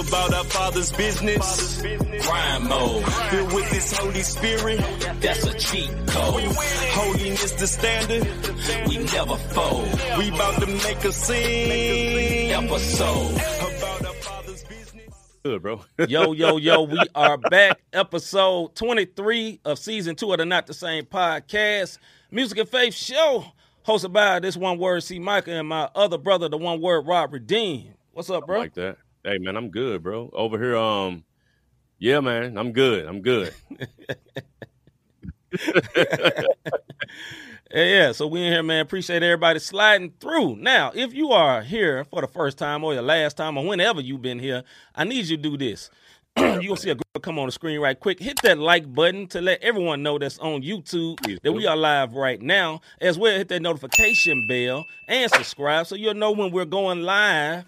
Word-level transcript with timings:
about 0.00 0.32
our 0.34 0.44
Father's 0.44 0.92
business. 0.92 1.80
Crime 2.22 2.68
mode, 2.68 3.04
Filled 3.30 3.52
with 3.52 3.70
His 3.70 3.96
Holy 3.96 4.22
Spirit. 4.22 4.78
that's 5.20 5.44
a 5.44 5.54
cheat 5.58 5.90
code. 6.06 6.42
Holiness 6.92 7.52
the 7.52 7.66
standard. 7.66 8.26
We 8.88 8.98
never 8.98 9.36
fold. 9.36 9.88
We 10.18 10.28
about 10.28 10.60
to 10.60 10.66
make 10.66 11.04
a 11.04 11.12
scene. 11.12 12.50
Episode. 12.52 13.32
About 13.32 14.06
our 14.06 14.14
Father's 14.14 14.64
business. 14.64 15.38
Good, 15.42 15.62
bro. 15.62 15.82
Yo, 16.08 16.32
yo, 16.32 16.56
yo, 16.56 16.82
we 16.82 16.98
are 17.14 17.36
back. 17.36 17.78
Episode 17.92 18.74
23 18.74 19.60
of 19.64 19.78
season 19.78 20.16
two 20.16 20.32
of 20.32 20.38
the 20.38 20.46
Not 20.46 20.66
the 20.66 20.74
Same 20.74 21.04
podcast. 21.04 21.98
Music 22.30 22.58
and 22.58 22.68
Faith 22.68 22.94
Show. 22.94 23.44
Hosted 23.86 24.12
by 24.12 24.38
this 24.40 24.56
one 24.56 24.78
word, 24.78 25.02
C. 25.02 25.18
Micah, 25.18 25.52
and 25.52 25.66
my 25.68 25.88
other 25.94 26.18
brother, 26.18 26.48
the 26.48 26.58
one 26.58 26.80
word, 26.80 27.06
Rob 27.06 27.32
Redeem. 27.32 27.94
What's 28.12 28.28
up, 28.28 28.46
bro? 28.46 28.58
like 28.58 28.74
that. 28.74 28.98
Hey, 29.24 29.38
man, 29.38 29.56
I'm 29.56 29.70
good, 29.70 30.02
bro. 30.02 30.30
Over 30.32 30.58
here, 30.58 30.76
um, 30.76 31.24
yeah, 31.98 32.20
man, 32.20 32.58
I'm 32.58 32.72
good. 32.72 33.06
I'm 33.06 33.22
good. 33.22 33.54
Yeah, 37.72 37.84
yeah. 37.84 38.12
So 38.12 38.26
we 38.26 38.42
in 38.42 38.52
here, 38.52 38.62
man. 38.62 38.80
Appreciate 38.80 39.22
everybody 39.22 39.60
sliding 39.60 40.12
through. 40.20 40.56
Now, 40.56 40.90
if 40.94 41.14
you 41.14 41.30
are 41.30 41.62
here 41.62 42.04
for 42.04 42.20
the 42.20 42.26
first 42.26 42.58
time 42.58 42.82
or 42.82 42.94
your 42.94 43.02
last 43.02 43.36
time 43.36 43.56
or 43.56 43.64
whenever 43.64 44.00
you've 44.00 44.22
been 44.22 44.40
here, 44.40 44.64
I 44.94 45.04
need 45.04 45.26
you 45.26 45.36
to 45.36 45.42
do 45.42 45.56
this. 45.56 45.90
you 46.36 46.68
gonna 46.68 46.76
see 46.76 46.90
a 46.90 46.94
girl 46.96 47.20
come 47.22 47.38
on 47.38 47.46
the 47.46 47.52
screen 47.52 47.80
right 47.80 47.98
quick. 47.98 48.18
Hit 48.20 48.40
that 48.42 48.58
like 48.58 48.92
button 48.92 49.26
to 49.28 49.40
let 49.40 49.62
everyone 49.62 50.02
know 50.02 50.18
that's 50.18 50.38
on 50.38 50.62
YouTube 50.62 51.40
that 51.42 51.52
we 51.52 51.66
are 51.66 51.76
live 51.76 52.14
right 52.14 52.40
now. 52.40 52.80
As 53.00 53.18
well, 53.18 53.36
hit 53.36 53.48
that 53.48 53.62
notification 53.62 54.46
bell 54.48 54.86
and 55.08 55.30
subscribe 55.30 55.86
so 55.86 55.94
you'll 55.94 56.14
know 56.14 56.32
when 56.32 56.50
we're 56.50 56.64
going 56.64 57.02
live. 57.02 57.64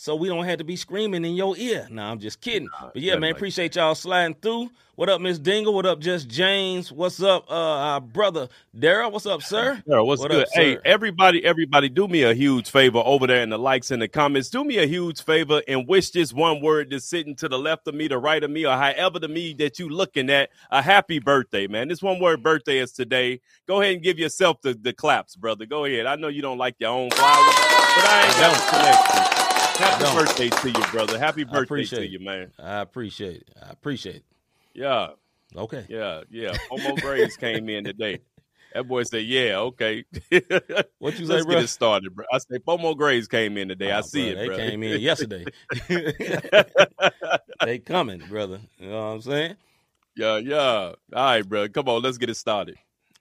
So 0.00 0.14
we 0.14 0.28
don't 0.28 0.44
have 0.44 0.58
to 0.58 0.64
be 0.64 0.76
screaming 0.76 1.24
in 1.24 1.34
your 1.34 1.56
ear. 1.56 1.88
No, 1.90 2.04
I'm 2.04 2.20
just 2.20 2.40
kidding. 2.40 2.68
But 2.80 3.02
yeah, 3.02 3.16
man, 3.16 3.32
appreciate 3.32 3.74
y'all 3.74 3.96
sliding 3.96 4.36
through. 4.40 4.70
What 4.94 5.08
up, 5.08 5.20
Miss 5.20 5.40
Dingle? 5.40 5.74
What 5.74 5.86
up, 5.86 5.98
Just 5.98 6.28
James? 6.28 6.92
What's 6.92 7.20
up, 7.20 7.50
uh, 7.50 7.54
our 7.54 8.00
brother 8.00 8.48
Daryl? 8.76 9.10
What's 9.10 9.26
up, 9.26 9.42
sir? 9.42 9.82
Yeah, 9.88 9.98
what's 10.00 10.22
What 10.22 10.30
good? 10.30 10.42
up, 10.44 10.48
hey, 10.52 10.78
everybody, 10.84 11.44
everybody, 11.44 11.88
do 11.88 12.06
me 12.06 12.22
a 12.22 12.32
huge 12.32 12.70
favor 12.70 13.02
over 13.04 13.26
there 13.26 13.42
in 13.42 13.50
the 13.50 13.58
likes 13.58 13.90
and 13.90 14.00
the 14.00 14.06
comments. 14.06 14.50
Do 14.50 14.62
me 14.62 14.78
a 14.78 14.86
huge 14.86 15.24
favor 15.24 15.62
and 15.66 15.88
wish 15.88 16.10
this 16.10 16.32
one 16.32 16.62
word 16.62 16.90
that's 16.90 17.04
sitting 17.04 17.34
to 17.36 17.48
the 17.48 17.58
left 17.58 17.88
of 17.88 17.94
me, 17.96 18.06
the 18.06 18.18
right 18.18 18.42
of 18.44 18.52
me, 18.52 18.66
or 18.66 18.76
however 18.76 19.18
the 19.18 19.26
me 19.26 19.52
that 19.54 19.80
you 19.80 19.88
looking 19.88 20.30
at 20.30 20.50
a 20.70 20.80
happy 20.80 21.18
birthday, 21.18 21.66
man. 21.66 21.88
This 21.88 22.02
one 22.02 22.20
word 22.20 22.44
birthday 22.44 22.78
is 22.78 22.92
today. 22.92 23.40
Go 23.66 23.80
ahead 23.80 23.94
and 23.94 24.02
give 24.02 24.16
yourself 24.20 24.60
the, 24.62 24.74
the 24.74 24.92
claps, 24.92 25.34
brother. 25.34 25.66
Go 25.66 25.86
ahead. 25.86 26.06
I 26.06 26.14
know 26.14 26.28
you 26.28 26.42
don't 26.42 26.58
like 26.58 26.76
your 26.78 26.90
own 26.90 27.10
flowers, 27.10 27.54
but 27.96 28.04
I 28.04 28.26
ain't 28.26 28.38
got 28.38 28.56
a 28.56 28.70
collection. 28.70 29.57
Happy 29.78 30.04
birthday 30.16 30.48
to 30.48 30.68
you, 30.70 30.84
brother. 30.90 31.18
Happy 31.18 31.44
birthday 31.44 31.84
to 31.84 32.02
it. 32.02 32.10
you, 32.10 32.18
man. 32.20 32.52
I 32.58 32.80
appreciate 32.80 33.42
it. 33.42 33.48
I 33.64 33.70
appreciate 33.70 34.16
it. 34.16 34.24
Yeah. 34.74 35.08
Okay. 35.56 35.86
Yeah, 35.88 36.22
yeah. 36.30 36.56
Homo 36.70 36.96
Graves 36.96 37.36
came 37.36 37.68
in 37.68 37.84
today. 37.84 38.20
That 38.74 38.84
boy 38.88 39.04
said, 39.04 39.24
"Yeah, 39.24 39.58
okay." 39.60 40.04
What 40.98 41.18
you 41.18 41.26
say, 41.26 41.34
Let's 41.34 41.46
bro? 41.46 41.54
get 41.54 41.64
it 41.64 41.68
started, 41.68 42.14
bro. 42.14 42.26
I 42.32 42.38
say, 42.38 42.58
Pomo 42.58 42.94
Graves 42.94 43.28
came 43.28 43.56
in 43.56 43.68
today. 43.68 43.90
I 43.92 43.98
Oh, 43.98 44.02
see 44.02 44.32
bro, 44.34 44.42
it, 44.42 44.48
They 44.50 44.56
came 44.56 44.82
in 44.82 45.00
yesterday. 45.00 45.44
they 47.64 47.78
coming, 47.78 48.18
brother. 48.28 48.60
You 48.78 48.88
know 48.90 49.00
what 49.08 49.14
I'm 49.14 49.22
saying? 49.22 49.56
yeah, 50.16 50.36
yeah. 50.38 50.58
All 50.58 50.94
right, 51.12 51.48
bro. 51.48 51.68
Come 51.68 51.88
on, 51.88 52.02
let's 52.02 52.18
get 52.18 52.28
it 52.30 52.34
started. 52.36 52.76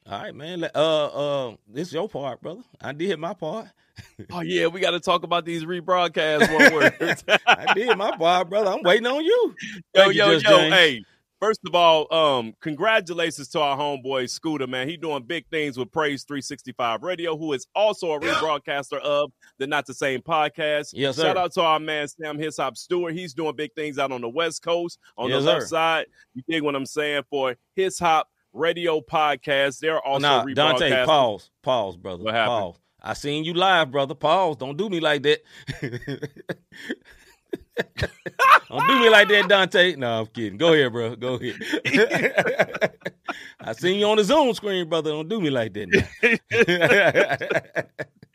All 0.10 0.22
right, 0.22 0.36
man. 0.36 0.64
Uh, 0.76 1.06
uh, 1.50 1.56
this 1.68 1.94
your 1.94 2.10
part, 2.10 2.42
brother. 2.42 2.62
I 2.82 2.92
did 2.94 3.18
my 3.20 3.34
part. 3.34 3.68
Oh 4.32 4.42
yeah, 4.42 4.68
we 4.68 4.80
got 4.80 4.92
to 4.92 5.00
talk 5.00 5.24
about 5.24 5.46
these 5.46 5.64
rebroadcasts. 5.64 6.52
One 6.52 6.74
word. 6.74 7.42
I 7.48 7.74
did 7.74 7.98
my 7.98 8.16
part, 8.18 8.50
brother. 8.50 8.72
I'm 8.72 8.82
waiting 8.84 9.06
on 9.06 9.24
you. 9.24 9.56
yo, 9.74 9.82
Thank 9.94 10.14
you, 10.16 10.24
yo, 10.24 10.32
yo. 10.32 10.40
James. 10.40 10.74
Hey, 10.74 11.04
first 11.40 11.60
of 11.68 11.76
all, 11.76 12.12
um, 12.14 12.54
congratulations 12.60 13.48
to 13.50 13.60
our 13.60 13.78
homeboy 13.78 14.30
Scooter, 14.30 14.66
man. 14.68 14.88
He 14.90 14.98
doing 14.98 15.24
big 15.24 15.46
things 15.50 15.78
with 15.78 15.92
Praise 15.92 16.24
365 16.24 17.04
Radio, 17.04 17.38
who 17.38 17.54
is 17.54 17.68
also 17.76 18.12
a 18.14 18.20
rebroadcaster 18.20 19.00
of 19.00 19.32
the 19.60 19.68
Not 19.68 19.86
the 19.86 19.94
Same 19.94 20.22
podcast. 20.22 20.92
Yes, 20.94 21.16
sir. 21.16 21.24
Shout 21.24 21.38
out 21.38 21.54
to 21.54 21.62
our 21.62 21.80
man 21.80 22.08
Sam 22.08 22.38
Hishop 22.40 22.76
Stewart. 22.78 23.14
He's 23.14 23.34
doing 23.34 23.56
big 23.56 23.74
things 23.76 24.00
out 24.00 24.12
on 24.12 24.22
the 24.22 24.30
West 24.30 24.64
Coast, 24.64 25.00
on 25.18 25.30
Yes, 25.30 25.44
the 25.44 25.46
left 25.46 25.62
sir. 25.64 25.68
side. 25.68 26.06
You 26.34 26.44
dig 26.50 26.64
what 26.64 26.76
I'm 26.76 26.86
saying? 26.88 27.24
For 27.30 27.56
His 27.76 28.00
Hop 28.00 28.30
Radio 28.54 29.00
Podcast, 29.02 29.80
they're 29.80 30.02
also 30.02 30.28
nah, 30.28 30.44
rebroadcasting. 30.44 30.56
Dante, 30.56 31.06
pause, 31.06 31.52
pause, 31.62 31.98
brother. 31.98 32.24
What 32.24 32.34
happened? 32.34 32.74
Pause. 32.74 32.80
I 33.08 33.14
seen 33.14 33.46
you 33.46 33.54
live, 33.54 33.90
brother. 33.90 34.14
Pause. 34.14 34.58
Don't 34.58 34.76
do 34.76 34.90
me 34.90 35.00
like 35.00 35.24
that. 35.24 35.40
Don't 38.68 38.86
do 38.86 39.00
me 39.00 39.10
like 39.10 39.30
that, 39.30 39.48
Dante. 39.48 39.96
No, 39.96 40.20
I'm 40.20 40.26
kidding. 40.26 40.58
Go 40.58 40.74
ahead, 40.74 40.92
bro. 40.92 41.16
Go 41.16 41.36
ahead. 41.36 41.56
I 43.62 43.72
seen 43.72 44.00
you 44.00 44.08
on 44.08 44.18
the 44.18 44.26
Zoom 44.26 44.54
screen, 44.54 44.90
brother. 44.90 45.12
Don't 45.12 45.30
do 45.30 45.40
me 45.40 45.50
like 45.50 45.74
that. 45.76 45.88
Now. 45.88 46.04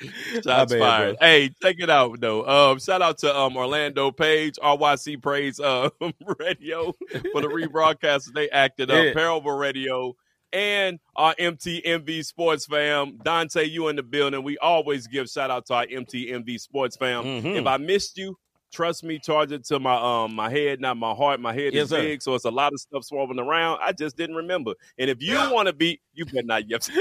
Shots 0.42 0.72
bad, 0.72 0.78
fired. 0.80 1.18
bro. 1.18 1.28
Hey, 1.28 1.50
check 1.60 1.76
it 1.78 1.90
out 1.90 2.18
though. 2.18 2.46
Um, 2.46 2.78
shout 2.78 3.02
out 3.02 3.18
to 3.18 3.36
um 3.36 3.54
Orlando 3.58 4.10
Page, 4.10 4.56
RYC 4.62 5.20
Praise 5.22 5.60
um 5.60 5.90
Radio 6.38 6.94
for 7.32 7.42
the 7.42 7.48
rebroadcast. 7.48 8.32
They 8.32 8.48
acted 8.48 8.90
up. 8.90 9.04
Yeah. 9.04 9.12
Parable 9.12 9.52
Radio 9.52 10.16
and 10.52 10.98
our 11.16 11.34
MTMV 11.38 12.24
Sports 12.24 12.66
fam. 12.66 13.18
Dante, 13.24 13.64
you 13.64 13.88
in 13.88 13.96
the 13.96 14.02
building. 14.02 14.42
We 14.42 14.58
always 14.58 15.06
give 15.06 15.28
shout 15.28 15.50
out 15.50 15.66
to 15.66 15.74
our 15.74 15.86
MTMV 15.86 16.58
Sports 16.60 16.96
fam. 16.96 17.24
Mhm. 17.24 17.60
If 17.60 17.66
I 17.66 17.76
missed 17.78 18.16
you, 18.18 18.36
trust 18.72 19.04
me, 19.04 19.18
charge 19.18 19.52
it 19.52 19.64
to 19.66 19.78
my 19.78 19.94
um 20.24 20.34
my 20.34 20.48
head, 20.50 20.80
not 20.80 20.96
my 20.96 21.12
heart. 21.14 21.40
My 21.40 21.52
head 21.52 21.74
Yes, 21.74 21.84
is 21.84 21.90
sir. 21.90 22.00
big, 22.00 22.22
so 22.22 22.34
it's 22.34 22.44
a 22.44 22.50
lot 22.50 22.72
of 22.72 22.80
stuff 22.80 23.04
swarming 23.04 23.38
around. 23.38 23.78
I 23.82 23.92
just 23.92 24.16
didn't 24.16 24.36
remember. 24.36 24.72
And 24.98 25.08
if 25.10 25.22
you 25.22 25.34
want 25.50 25.68
to 25.68 25.72
be, 25.72 26.00
you 26.14 26.24
better 26.26 26.42
not 26.42 26.68
yep. 26.68 26.82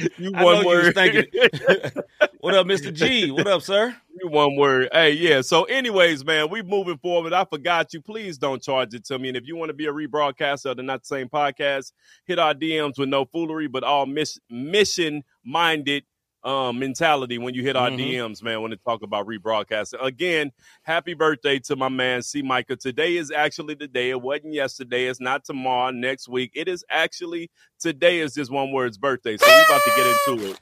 you 0.18 0.32
one 0.32 0.60
you 0.62 0.66
word. 0.66 0.94
thinking 0.94 1.24
what 2.40 2.54
up, 2.54 2.66
Mr. 2.66 2.92
G? 2.92 3.30
What 3.30 3.46
up, 3.46 3.62
sir? 3.62 3.94
You 4.20 4.28
one 4.28 4.56
word. 4.56 4.88
Hey, 4.92 5.12
yeah. 5.12 5.40
So, 5.40 5.64
anyways, 5.64 6.24
man, 6.24 6.50
we 6.50 6.62
moving 6.62 6.98
forward. 6.98 7.32
I 7.32 7.44
forgot 7.44 7.92
you. 7.92 8.00
Please 8.00 8.38
don't 8.38 8.62
charge 8.62 8.94
it 8.94 9.04
to 9.06 9.18
me. 9.18 9.28
And 9.28 9.36
if 9.36 9.46
you 9.46 9.56
want 9.56 9.70
to 9.70 9.74
be 9.74 9.86
a 9.86 9.92
rebroadcaster 9.92 10.70
of 10.70 10.76
the 10.76 10.82
Not 10.82 11.02
the 11.02 11.06
Same 11.06 11.28
podcast, 11.28 11.92
hit 12.24 12.38
our 12.38 12.54
DMs 12.54 12.98
with 12.98 13.08
no 13.08 13.24
foolery, 13.24 13.66
but 13.66 13.84
all 13.84 14.06
miss- 14.06 14.38
mission 14.48 15.24
minded 15.44 16.04
um, 16.44 16.78
mentality 16.78 17.38
when 17.38 17.54
you 17.54 17.62
hit 17.62 17.74
our 17.76 17.90
Mhm. 17.90 17.98
DMs, 17.98 18.42
man, 18.42 18.60
when 18.62 18.70
they 18.70 18.76
talk 18.76 19.02
about 19.02 19.26
rebroadcasting. 19.26 20.02
Again, 20.02 20.52
happy 20.82 21.14
birthday 21.14 21.58
to 21.60 21.76
my 21.76 21.88
man, 21.88 22.22
C. 22.22 22.42
Micah. 22.42 22.76
Today 22.76 23.16
is 23.16 23.30
actually 23.30 23.74
the 23.74 23.88
day. 23.88 24.10
It 24.10 24.20
wasn't 24.20 24.52
yesterday. 24.54 25.06
It's 25.06 25.20
not 25.20 25.44
tomorrow, 25.44 25.90
next 25.90 26.28
week. 26.28 26.52
It 26.54 26.68
is 26.68 26.84
actually 26.90 27.50
today 27.80 28.20
is 28.20 28.34
just 28.34 28.50
one 28.50 28.72
word's 28.72 28.98
birthday. 28.98 29.36
So, 29.38 29.46
we're 29.46 29.64
about 29.64 29.82
to 29.84 29.92
get 29.96 30.06
into 30.36 30.50
it. 30.50 30.60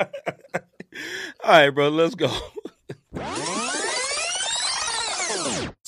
All 1.44 1.50
right, 1.50 1.70
bro. 1.70 1.88
Let's 1.88 2.14
go. 2.14 2.28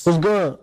What's 0.03 0.17
good? 0.19 0.57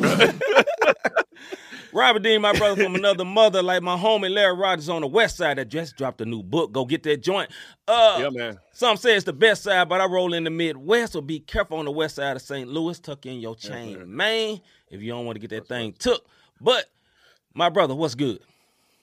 Rob 1.92 2.14
Redeem, 2.14 2.42
my 2.42 2.52
brother 2.56 2.84
from 2.84 2.94
another 2.94 3.24
mother, 3.24 3.62
like 3.62 3.82
my 3.82 3.96
homie 3.96 4.30
Larry 4.30 4.54
Rogers 4.56 4.88
on 4.88 5.00
the 5.00 5.08
west 5.08 5.36
side 5.36 5.58
that 5.58 5.68
just 5.68 5.96
dropped 5.96 6.20
a 6.20 6.24
new 6.24 6.40
book. 6.42 6.70
Go 6.70 6.84
get 6.84 7.02
that 7.02 7.20
joint. 7.22 7.50
Uh, 7.88 8.18
Yeah, 8.20 8.30
man. 8.30 8.58
Some 8.72 8.96
say 8.96 9.16
it's 9.16 9.24
the 9.24 9.32
best 9.32 9.64
side, 9.64 9.88
but 9.88 10.00
I 10.00 10.04
roll 10.06 10.32
in 10.34 10.44
the 10.44 10.50
Midwest, 10.50 11.14
so 11.14 11.20
be 11.20 11.40
careful 11.40 11.78
on 11.78 11.86
the 11.86 11.90
west 11.90 12.14
side 12.16 12.36
of 12.36 12.42
St. 12.42 12.68
Louis. 12.68 12.98
Tuck 13.00 13.26
in 13.26 13.40
your 13.40 13.56
chain, 13.56 13.96
sir. 13.96 14.06
man, 14.06 14.60
if 14.88 15.02
you 15.02 15.10
don't 15.10 15.26
want 15.26 15.34
to 15.36 15.40
get 15.40 15.50
that 15.50 15.66
thing 15.66 15.92
took. 15.98 16.24
But 16.60 16.86
my 17.54 17.68
brother, 17.68 17.94
what's 17.96 18.14
good? 18.14 18.38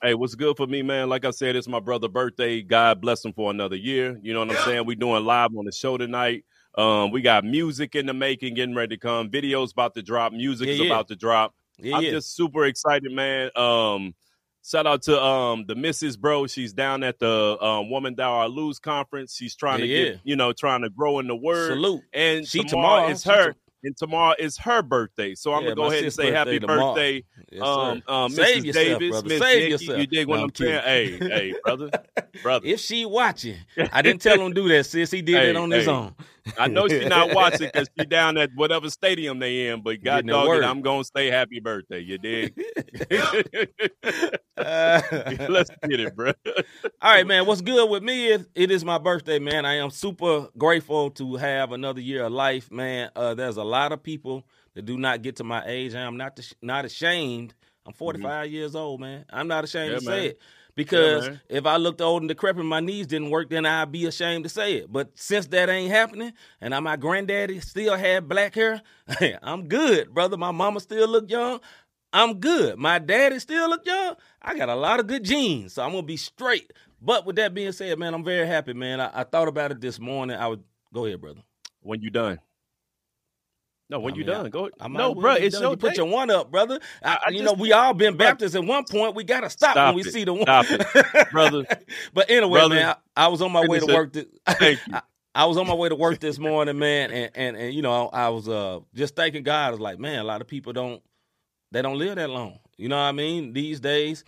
Hey, 0.00 0.14
what's 0.14 0.34
good 0.34 0.56
for 0.56 0.66
me, 0.66 0.80
man? 0.80 1.08
Like 1.10 1.24
I 1.26 1.30
said, 1.30 1.56
it's 1.56 1.68
my 1.68 1.80
brother's 1.80 2.10
birthday. 2.10 2.62
God 2.62 3.00
bless 3.02 3.22
him 3.24 3.32
for 3.34 3.50
another 3.50 3.76
year. 3.76 4.18
You 4.22 4.32
know 4.32 4.40
what 4.40 4.56
I'm 4.56 4.64
saying? 4.64 4.86
We 4.86 4.94
doing 4.94 5.24
live 5.24 5.50
on 5.56 5.64
the 5.66 5.72
show 5.72 5.98
tonight. 5.98 6.44
Um, 6.78 7.10
we 7.10 7.20
got 7.22 7.44
music 7.44 7.94
in 7.96 8.06
the 8.06 8.14
making, 8.14 8.54
getting 8.54 8.74
ready 8.74 8.96
to 8.96 9.00
come. 9.00 9.30
Videos 9.30 9.72
about 9.72 9.94
to 9.94 10.02
drop. 10.02 10.32
Music 10.32 10.66
Yeah, 10.68 10.72
is 10.74 10.80
yeah. 10.80 10.86
about 10.86 11.08
to 11.08 11.16
drop. 11.16 11.54
Yeah, 11.78 11.96
I'm 11.96 12.02
just 12.04 12.34
super 12.36 12.64
excited, 12.64 13.10
man. 13.12 13.50
Um, 13.56 14.14
shout 14.64 14.86
out 14.86 15.02
to 15.02 15.20
um 15.22 15.64
the 15.66 15.74
Mrs. 15.74 16.18
Bro. 16.18 16.46
She's 16.46 16.72
down 16.72 17.02
at 17.02 17.18
the 17.18 17.58
um, 17.60 17.90
Woman 17.90 18.14
Thou 18.14 18.32
Art 18.32 18.50
Loosed 18.52 18.82
conference. 18.82 19.34
She's 19.34 19.54
trying 19.56 19.80
to 19.80 19.88
get, 19.88 20.20
you 20.24 20.36
know, 20.36 20.52
trying 20.52 20.82
to 20.82 20.90
grow 20.90 21.18
in 21.18 21.26
the 21.26 21.36
word. 21.36 21.72
Salute. 21.74 22.02
And 22.12 22.46
She 22.46 22.62
tomorrow, 22.64 22.96
tomorrow. 23.08 23.10
is 23.10 23.24
her. 23.24 23.54
and 23.84 23.96
tomorrow 23.96 24.34
is 24.38 24.56
her 24.58 24.82
birthday. 24.82 25.34
So 25.36 25.52
I'm 25.54 25.62
gonna 25.62 25.74
go 25.76 25.84
ahead 25.84 26.02
and 26.04 26.12
say 26.12 26.32
happy 26.32 26.58
birthday 26.58 26.66
tomorrow. 26.66 26.94
birthday 26.94 27.24
Yes, 27.52 27.62
um, 27.62 28.02
um, 28.08 28.30
Save 28.32 28.62
Mrs. 28.62 28.66
yourself, 28.66 28.98
Davis. 29.00 29.22
Miss 29.24 29.40
Nikki, 29.40 29.68
yourself. 29.70 29.98
you 30.00 30.06
dig 30.08 30.26
what 30.28 30.36
No, 30.36 30.42
I'm 30.42 30.48
I'm 30.50 30.54
saying? 30.54 30.82
Hey, 30.82 31.16
hey, 31.28 31.54
brother, 31.64 31.90
brother. 32.42 32.66
If 32.66 32.80
she 32.80 33.04
watching, 33.06 33.56
I 33.92 34.02
didn't 34.02 34.20
tell 34.22 34.40
him 34.40 34.52
to 34.52 34.60
do 34.62 34.68
that, 34.68 34.84
sis. 34.86 35.10
He 35.12 35.22
did 35.22 35.36
Hey, 35.36 35.50
it 35.50 35.56
on 35.56 35.70
his 35.70 35.86
own. 35.88 36.14
I 36.58 36.68
know 36.68 36.88
she's 36.88 37.06
not 37.06 37.34
watching 37.34 37.68
because 37.72 37.88
she 37.98 38.04
down 38.06 38.36
at 38.36 38.50
whatever 38.54 38.88
stadium 38.90 39.38
they 39.38 39.68
in, 39.68 39.82
but 39.82 40.02
God 40.02 40.26
dog 40.26 40.48
it. 40.56 40.64
I'm 40.64 40.80
gonna 40.82 41.04
say 41.04 41.26
happy 41.30 41.60
birthday. 41.60 42.00
You 42.00 42.18
dig? 42.18 42.54
Uh, 44.56 45.00
Let's 45.48 45.70
get 45.88 46.00
it, 46.00 46.16
bro. 46.16 46.32
All 46.46 46.62
right, 47.02 47.26
man. 47.26 47.46
What's 47.46 47.60
good 47.60 47.88
with 47.88 48.02
me 48.02 48.28
is 48.28 48.48
it 48.54 48.70
is 48.70 48.84
my 48.84 48.98
birthday, 48.98 49.38
man. 49.38 49.64
I 49.64 49.74
am 49.74 49.90
super 49.90 50.48
grateful 50.56 51.10
to 51.12 51.36
have 51.36 51.72
another 51.72 52.00
year 52.00 52.24
of 52.24 52.32
life, 52.32 52.70
man. 52.70 53.10
Uh, 53.14 53.34
there's 53.34 53.56
a 53.56 53.64
lot 53.64 53.92
of 53.92 54.02
people 54.02 54.44
that 54.74 54.84
do 54.84 54.96
not 54.98 55.22
get 55.22 55.36
to 55.36 55.44
my 55.44 55.62
age. 55.66 55.94
I 55.94 56.00
am 56.00 56.16
not 56.16 56.38
not 56.62 56.84
ashamed. 56.84 57.54
I'm 57.86 57.92
45 57.94 58.50
years 58.50 58.74
old, 58.74 59.00
man. 59.00 59.24
I'm 59.30 59.48
not 59.48 59.64
ashamed 59.64 59.92
Yeah, 59.92 59.98
to 59.98 60.04
man. 60.04 60.14
say 60.14 60.26
it 60.28 60.40
because 60.78 61.26
Yeah, 61.26 61.34
if 61.48 61.66
I 61.66 61.76
looked 61.76 62.00
old 62.00 62.22
and 62.22 62.28
decrepit, 62.28 62.64
my 62.64 62.78
knees 62.78 63.08
didn't 63.08 63.30
work, 63.30 63.50
then 63.50 63.66
I'd 63.66 63.90
be 63.90 64.06
ashamed 64.06 64.44
to 64.44 64.48
say 64.48 64.74
it. 64.74 64.92
But 64.92 65.10
since 65.18 65.48
that 65.48 65.68
ain't 65.68 65.90
happening, 65.90 66.32
and 66.60 66.72
my 66.84 66.94
granddaddy 66.94 67.58
still 67.58 67.96
had 67.96 68.28
black 68.28 68.54
hair, 68.54 68.80
I'm 69.42 69.66
good, 69.66 70.14
brother. 70.14 70.36
My 70.36 70.52
mama 70.52 70.78
still 70.78 71.08
look 71.08 71.28
young. 71.28 71.58
I'm 72.12 72.38
good. 72.38 72.78
My 72.78 73.00
daddy 73.00 73.40
still 73.40 73.68
look 73.68 73.84
young. 73.84 74.14
I 74.40 74.56
got 74.56 74.68
a 74.68 74.76
lot 74.76 75.00
of 75.00 75.08
good 75.08 75.24
genes, 75.24 75.72
so 75.72 75.82
I'm 75.82 75.90
gonna 75.90 76.04
be 76.04 76.16
straight. 76.16 76.72
But 77.02 77.26
with 77.26 77.34
that 77.36 77.54
being 77.54 77.72
said, 77.72 77.98
man, 77.98 78.14
I'm 78.14 78.24
very 78.24 78.46
happy, 78.46 78.72
man. 78.72 79.00
I, 79.00 79.10
I 79.12 79.24
thought 79.24 79.48
about 79.48 79.72
it 79.72 79.80
this 79.80 79.98
morning. 79.98 80.36
I 80.36 80.46
would 80.46 80.62
go 80.94 81.06
ahead, 81.06 81.20
brother. 81.20 81.40
When 81.80 82.02
you 82.02 82.10
done? 82.10 82.38
No, 83.90 84.00
when 84.00 84.12
I 84.14 84.16
you 84.18 84.24
mean, 84.24 84.34
done, 84.34 84.50
go. 84.50 84.68
I 84.80 84.88
No, 84.88 85.14
bro, 85.14 85.32
it's 85.34 85.58
your 85.58 85.70
You 85.70 85.76
put 85.76 85.96
your 85.96 86.06
one 86.06 86.30
up, 86.30 86.50
brother. 86.50 86.78
I, 87.02 87.14
I- 87.14 87.18
I 87.26 87.28
you 87.30 87.38
just- 87.38 87.44
know, 87.44 87.52
we 87.60 87.72
all 87.72 87.94
been. 87.94 88.16
Baptists 88.18 88.54
at 88.54 88.64
one 88.64 88.84
point. 88.84 89.14
We 89.14 89.24
gotta 89.24 89.48
stop, 89.48 89.72
Stop 89.72 89.94
when 89.94 90.02
we 90.04 90.08
it. 90.08 90.12
see 90.12 90.24
the 90.24 90.34
one. 90.34 90.42
Stop 90.42 90.66
it. 90.68 91.30
Brother. 91.32 91.64
but 92.12 92.28
anyway, 92.30 92.58
Brother, 92.60 92.74
man, 92.74 92.96
I, 93.16 93.24
I 93.24 93.28
was 93.28 93.40
on 93.40 93.50
my 93.52 93.66
way 93.66 93.78
to 93.80 93.86
work. 93.86 94.12
This, 94.12 94.26
Thank 94.46 94.78
you. 94.86 94.92
I, 94.94 95.02
I 95.34 95.44
was 95.46 95.56
on 95.56 95.66
my 95.66 95.74
way 95.74 95.88
to 95.88 95.94
work 95.94 96.18
this 96.20 96.38
morning, 96.38 96.78
man, 96.78 97.10
and 97.10 97.30
and, 97.34 97.56
and 97.56 97.72
you 97.74 97.80
know, 97.80 98.08
I 98.08 98.28
was 98.28 98.48
uh 98.48 98.80
just 98.94 99.16
thanking 99.16 99.42
God. 99.42 99.68
I 99.68 99.70
was 99.70 99.80
like, 99.80 99.98
man, 99.98 100.18
a 100.18 100.24
lot 100.24 100.40
of 100.42 100.46
people 100.48 100.72
don't 100.74 101.02
they 101.72 101.80
don't 101.80 101.96
live 101.98 102.16
that 102.16 102.28
long. 102.30 102.58
You 102.76 102.88
know 102.88 102.96
what 102.96 103.02
I 103.02 103.12
mean? 103.12 103.52
These 103.54 103.80
days, 103.80 104.22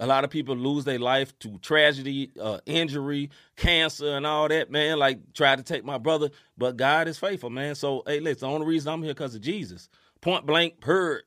a 0.00 0.06
lot 0.06 0.24
of 0.24 0.30
people 0.30 0.56
lose 0.56 0.84
their 0.84 0.98
life 0.98 1.38
to 1.40 1.58
tragedy, 1.58 2.30
uh, 2.40 2.58
injury, 2.66 3.30
cancer, 3.56 4.16
and 4.16 4.26
all 4.26 4.48
that. 4.48 4.70
Man, 4.70 4.98
like 4.98 5.32
tried 5.34 5.56
to 5.58 5.62
take 5.62 5.84
my 5.84 5.98
brother, 5.98 6.30
but 6.58 6.76
God 6.76 7.08
is 7.08 7.18
faithful, 7.18 7.50
man. 7.50 7.74
So 7.74 8.02
hey, 8.06 8.20
listen, 8.20 8.48
the 8.48 8.54
only 8.54 8.66
reason 8.66 8.92
I'm 8.92 9.02
here 9.02 9.14
because 9.14 9.34
of 9.34 9.40
Jesus. 9.40 9.88
Point 10.20 10.46
blank, 10.46 10.82
heard. 10.84 11.22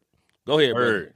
Go 0.45 0.59
ahead, 0.59 0.75
brother. 0.75 0.91
Heard. 0.91 1.13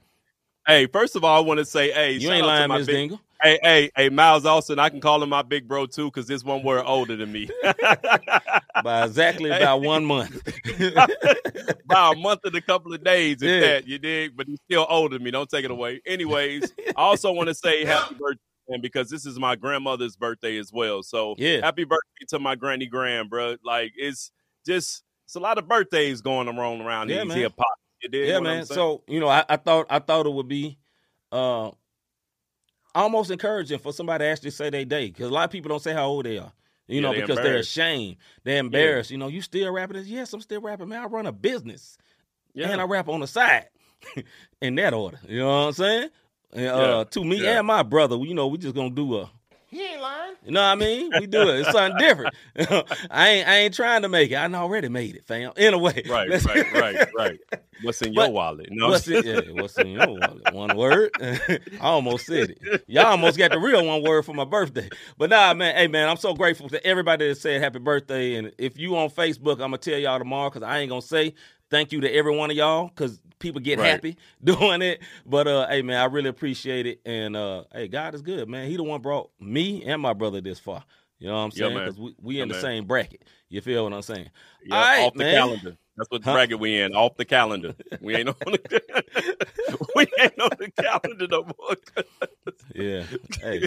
Hey, 0.66 0.86
first 0.86 1.16
of 1.16 1.24
all, 1.24 1.36
I 1.36 1.40
want 1.44 1.58
to 1.58 1.64
say, 1.64 1.90
hey, 1.90 2.12
You 2.12 2.30
ain't 2.30 2.46
lying, 2.46 2.68
my 2.68 2.78
Miss 2.78 2.86
big- 2.86 2.94
Dingle. 2.94 3.20
Hey, 3.42 3.58
hey, 3.62 3.90
hey, 3.96 4.08
Miles 4.08 4.46
Austin, 4.46 4.78
I 4.78 4.88
can 4.88 5.00
call 5.00 5.20
him 5.20 5.30
my 5.30 5.42
big 5.42 5.66
bro 5.66 5.86
too, 5.86 6.06
because 6.06 6.28
this 6.28 6.44
one 6.44 6.62
word 6.62 6.84
older 6.86 7.16
than 7.16 7.32
me. 7.32 7.50
By 8.84 9.04
exactly 9.04 9.50
Hey. 9.50 9.56
about 9.56 9.80
one 9.80 10.04
month. 10.04 10.40
By 11.86 12.12
a 12.12 12.14
month 12.14 12.40
and 12.44 12.54
a 12.54 12.60
couple 12.60 12.92
of 12.94 13.02
days, 13.02 13.42
if 13.42 13.50
Yeah. 13.50 13.60
that, 13.60 13.86
you 13.88 13.98
dig? 13.98 14.36
But 14.36 14.46
he's 14.46 14.60
still 14.70 14.86
older 14.88 15.16
than 15.16 15.24
me. 15.24 15.32
Don't 15.32 15.50
take 15.50 15.64
it 15.64 15.72
away. 15.72 16.00
Anyways, 16.06 16.72
I 16.96 17.02
also 17.02 17.32
want 17.32 17.48
to 17.48 17.54
say 17.54 17.84
happy 17.84 18.14
birthday, 18.20 18.40
man, 18.68 18.80
because 18.80 19.10
this 19.10 19.26
is 19.26 19.40
my 19.40 19.56
grandmother's 19.56 20.14
birthday 20.14 20.56
as 20.58 20.72
well. 20.72 21.02
So 21.02 21.34
Yeah. 21.36 21.62
happy 21.62 21.82
birthday 21.82 22.26
to 22.28 22.38
my 22.38 22.54
granny 22.54 22.86
grand, 22.86 23.28
bro. 23.28 23.56
Like 23.64 23.92
it's 23.96 24.30
just 24.64 25.02
it's 25.26 25.34
a 25.34 25.40
lot 25.40 25.58
of 25.58 25.66
birthdays 25.66 26.20
going 26.20 26.46
around 26.48 26.80
around 26.80 27.08
Yeah, 27.08 27.24
these 27.24 27.28
man. 27.28 27.38
here 27.38 27.48
dig 28.08 28.28
yeah, 28.28 28.40
man. 28.40 28.66
So 28.66 29.02
you 29.08 29.18
know, 29.20 29.28
I, 29.28 29.44
I 29.48 29.56
thought 29.56 29.86
I 29.90 29.98
thought 29.98 30.26
it 30.26 30.32
would 30.32 30.48
be 30.48 30.78
uh 31.32 31.70
almost 32.94 33.30
encouraging 33.30 33.78
for 33.78 33.92
somebody 33.92 34.24
to 34.24 34.28
actually 34.28 34.50
say 34.50 34.70
they 34.70 34.84
day 34.84 35.08
because 35.08 35.28
a 35.28 35.32
lot 35.32 35.44
of 35.44 35.50
people 35.50 35.68
don't 35.68 35.82
say 35.82 35.92
how 35.92 36.06
old 36.06 36.26
they 36.26 36.38
are. 36.38 36.52
You 36.88 37.00
Yeah, 37.00 37.02
know, 37.02 37.12
they 37.14 37.20
because 37.22 37.36
they're 37.38 37.58
ashamed, 37.58 38.16
they're 38.44 38.58
embarrassed. 38.58 39.10
You 39.10 39.18
know, 39.18 39.28
you 39.28 39.40
still 39.42 39.72
rapping? 39.72 40.02
Yes, 40.04 40.32
I'm 40.32 40.40
still 40.40 40.60
rapping, 40.60 40.88
man. 40.88 41.02
I 41.02 41.06
run 41.06 41.26
a 41.26 41.32
business 41.32 41.96
yeah. 42.54 42.68
and 42.70 42.80
I 42.80 42.84
rap 42.84 43.08
on 43.08 43.20
the 43.20 43.26
side 43.26 43.68
in 44.60 44.74
that 44.76 44.94
order. 44.94 45.18
You 45.28 45.40
know 45.40 45.46
what 45.48 45.66
I'm 45.68 45.72
saying? 45.72 46.10
And, 46.52 46.66
uh, 46.68 47.04
to 47.06 47.24
me 47.24 47.42
yeah. 47.42 47.58
and 47.58 47.66
my 47.66 47.82
brother, 47.82 48.16
you 48.16 48.34
know, 48.34 48.48
we 48.48 48.58
just 48.58 48.74
gonna 48.74 48.90
do 48.90 49.18
a. 49.18 49.30
He 49.72 49.82
ain't 49.82 50.02
lying. 50.02 50.34
You 50.44 50.52
know 50.52 50.60
what 50.60 50.66
I 50.66 50.74
mean? 50.74 51.10
We 51.18 51.26
do 51.26 51.48
it. 51.48 51.60
It's 51.60 51.72
something 51.72 51.96
different. 51.98 52.34
I 53.10 53.28
ain't 53.30 53.48
I 53.48 53.56
ain't 53.60 53.74
trying 53.74 54.02
to 54.02 54.08
make 54.10 54.30
it. 54.30 54.34
I 54.34 54.52
already 54.52 54.90
made 54.90 55.16
it, 55.16 55.26
fam. 55.26 55.52
Anyway, 55.56 56.02
right, 56.10 56.28
let's- 56.28 56.44
right, 56.44 56.70
right, 56.74 57.08
right. 57.16 57.40
What's 57.82 58.02
in 58.02 58.12
your 58.12 58.26
But- 58.26 58.32
wallet? 58.34 58.68
No, 58.70 58.88
What's 58.90 59.08
in, 59.08 59.24
yeah, 59.24 59.40
what's 59.60 59.78
in 59.78 59.88
your 59.88 60.06
wallet? 60.06 60.52
One 60.52 60.76
word. 60.76 61.10
I 61.22 61.58
almost 61.80 62.26
said 62.26 62.50
it. 62.60 62.84
Y'all 62.86 63.06
almost 63.06 63.38
got 63.38 63.50
the 63.50 63.58
real 63.58 63.84
one 63.86 64.02
word 64.02 64.26
for 64.26 64.34
my 64.34 64.44
birthday. 64.44 64.90
But 65.16 65.30
nah, 65.30 65.54
man, 65.54 65.74
hey 65.74 65.88
man, 65.88 66.06
I'm 66.08 66.18
so 66.18 66.34
grateful 66.34 66.68
to 66.68 66.86
everybody 66.86 67.28
that 67.28 67.36
said 67.38 67.62
happy 67.62 67.78
birthday. 67.78 68.34
And 68.34 68.52
if 68.58 68.78
you 68.78 68.96
on 68.98 69.08
Facebook, 69.08 69.52
I'm 69.54 69.58
gonna 69.70 69.78
tell 69.78 69.98
y'all 69.98 70.18
tomorrow 70.18 70.50
because 70.50 70.62
I 70.62 70.80
ain't 70.80 70.90
gonna 70.90 71.00
say 71.00 71.34
thank 71.72 71.92
you 71.92 72.02
to 72.02 72.14
every 72.14 72.36
one 72.36 72.50
of 72.52 72.56
y'all 72.56 72.88
because 72.88 73.20
people 73.40 73.60
get 73.60 73.80
Right. 73.80 73.80
happy 73.80 74.16
doing 74.44 74.82
it. 74.82 75.02
But 75.26 75.48
uh, 75.48 75.68
hey 75.68 75.82
man, 75.82 76.00
I 76.00 76.06
really 76.06 76.30
appreciate 76.30 76.86
it. 76.86 77.00
And 77.06 77.36
uh, 77.36 77.64
hey, 77.72 77.88
God 77.88 78.14
is 78.14 78.22
good, 78.22 78.48
man. 78.48 78.68
He 78.68 78.76
the 78.76 78.84
one 78.84 79.02
brought 79.02 79.30
me 79.40 79.84
and 79.84 80.02
my 80.02 80.14
brother 80.14 80.40
this 80.40 80.60
far. 80.60 80.84
You 81.18 81.28
know 81.28 81.34
what 81.34 81.40
I'm 81.40 81.52
Yeah, 81.52 81.68
saying? 81.68 81.80
Because 81.82 81.98
we, 82.00 82.14
we 82.20 82.40
Yeah, 82.40 82.42
in 82.42 82.48
the 82.48 82.54
man. 82.54 82.54
same 82.54 82.86
bracket. 82.86 83.24
You 83.48 83.60
feel 83.62 83.84
what 83.84 83.94
I'm 83.94 84.02
saying? 84.02 84.30
Yeah, 84.64 84.76
All 84.76 84.88
right, 84.88 85.08
off 85.08 85.16
the 85.16 85.24
man. 85.24 85.34
calendar. 85.34 85.76
That's 85.96 86.10
what 86.10 86.22
Huh? 86.24 86.30
bracket 86.30 86.58
we 86.60 86.80
in. 86.80 86.94
Off 86.94 87.16
the 87.16 87.24
calendar. 87.24 87.74
We 88.00 88.16
ain't 88.16 88.28
on 88.28 88.36
the 88.52 88.82
we 89.96 90.06
ain't 90.20 90.40
on 90.40 90.50
the 90.58 90.70
calendar 90.70 91.26
no 91.28 91.44
more. 91.44 91.76
Yeah. 92.74 93.06
Hey, 93.40 93.66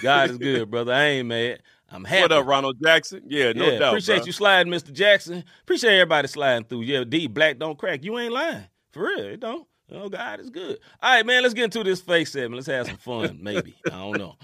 God 0.00 0.30
is 0.30 0.38
good, 0.38 0.70
brother. 0.70 0.92
I 0.92 1.04
ain't 1.04 1.28
mad. 1.28 1.62
I'm 1.90 2.04
happy. 2.04 2.22
What 2.22 2.32
up, 2.32 2.46
Ronald 2.46 2.76
Jackson? 2.82 3.22
Yeah, 3.26 3.52
no 3.52 3.64
yeah, 3.64 3.78
doubt. 3.78 3.88
appreciate 3.88 4.18
bro. 4.18 4.26
you 4.26 4.32
sliding, 4.32 4.72
Mr. 4.72 4.92
Jackson. 4.92 5.42
Appreciate 5.62 5.94
everybody 5.94 6.28
sliding 6.28 6.64
through. 6.64 6.82
Yeah, 6.82 7.04
D 7.04 7.26
black 7.26 7.58
don't 7.58 7.78
crack. 7.78 8.04
You 8.04 8.18
ain't 8.18 8.32
lying. 8.32 8.64
For 8.92 9.04
real, 9.04 9.20
it 9.20 9.40
don't. 9.40 9.66
Oh 9.90 10.10
God, 10.10 10.40
it's 10.40 10.50
good. 10.50 10.78
All 11.02 11.14
right, 11.14 11.24
man, 11.24 11.42
let's 11.42 11.54
get 11.54 11.64
into 11.64 11.82
this 11.82 12.02
face 12.02 12.32
segment. 12.32 12.56
Let's 12.56 12.66
have 12.66 12.86
some 12.86 12.98
fun, 12.98 13.38
maybe. 13.42 13.74
I 13.86 13.90
don't 13.90 14.18
know. 14.18 14.36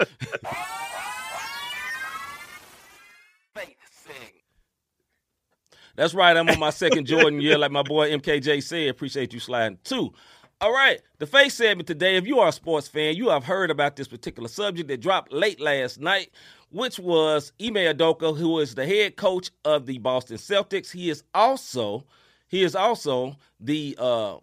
That's 5.97 6.13
right. 6.13 6.37
I'm 6.37 6.49
on 6.49 6.59
my 6.59 6.71
second 6.71 7.07
Jordan 7.07 7.41
year, 7.41 7.57
like 7.57 7.71
my 7.71 7.83
boy 7.83 8.11
MKJ 8.11 8.65
said. 8.65 8.89
Appreciate 8.89 9.33
you 9.33 9.39
sliding 9.39 9.79
too. 9.85 10.13
All 10.61 10.73
right, 10.73 11.01
the 11.19 11.27
face 11.27 11.55
segment 11.55 11.87
today. 11.87 12.17
If 12.17 12.27
you 12.27 12.39
are 12.41 12.49
a 12.49 12.53
sports 12.53 12.89
fan, 12.89 13.17
you 13.17 13.29
have 13.29 13.45
heard 13.45 13.71
about 13.71 13.97
this 13.97 14.09
particular 14.09 14.49
subject 14.49 14.89
that 14.89 15.01
dropped 15.01 15.33
late 15.33 15.61
last 15.61 16.01
night, 16.01 16.31
which 16.75 16.99
was 16.99 17.53
Ime 17.63 17.75
Udoka, 17.75 18.37
who 18.37 18.59
is 18.59 18.75
the 18.75 18.85
head 18.85 19.15
coach 19.15 19.51
of 19.65 19.87
the 19.87 19.99
Boston 19.99 20.37
Celtics. 20.37 20.91
He 20.91 21.09
is 21.09 21.23
also 21.33 22.05
he 22.49 22.65
is 22.65 22.75
also 22.75 23.37
the 23.61 23.97
uh, 23.97 24.37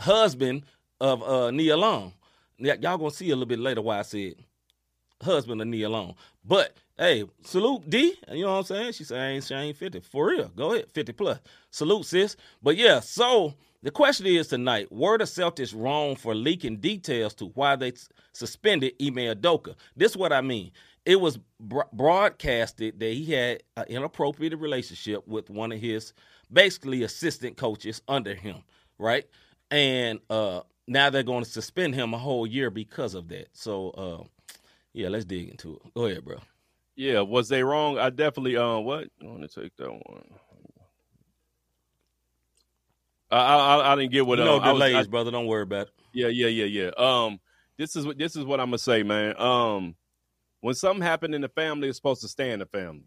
husband 0.00 0.62
of 1.00 1.22
uh, 1.22 1.50
Nia 1.50 1.76
Long. 1.76 2.14
Y'all 2.56 2.96
gonna 2.96 3.10
see 3.10 3.30
a 3.30 3.34
little 3.34 3.46
bit 3.46 3.58
later 3.58 3.82
why 3.82 3.98
I 3.98 4.02
said 4.02 4.34
husband 5.22 5.60
of 5.60 5.68
Nia 5.68 5.90
Long. 5.90 6.14
But 6.42 6.74
hey, 6.96 7.24
salute 7.42 7.88
D. 7.88 8.14
You 8.32 8.44
know 8.44 8.52
what 8.52 8.58
I'm 8.58 8.64
saying? 8.64 8.92
She 8.92 9.04
said, 9.04 9.20
I 9.20 9.26
ain't, 9.28 9.44
she 9.44 9.54
ain't 9.54 9.76
50. 9.76 10.00
For 10.00 10.28
real. 10.28 10.48
Go 10.56 10.72
ahead. 10.72 10.90
50 10.90 11.12
plus. 11.12 11.38
Salute, 11.70 12.06
sis. 12.06 12.36
But 12.62 12.76
yeah, 12.76 13.00
so 13.00 13.54
the 13.82 13.90
question 13.90 14.26
is 14.26 14.48
tonight, 14.48 14.90
were 14.90 15.18
the 15.18 15.24
Celtics 15.24 15.74
wrong 15.76 16.16
for 16.16 16.34
leaking 16.34 16.78
details 16.78 17.34
to 17.34 17.46
why 17.48 17.76
they 17.76 17.92
suspended 18.32 18.94
Ime 18.98 19.34
Udoka? 19.34 19.74
This 19.94 20.12
is 20.12 20.16
what 20.16 20.32
I 20.32 20.40
mean. 20.40 20.70
It 21.06 21.20
was 21.20 21.38
bro- 21.60 21.88
broadcasted 21.92 22.98
that 23.00 23.12
he 23.12 23.26
had 23.32 23.62
an 23.76 23.84
inappropriate 23.88 24.58
relationship 24.58 25.26
with 25.28 25.50
one 25.50 25.70
of 25.72 25.80
his 25.80 26.14
basically 26.52 27.02
assistant 27.02 27.56
coaches 27.56 28.00
under 28.08 28.34
him, 28.34 28.62
right? 28.98 29.26
And 29.70 30.20
uh 30.30 30.60
now 30.86 31.10
they're 31.10 31.22
going 31.22 31.44
to 31.44 31.50
suspend 31.50 31.94
him 31.94 32.14
a 32.14 32.18
whole 32.18 32.46
year 32.46 32.70
because 32.70 33.14
of 33.14 33.28
that. 33.28 33.48
So 33.52 33.90
uh 33.90 34.24
yeah, 34.92 35.08
let's 35.08 35.24
dig 35.24 35.48
into 35.50 35.74
it. 35.74 35.94
Go 35.94 36.06
ahead, 36.06 36.24
bro. 36.24 36.38
Yeah, 36.96 37.20
was 37.20 37.48
they 37.48 37.62
wrong? 37.64 37.98
I 37.98 38.10
definitely 38.10 38.56
uh 38.56 38.78
what? 38.78 39.08
I 39.22 39.26
want 39.26 39.42
to 39.50 39.60
take 39.62 39.76
that 39.76 39.90
one. 39.90 40.24
I 43.30 43.36
I, 43.38 43.92
I 43.92 43.96
didn't 43.96 44.12
get 44.12 44.26
what 44.26 44.38
you 44.38 44.44
uh, 44.44 44.46
know 44.46 44.58
I 44.58 44.72
was- 44.72 44.80
delays, 44.80 45.06
I- 45.06 45.10
brother. 45.10 45.30
Don't 45.30 45.46
worry 45.46 45.62
about 45.62 45.88
it. 45.88 45.92
Yeah, 46.12 46.28
yeah, 46.28 46.46
yeah, 46.46 46.66
yeah. 46.66 46.90
Um, 46.96 47.40
this 47.76 47.96
is 47.96 48.06
what 48.06 48.16
this 48.18 48.36
is 48.36 48.44
what 48.44 48.60
I'm 48.60 48.68
gonna 48.68 48.78
say, 48.78 49.02
man. 49.02 49.34
Um, 49.40 49.96
when 50.64 50.74
something 50.74 51.02
happened 51.02 51.34
in 51.34 51.42
the 51.42 51.48
family, 51.50 51.88
it's 51.88 51.98
supposed 51.98 52.22
to 52.22 52.28
stay 52.28 52.50
in 52.50 52.60
the 52.60 52.66
family. 52.66 53.04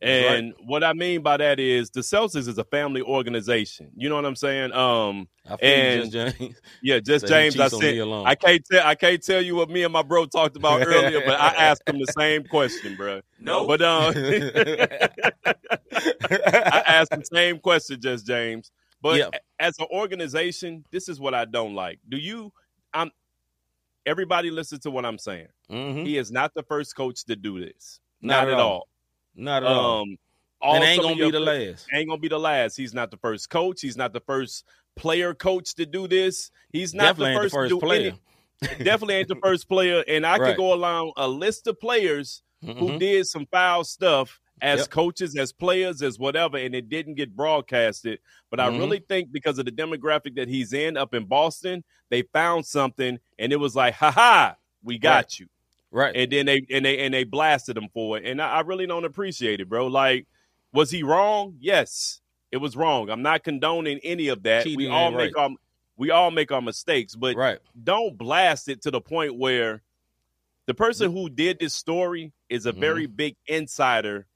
That's 0.00 0.24
right. 0.28 0.38
And 0.38 0.54
what 0.66 0.84
I 0.84 0.92
mean 0.92 1.22
by 1.22 1.36
that 1.36 1.58
is 1.60 1.90
the 1.90 2.00
Celtics 2.00 2.46
is 2.48 2.58
a 2.58 2.64
family 2.64 3.02
organization. 3.02 3.90
You 3.96 4.08
know 4.08 4.14
what 4.16 4.24
I'm 4.24 4.36
saying? 4.36 4.72
Um, 4.72 5.28
I 5.48 5.54
And- 5.64 6.12
just 6.12 6.38
James. 6.38 6.56
yeah, 6.82 7.00
just 7.00 7.26
Say 7.26 7.44
he 7.46 7.50
James. 7.50 7.60
I 7.60 7.68
said 7.78 7.98
alone. 7.98 8.26
I 8.26 8.34
can't 8.36 8.62
tell 8.70 8.86
I 8.86 8.94
can't 8.94 9.20
tell 9.22 9.42
you 9.42 9.56
what 9.56 9.68
me 9.68 9.82
and 9.82 9.92
my 9.92 10.02
bro 10.02 10.26
talked 10.26 10.56
about 10.56 10.82
earlier, 10.86 11.22
but 11.26 11.40
I 11.40 11.48
asked 11.54 11.82
him 11.88 11.98
the 11.98 12.12
same 12.16 12.44
question, 12.44 12.94
bro. 12.96 13.20
No. 13.40 13.66
But 13.66 13.82
um, 13.82 14.12
I 15.92 16.82
asked 16.86 17.10
the 17.10 17.24
same 17.32 17.58
question, 17.58 18.00
just 18.00 18.26
James. 18.26 18.70
But 19.00 19.18
Yeah. 19.18 19.30
as 19.58 19.78
an 19.80 19.86
organization, 19.92 20.84
this 20.92 21.08
is 21.08 21.18
what 21.20 21.34
I 21.34 21.44
don't 21.46 21.74
like. 21.74 21.98
Do 22.08 22.16
you? 22.16 22.52
I'm. 22.94 23.10
Everybody, 24.06 24.50
listen 24.50 24.80
to 24.80 24.90
what 24.90 25.04
I'm 25.04 25.18
saying. 25.18 25.48
Mhm. 25.70 26.04
He 26.06 26.16
is 26.18 26.30
not 26.32 26.52
the 26.54 26.62
first 26.64 26.96
coach 26.96 27.24
to 27.26 27.36
do 27.36 27.60
this. 27.64 28.00
Not 28.20 28.44
Not, 28.46 28.48
at 28.54 28.60
all. 28.60 28.70
all. 28.70 28.88
Not 29.34 29.62
at 29.62 29.68
all. 29.68 30.02
Um, 30.02 30.16
all 30.60 30.74
and 30.76 30.84
ain't 30.84 31.02
gonna 31.02 31.16
be 31.16 31.30
the 31.30 31.40
last. 31.40 31.86
Ain't 31.92 32.08
gonna 32.08 32.20
be 32.20 32.28
the 32.28 32.38
last. 32.38 32.76
He's 32.76 32.94
not 32.94 33.10
the 33.10 33.16
first 33.16 33.48
coach. 33.50 33.80
He's 33.80 33.96
not 33.96 34.12
the 34.12 34.20
first 34.20 34.64
player 34.96 35.34
coach 35.34 35.74
to 35.76 35.86
do 35.86 36.06
this. 36.08 36.50
He's 36.72 36.94
not 36.94 37.16
the 37.16 37.24
first, 37.34 37.42
the 37.54 37.58
first 37.58 37.70
to 37.70 37.76
do 37.76 37.80
player. 37.80 38.12
any- 38.62 38.84
definitely 38.84 39.14
ain't 39.16 39.28
the 39.28 39.36
first 39.36 39.68
player. 39.68 40.04
And 40.06 40.24
I 40.26 40.36
Right. 40.38 40.48
could 40.50 40.56
go 40.56 40.72
along 40.74 41.12
a 41.16 41.26
list 41.28 41.66
of 41.66 41.80
players 41.80 42.42
who 42.60 42.74
Mhm. 42.74 42.98
did 43.00 43.26
some 43.26 43.46
foul 43.46 43.82
stuff 43.84 44.40
as 44.62 44.80
Yep. 44.80 44.90
coaches, 44.90 45.36
as 45.36 45.52
players, 45.52 46.00
as 46.02 46.18
whatever, 46.18 46.56
and 46.56 46.74
it 46.74 46.88
didn't 46.88 47.14
get 47.14 47.36
broadcasted. 47.36 48.20
But 48.48 48.60
I 48.60 48.70
Mhm. 48.70 48.78
really 48.78 49.00
think 49.00 49.32
because 49.32 49.58
of 49.58 49.66
the 49.66 49.72
demographic 49.72 50.36
that 50.36 50.48
he's 50.48 50.72
in 50.72 50.96
up 50.96 51.12
in 51.14 51.24
Boston, 51.26 51.84
they 52.08 52.22
found 52.22 52.64
something 52.64 53.18
and 53.38 53.52
it 53.52 53.56
was 53.56 53.74
like, 53.76 53.94
ha 53.94 54.10
ha, 54.12 54.56
we 54.82 54.98
got 54.98 55.24
Right. 55.24 55.40
you. 55.40 55.46
Right. 55.90 56.16
And 56.16 56.32
then 56.32 56.46
they 56.46 56.64
and 56.70 56.86
they 56.86 56.98
and 57.00 57.12
they 57.12 57.24
blasted 57.24 57.76
him 57.76 57.88
for 57.92 58.16
it. 58.16 58.24
And 58.24 58.40
I, 58.40 58.52
I 58.52 58.60
really 58.60 58.86
don't 58.86 59.04
appreciate 59.04 59.60
it, 59.60 59.68
bro. 59.68 59.88
Like, 59.88 60.26
was 60.72 60.90
he 60.90 61.02
wrong? 61.02 61.56
Yes, 61.60 62.20
it 62.50 62.56
was 62.58 62.76
wrong. 62.76 63.10
I'm 63.10 63.20
not 63.20 63.44
condoning 63.44 63.98
any 64.02 64.28
of 64.28 64.42
that. 64.44 64.64
we 64.64 64.86
all 64.88 65.10
make 65.10 65.36
right. 65.36 65.50
our 65.50 65.56
we 65.96 66.10
all 66.10 66.30
make 66.30 66.50
our 66.50 66.62
mistakes, 66.62 67.14
but 67.14 67.36
right. 67.36 67.58
don't 67.84 68.16
blast 68.16 68.68
it 68.68 68.80
to 68.82 68.90
the 68.90 69.00
point 69.00 69.34
where 69.36 69.82
the 70.66 70.72
person 70.74 71.12
who 71.12 71.28
did 71.28 71.58
this 71.58 71.74
story 71.74 72.32
is 72.48 72.64
a 72.64 72.72
very 72.72 73.06
big 73.06 73.36
insider 73.46 74.26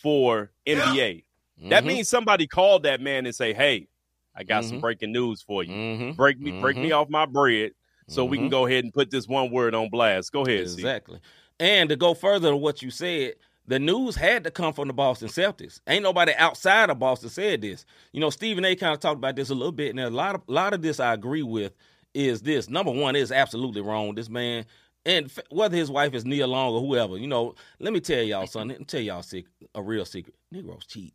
for 0.00 0.50
NBA. 0.66 1.24
That 1.68 1.84
Mhm. 1.84 1.86
means 1.86 2.08
somebody 2.08 2.46
called 2.46 2.84
that 2.84 3.00
man 3.00 3.26
and 3.26 3.34
say, 3.34 3.52
"Hey, 3.52 3.88
I 4.34 4.44
got 4.44 4.64
some 4.64 4.78
Mhm. 4.78 4.80
breaking 4.80 5.12
news 5.12 5.42
for 5.42 5.62
you. 5.62 5.72
Mhm. 5.72 6.16
Break 6.16 6.38
me, 6.40 6.52
break 6.52 6.76
me 6.76 6.92
off 6.92 7.08
my 7.10 7.26
bread, 7.26 7.72
so 8.08 8.24
we 8.24 8.38
can 8.38 8.46
Mhm. 8.46 8.50
go 8.50 8.66
ahead 8.66 8.84
and 8.84 8.92
put 8.92 9.10
this 9.10 9.28
one 9.28 9.50
word 9.50 9.74
on 9.74 9.90
blast." 9.90 10.32
Go 10.32 10.46
ahead, 10.46 10.68
C. 10.68 10.74
Exactly. 10.74 11.20
And 11.58 11.90
to 11.90 11.96
go 11.96 12.14
further 12.14 12.50
to 12.50 12.56
what 12.56 12.80
you 12.80 12.90
said, 12.90 13.34
the 13.66 13.78
news 13.78 14.16
had 14.16 14.44
to 14.44 14.50
come 14.50 14.72
from 14.72 14.88
the 14.88 14.94
Boston 14.94 15.28
Celtics. 15.28 15.80
Ain't 15.86 16.02
nobody 16.02 16.32
outside 16.38 16.88
of 16.88 16.98
Boston 16.98 17.28
said 17.28 17.60
this. 17.60 17.84
You 18.12 18.20
know, 18.20 18.30
Stephen 18.30 18.64
A. 18.64 18.74
kind 18.74 18.94
of 18.94 19.00
talked 19.00 19.18
about 19.18 19.36
this 19.36 19.50
a 19.50 19.54
little 19.54 19.70
bit, 19.70 19.90
and 19.90 20.00
a 20.00 20.08
lot 20.08 20.34
of 20.34 20.42
lot 20.46 20.72
of 20.72 20.80
this 20.80 20.98
I 20.98 21.12
agree 21.12 21.42
with. 21.42 21.74
Is 22.14 22.42
this 22.42 22.68
number 22.68 22.90
one 22.90 23.14
is 23.14 23.30
absolutely 23.30 23.82
wrong. 23.82 24.14
This 24.14 24.28
man, 24.28 24.64
and 25.06 25.32
whether 25.50 25.76
his 25.76 25.90
wife 25.90 26.14
is 26.14 26.24
Nia 26.24 26.46
Long 26.46 26.74
or 26.74 26.80
whoever, 26.80 27.16
you 27.16 27.26
know, 27.26 27.54
let 27.78 27.92
me 27.92 28.00
tell 28.00 28.22
y'all 28.22 28.46
something. 28.46 28.70
Let 28.70 28.78
me 28.80 28.84
tell 28.84 29.00
y'all 29.00 29.20
a, 29.20 29.24
sec- 29.24 29.44
a 29.74 29.82
real 29.82 30.04
secret. 30.04 30.34
Negroes 30.50 30.86
cheat. 30.86 31.14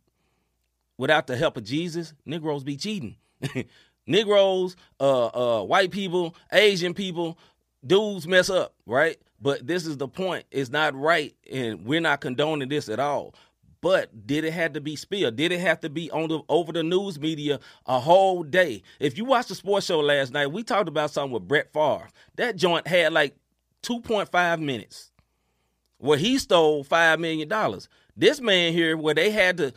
Without 0.98 1.26
the 1.26 1.36
help 1.36 1.56
of 1.56 1.64
Jesus, 1.64 2.14
Negroes 2.24 2.64
be 2.64 2.76
cheating. 2.76 3.16
Negroes, 4.06 4.76
uh, 5.00 5.26
uh, 5.26 5.64
white 5.64 5.90
people, 5.90 6.34
Asian 6.52 6.94
people, 6.94 7.38
dudes 7.86 8.26
mess 8.26 8.50
up, 8.50 8.74
right? 8.86 9.18
But 9.40 9.66
this 9.66 9.86
is 9.86 9.98
the 9.98 10.08
point. 10.08 10.46
It's 10.50 10.70
not 10.70 10.94
right, 10.94 11.34
and 11.52 11.84
we're 11.84 12.00
not 12.00 12.20
condoning 12.20 12.68
this 12.68 12.88
at 12.88 12.98
all. 12.98 13.34
But 13.82 14.26
did 14.26 14.44
it 14.44 14.52
have 14.52 14.72
to 14.72 14.80
be 14.80 14.96
spilled? 14.96 15.36
Did 15.36 15.52
it 15.52 15.60
have 15.60 15.80
to 15.80 15.90
be 15.90 16.10
on 16.10 16.28
the 16.28 16.40
over 16.48 16.72
the 16.72 16.82
news 16.82 17.20
media 17.20 17.60
a 17.86 18.00
whole 18.00 18.42
day? 18.42 18.82
If 18.98 19.18
you 19.18 19.24
watched 19.24 19.48
the 19.48 19.54
sports 19.54 19.86
show 19.86 20.00
last 20.00 20.32
night, 20.32 20.48
we 20.48 20.62
talked 20.62 20.88
about 20.88 21.10
something 21.10 21.32
with 21.32 21.46
Brett 21.46 21.72
Favre. 21.72 22.08
That 22.36 22.56
joint 22.56 22.86
had 22.86 23.12
like 23.12 23.36
2.5 23.86 24.60
minutes 24.60 25.12
where 25.98 26.18
he 26.18 26.38
stole 26.38 26.84
five 26.84 27.20
million 27.20 27.48
dollars. 27.48 27.88
This 28.16 28.40
man 28.40 28.72
here, 28.72 28.96
where 28.96 29.14
they 29.14 29.30
had 29.30 29.56
to 29.58 29.72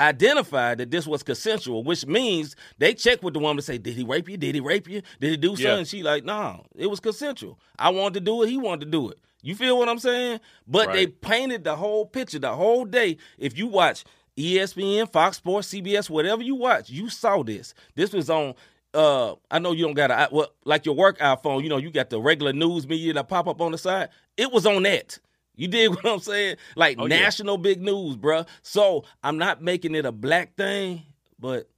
identify 0.00 0.74
that 0.74 0.90
this 0.90 1.06
was 1.06 1.22
consensual, 1.22 1.84
which 1.84 2.06
means 2.06 2.56
they 2.78 2.94
checked 2.94 3.22
with 3.22 3.34
the 3.34 3.40
woman 3.40 3.56
to 3.56 3.62
say, 3.62 3.78
"Did 3.78 3.94
he 3.94 4.04
rape 4.04 4.28
you? 4.28 4.36
Did 4.36 4.54
he 4.54 4.60
rape 4.60 4.88
you? 4.88 5.02
Did 5.20 5.30
he 5.30 5.36
do 5.36 5.50
something?" 5.50 5.78
Yeah. 5.78 5.84
She 5.84 6.02
like, 6.02 6.24
"No, 6.24 6.64
it 6.74 6.86
was 6.86 7.00
consensual. 7.00 7.58
I 7.78 7.90
wanted 7.90 8.14
to 8.14 8.20
do 8.20 8.42
it. 8.42 8.48
He 8.48 8.56
wanted 8.56 8.86
to 8.86 8.90
do 8.90 9.10
it." 9.10 9.18
You 9.42 9.54
feel 9.54 9.78
what 9.78 9.88
I'm 9.88 9.98
saying? 9.98 10.40
But 10.66 10.92
they 10.92 11.06
painted 11.06 11.64
the 11.64 11.76
whole 11.76 12.06
picture 12.06 12.38
the 12.38 12.54
whole 12.54 12.86
day. 12.86 13.18
If 13.38 13.58
you 13.58 13.66
watch 13.66 14.04
ESPN, 14.36 15.10
Fox 15.12 15.36
Sports, 15.36 15.68
CBS, 15.68 16.08
whatever 16.10 16.42
you 16.42 16.54
watch, 16.54 16.90
you 16.90 17.08
saw 17.10 17.42
this. 17.42 17.74
This 17.94 18.12
was 18.12 18.30
on. 18.30 18.54
Uh, 18.94 19.34
I 19.50 19.58
know 19.58 19.72
you 19.72 19.84
don't 19.84 19.94
got 19.94 20.10
a 20.10 20.28
well, 20.30 20.48
like 20.64 20.86
your 20.86 20.94
work 20.94 21.18
iPhone. 21.18 21.62
You 21.62 21.68
know, 21.68 21.78
you 21.78 21.90
got 21.90 22.10
the 22.10 22.20
regular 22.20 22.52
news 22.52 22.86
media 22.86 23.12
that 23.14 23.28
pop 23.28 23.48
up 23.48 23.60
on 23.60 23.72
the 23.72 23.78
side. 23.78 24.10
It 24.36 24.52
was 24.52 24.66
on 24.66 24.82
that. 24.84 25.18
You 25.56 25.68
dig 25.68 25.90
what 25.94 26.06
I'm 26.06 26.20
saying? 26.20 26.56
Like 26.76 26.96
Oh, 26.98 27.06
yeah. 27.06 27.20
national 27.20 27.58
big 27.58 27.80
news, 27.82 28.16
bruh. 28.16 28.46
So 28.62 29.04
I'm 29.22 29.38
not 29.38 29.62
making 29.62 29.94
it 29.94 30.06
a 30.06 30.12
black 30.12 30.56
thing, 30.56 31.02
but 31.38 31.68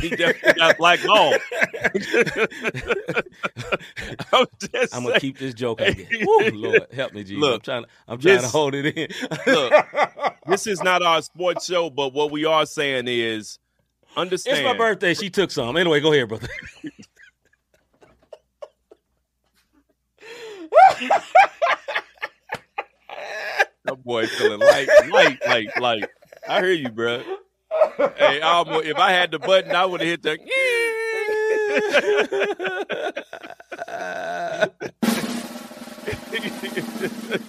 He 0.00 0.10
definitely 0.10 0.54
got 0.54 0.78
black 0.78 1.04
law. 1.04 1.32
I'm 4.32 4.46
just 4.72 4.94
I'm 4.94 5.04
gonna 5.04 5.20
keep 5.20 5.38
this 5.38 5.54
joke. 5.54 5.78
Guess. 5.78 5.96
Woo, 6.22 6.50
Lord, 6.50 6.86
help 6.92 7.12
me, 7.12 7.22
Jesus. 7.24 7.36
I'm 7.36 7.40
Look, 7.40 7.62
trying. 7.62 7.84
I'm 8.08 8.18
trying 8.18 8.40
to 8.40 8.48
hold 8.48 8.74
it 8.74 8.96
in. 8.96 9.08
Look, 9.46 9.72
this 10.46 10.66
is 10.66 10.82
not 10.82 11.02
our 11.02 11.22
sports 11.22 11.66
show, 11.66 11.90
but 11.90 12.12
what 12.12 12.30
we 12.30 12.44
are 12.44 12.66
saying 12.66 13.04
is 13.08 13.58
understand. 14.16 14.58
it's 14.58 14.64
my 14.64 14.76
birthday. 14.76 15.14
She 15.14 15.30
took 15.30 15.50
some. 15.50 15.76
Anyway, 15.76 16.00
go 16.00 16.12
ahead, 16.12 16.28
brother. 16.28 16.48
That 23.84 24.02
boy 24.02 24.26
feeling 24.26 24.60
light, 24.60 24.88
light, 25.10 25.46
light, 25.46 25.80
light. 25.80 26.08
I 26.48 26.60
hear 26.60 26.72
you, 26.72 26.88
bro. 26.88 27.22
Hey, 28.16 28.40
I 28.40 28.52
almost, 28.54 28.86
if 28.86 28.96
I 28.96 29.10
had 29.10 29.30
the 29.30 29.38
button, 29.38 29.76
I 29.76 29.84
would 29.84 30.00
have 30.00 30.08
hit 30.08 30.22
the. 30.22 30.38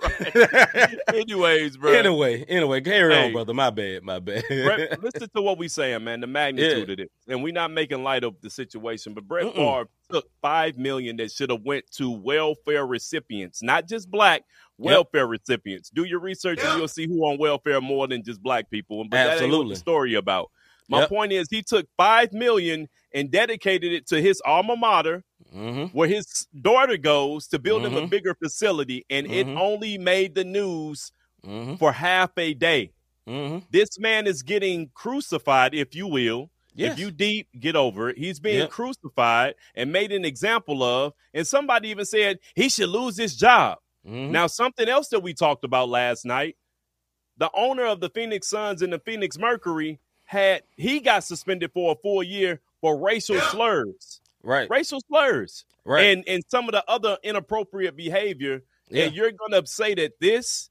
right. 0.00 0.96
Anyways, 1.14 1.76
bro. 1.76 1.92
anyway, 1.92 2.44
anyway, 2.44 2.80
carry 2.80 3.14
on, 3.16 3.32
brother. 3.32 3.54
My 3.54 3.70
bad. 3.70 4.02
My 4.02 4.18
bad. 4.18 4.44
Brett, 4.48 5.02
listen 5.02 5.28
to 5.34 5.42
what 5.42 5.58
we 5.58 5.68
saying, 5.68 6.04
man. 6.04 6.20
The 6.20 6.26
magnitude 6.26 6.88
Yeah. 6.88 6.92
of 6.94 7.00
it, 7.00 7.10
and 7.28 7.42
we're 7.42 7.52
not 7.52 7.70
making 7.70 8.02
light 8.02 8.24
of 8.24 8.40
the 8.40 8.50
situation. 8.50 9.14
But 9.14 9.26
Brett 9.26 9.46
Mm-mm. 9.46 9.54
Favre 9.54 9.88
took 10.10 10.28
five 10.40 10.76
million 10.78 11.16
that 11.18 11.30
should 11.32 11.50
have 11.50 11.62
went 11.62 11.90
to 11.92 12.10
welfare 12.10 12.86
recipients, 12.86 13.62
not 13.62 13.88
just 13.88 14.10
black 14.10 14.42
welfare 14.78 15.26
recipients. 15.26 15.90
Do 15.90 16.04
your 16.04 16.20
research, 16.20 16.60
and 16.62 16.78
you'll 16.78 16.88
see 16.88 17.06
who 17.06 17.20
on 17.24 17.38
welfare 17.38 17.80
more 17.80 18.06
than 18.06 18.22
just 18.22 18.42
black 18.42 18.70
people. 18.70 19.04
But 19.04 19.10
that 19.16 19.20
ain't 19.24 19.28
what 19.28 19.44
Absolutely. 19.44 19.74
the 19.74 19.78
story 19.80 20.14
about. 20.14 20.50
My 20.90 21.00
Yep. 21.00 21.08
point 21.10 21.32
is, 21.32 21.48
he 21.50 21.62
took 21.62 21.86
five 21.98 22.32
million 22.32 22.88
and 23.12 23.30
dedicated 23.30 23.92
it 23.92 24.06
to 24.08 24.20
his 24.22 24.40
alma 24.46 24.74
mater, 24.76 25.22
hmm 25.52 25.84
where 25.86 26.08
his 26.08 26.46
daughter 26.60 26.96
goes 26.96 27.46
to 27.48 27.58
build 27.58 27.84
him 27.84 27.96
a 27.96 28.02
Mhm. 28.02 28.10
bigger 28.10 28.34
facility, 28.34 29.04
and 29.10 29.26
it 29.26 29.46
Mhm. 29.46 29.58
only 29.58 29.98
made 29.98 30.34
the 30.34 30.44
news 30.44 31.12
hmm 31.44 31.76
for 31.76 31.92
half 31.92 32.30
a 32.38 32.54
day. 32.54 32.92
hmm 33.26 33.58
This 33.70 33.98
man 33.98 34.26
is 34.26 34.42
getting 34.42 34.90
crucified, 34.94 35.74
if 35.74 35.94
you 35.94 36.06
will. 36.06 36.50
Yes. 36.74 36.92
If 36.94 36.98
you 37.00 37.10
deep, 37.10 37.48
get 37.58 37.74
over 37.76 38.10
it. 38.10 38.18
He's 38.18 38.38
being 38.40 38.58
Yep. 38.60 38.70
crucified 38.70 39.54
and 39.74 39.92
made 39.92 40.12
an 40.12 40.24
example 40.24 40.82
of. 40.82 41.12
And 41.34 41.46
somebody 41.46 41.88
even 41.88 42.04
said 42.06 42.38
he 42.54 42.68
should 42.68 42.88
lose 42.90 43.16
his 43.16 43.36
job. 43.36 43.78
Now, 44.04 44.46
something 44.46 44.88
else 44.88 45.08
that 45.08 45.20
we 45.20 45.34
talked 45.34 45.64
about 45.64 45.88
last 45.88 46.24
night 46.24 46.56
the 47.36 47.50
owner 47.54 47.84
of 47.84 48.00
the 48.00 48.10
Phoenix 48.10 48.48
Suns 48.48 48.82
and 48.82 48.92
the 48.92 48.98
Phoenix 48.98 49.38
Mercury 49.38 50.00
had, 50.24 50.62
he 50.76 51.00
got 51.00 51.24
suspended 51.24 51.72
for 51.72 51.92
a 51.92 51.96
full 51.96 52.22
year 52.22 52.60
for 52.80 52.98
racial 52.98 53.40
slurs. 53.40 54.17
Right. 54.42 54.68
Racial 54.70 55.00
slurs. 55.08 55.64
Right. 55.84 56.04
And, 56.06 56.24
and 56.28 56.42
some 56.48 56.66
of 56.66 56.72
the 56.72 56.84
other 56.88 57.16
inappropriate 57.22 57.96
behavior. 57.96 58.62
Yeah. 58.90 59.04
And 59.04 59.14
you're 59.14 59.32
going 59.32 59.52
to 59.52 59.66
say 59.66 59.94
that 59.94 60.20
this 60.20 60.70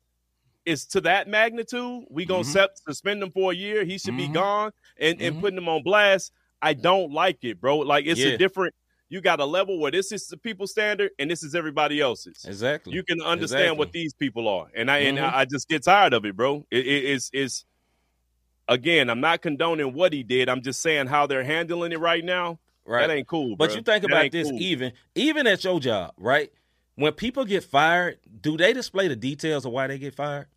is 0.65 0.85
to 0.87 1.01
that 1.01 1.27
magnitude. 1.27 2.05
We 2.09 2.25
going 2.25 2.43
to 2.43 2.49
Mhm. 2.49 2.67
suspend 2.87 3.23
him 3.23 3.31
for 3.31 3.51
a 3.51 3.55
year. 3.55 3.83
He 3.85 3.97
should 3.97 4.17
be 4.17 4.27
Mhm. 4.27 4.33
gone 4.33 4.71
and, 4.99 5.21
and 5.21 5.35
Mhm. 5.37 5.41
putting 5.41 5.57
him 5.57 5.69
on 5.69 5.81
blast. 5.83 6.31
I 6.61 6.73
don't 6.73 7.11
like 7.11 7.43
it, 7.43 7.61
bro. 7.61 7.77
Like 7.79 8.05
it's 8.05 8.19
Yeah. 8.19 8.29
a 8.33 8.37
different. 8.37 8.73
You 9.09 9.21
got 9.21 9.39
a 9.39 9.45
level 9.45 9.79
where 9.79 9.91
this 9.91 10.11
is 10.11 10.27
the 10.27 10.35
people 10.35 10.67
standard 10.67 11.11
and 11.17 11.31
this 11.31 11.41
is 11.41 11.55
everybody 11.55 12.01
else's. 12.01 12.43
exactly. 12.45 12.93
You 12.93 13.03
can 13.03 13.21
understand 13.21 13.77
what 13.77 13.93
these 13.93 14.13
people 14.13 14.49
are, 14.49 14.67
and 14.75 14.91
I 14.91 14.97
and 14.97 15.17
Mhm. 15.17 15.33
I 15.33 15.45
just 15.45 15.69
get 15.69 15.83
tired 15.83 16.13
of 16.13 16.25
it, 16.25 16.35
bro. 16.35 16.65
It, 16.69 16.85
it, 16.85 17.05
it's 17.05 17.29
it's 17.31 17.65
again. 18.67 19.09
I'm 19.09 19.21
not 19.21 19.41
condoning 19.41 19.93
what 19.93 20.11
he 20.13 20.23
did. 20.23 20.49
I'm 20.49 20.61
just 20.61 20.81
saying 20.81 21.07
how 21.07 21.25
they're 21.27 21.43
handling 21.43 21.91
it 21.93 21.99
right 21.99 22.23
now. 22.25 22.59
Right. 22.87 23.07
That 23.07 23.13
ain't 23.13 23.27
cool. 23.27 23.55
But 23.55 23.71
bruh. 23.71 23.75
you 23.75 23.81
think 23.81 24.01
That 24.03 24.11
about 24.11 24.31
this 24.31 24.49
cool. 24.49 24.61
even 24.61 24.93
even 25.15 25.47
at 25.47 25.63
your 25.63 25.79
job, 25.79 26.13
right? 26.17 26.51
When 26.95 27.13
people 27.13 27.45
get 27.45 27.63
fired, 27.63 28.17
do 28.41 28.57
they 28.57 28.73
display 28.73 29.07
the 29.07 29.15
details 29.15 29.65
of 29.65 29.71
why 29.71 29.87
they 29.87 29.99
get 29.99 30.15
fired? 30.15 30.47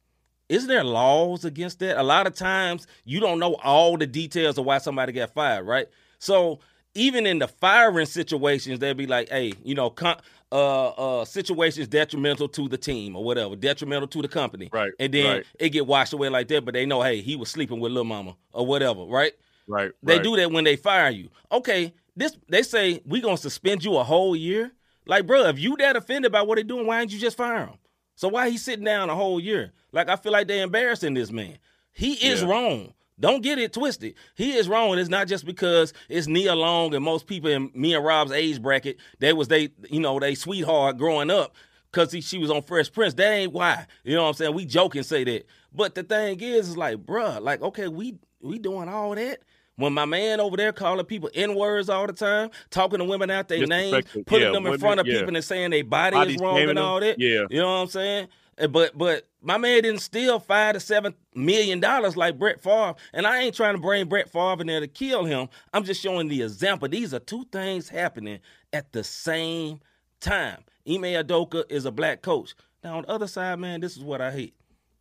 Isn't 0.49 0.69
there 0.69 0.85
laws 0.85 1.45
against 1.45 1.79
that? 1.81 1.97
A 1.99 2.03
lot 2.03 2.27
of 2.27 2.35
times 2.35 2.87
you 3.05 3.21
don't 3.21 3.39
know 3.39 3.55
all 3.63 3.97
the 3.97 4.07
details 4.07 4.59
of 4.59 4.65
why 4.65 4.79
somebody 4.79 5.13
got 5.13 5.33
fired, 5.35 5.65
right? 5.65 5.87
So 6.19 6.61
even 6.95 7.27
in 7.27 7.39
the 7.39 7.47
firing 7.47 8.07
situations, 8.07 8.79
they'll 8.81 8.95
be 8.95 9.07
like, 9.07 9.29
hey, 9.29 9.53
you 9.63 9.75
know, 9.75 9.91
con- 9.91 10.21
uh, 10.51 10.89
uh, 11.21 11.25
situations 11.25 11.87
detrimental 11.87 12.49
to 12.49 12.69
the 12.69 12.77
team 12.77 13.15
or 13.15 13.23
whatever, 13.23 13.55
detrimental 13.55 14.09
to 14.09 14.23
the 14.23 14.29
company. 14.29 14.69
Right, 14.73 14.91
And 14.99 15.15
then 15.15 15.37
right. 15.37 15.47
it 15.61 15.69
get 15.71 15.87
washed 15.87 16.13
away 16.13 16.29
like 16.29 16.49
that, 16.49 16.65
but 16.65 16.75
they 16.75 16.87
know, 16.87 17.03
hey, 17.03 17.21
he 17.21 17.37
was 17.37 17.49
sleeping 17.49 17.79
with 17.79 17.93
little 17.93 18.05
mama 18.05 18.35
or 18.53 18.67
whatever, 18.67 19.05
right? 19.05 19.33
Right. 19.69 19.93
They 20.03 20.15
right. 20.17 20.23
do 20.25 20.37
that 20.37 20.51
when 20.51 20.65
they 20.65 20.75
fire 20.75 21.11
you. 21.11 21.29
Okay, 21.53 21.95
this 22.21 22.37
they 22.49 22.63
say 22.63 23.01
we 23.05 23.21
gonna 23.21 23.37
suspend 23.37 23.85
you 23.85 23.97
a 23.97 24.05
whole 24.05 24.37
year. 24.37 24.73
Like, 25.07 25.27
bro, 25.27 25.47
if 25.47 25.59
you 25.59 25.77
that 25.79 25.97
offended 25.97 26.31
by 26.33 26.43
what 26.43 26.57
they 26.57 26.63
doing, 26.63 26.87
why 26.87 27.01
didn't 27.01 27.13
you 27.13 27.19
just 27.19 27.37
fire 27.37 27.67
him? 27.67 27.79
So 28.15 28.29
why 28.29 28.51
he 28.51 28.59
sitting 28.59 28.85
down 28.85 29.11
a 29.11 29.15
whole 29.15 29.41
year? 29.41 29.73
Like 29.93 30.09
I 30.09 30.17
feel 30.17 30.33
like 30.33 30.47
they're 30.47 30.63
embarrassing 30.65 31.15
this 31.15 31.33
man. 31.33 31.59
He 31.93 32.13
is 32.15 32.43
Yeah. 32.43 32.49
wrong. 32.49 32.95
Don't 33.19 33.43
get 33.43 33.59
it 33.59 33.75
twisted. 33.75 34.15
He 34.35 34.53
is 34.57 34.67
wrong, 34.69 34.99
it's 34.99 35.11
not 35.11 35.29
just 35.29 35.45
because 35.45 35.93
it's 36.09 36.27
Nia 36.27 36.55
Long 36.55 36.95
and 36.95 37.05
most 37.05 37.27
people 37.27 37.51
in 37.51 37.71
me 37.75 37.95
and 37.95 38.05
Rob's 38.05 38.33
age 38.33 38.63
bracket. 38.63 38.97
They 39.19 39.33
was 39.35 39.49
they, 39.49 39.71
you 39.91 40.01
know, 40.01 40.19
they 40.19 40.35
sweetheart 40.35 40.97
growing 40.97 41.31
up 41.31 41.55
because 41.93 42.13
she 42.25 42.39
was 42.39 42.51
on 42.51 42.63
Fresh 42.63 42.93
Prince. 42.93 43.15
That 43.15 43.31
ain't 43.31 43.53
why. 43.53 43.87
You 44.05 44.15
know 44.15 44.23
what 44.23 44.29
I'm 44.29 44.35
saying? 44.35 44.55
We 44.55 44.65
joke 44.65 44.95
and 44.95 45.05
say 45.05 45.25
that, 45.25 45.47
but 45.73 45.95
the 45.95 46.03
thing 46.03 46.41
is, 46.41 46.71
is 46.71 46.77
like, 46.79 46.99
bruh, 46.99 47.43
like, 47.43 47.61
okay, 47.61 47.89
we 47.89 48.17
we 48.41 48.59
doing 48.59 48.89
all 48.89 49.15
that. 49.15 49.41
When 49.81 49.95
my 49.95 50.05
man 50.05 50.41
over 50.41 50.57
there 50.57 50.73
calling 50.73 51.07
people 51.07 51.31
N 51.35 51.55
words 51.55 51.89
all 51.89 52.07
the 52.07 52.13
time, 52.13 52.51
talking 52.71 52.99
to 52.99 53.05
women 53.05 53.31
out 53.31 53.49
their 53.49 53.67
name, 53.67 54.03
putting 54.27 54.41
Yeah, 54.47 54.53
them 54.53 54.57
in 54.57 54.63
women- 54.65 54.79
front 54.81 55.01
of 55.01 55.07
yeah. 55.07 55.19
people 55.21 55.35
and 55.35 55.45
saying 55.45 55.71
their 55.71 55.85
body, 55.85 56.15
Body 56.17 56.35
is 56.35 56.41
wrong 56.41 56.59
and 56.59 56.79
all 56.79 57.01
that. 57.01 57.19
Yeah. 57.19 57.47
You 57.51 57.61
know 57.61 57.67
what 57.69 57.81
I'm 57.83 57.87
saying? 57.89 58.29
Uh, 58.61 58.67
But 58.67 58.97
but 58.99 59.27
my 59.41 59.57
man 59.57 59.83
didn't 59.83 60.01
steal 60.03 60.39
five 60.39 60.75
to 60.75 60.81
seven 60.81 61.15
million 61.35 61.81
dollars 61.81 62.15
like 62.15 62.39
Brett 62.39 62.61
Favre, 62.61 62.95
and 63.15 63.27
I 63.27 63.39
ain't 63.41 63.55
trying 63.57 63.75
to 63.75 63.81
bring 63.81 64.07
Brett 64.07 64.29
Favre 64.31 64.61
in 64.61 64.67
there 64.67 64.81
to 64.81 64.87
kill 64.89 65.25
him. 65.25 65.49
I'm 65.73 65.85
just 65.85 66.03
showing 66.03 66.29
the 66.29 66.43
example. 66.43 66.87
These 66.89 67.15
are 67.15 67.19
two 67.21 67.45
things 67.51 67.89
happening 67.89 68.41
at 68.75 68.93
the 68.93 69.03
same 69.03 69.81
time. 70.21 70.63
Ime 70.87 71.05
Udoka 71.05 71.65
is 71.71 71.87
a 71.87 71.91
black 71.91 72.21
coach. 72.21 72.55
Now 72.85 72.97
on 72.99 73.03
the 73.05 73.11
other 73.11 73.27
side, 73.27 73.59
man, 73.59 73.81
this 73.81 73.97
is 73.97 74.03
what 74.05 74.21
I 74.21 74.31
hate. 74.31 74.55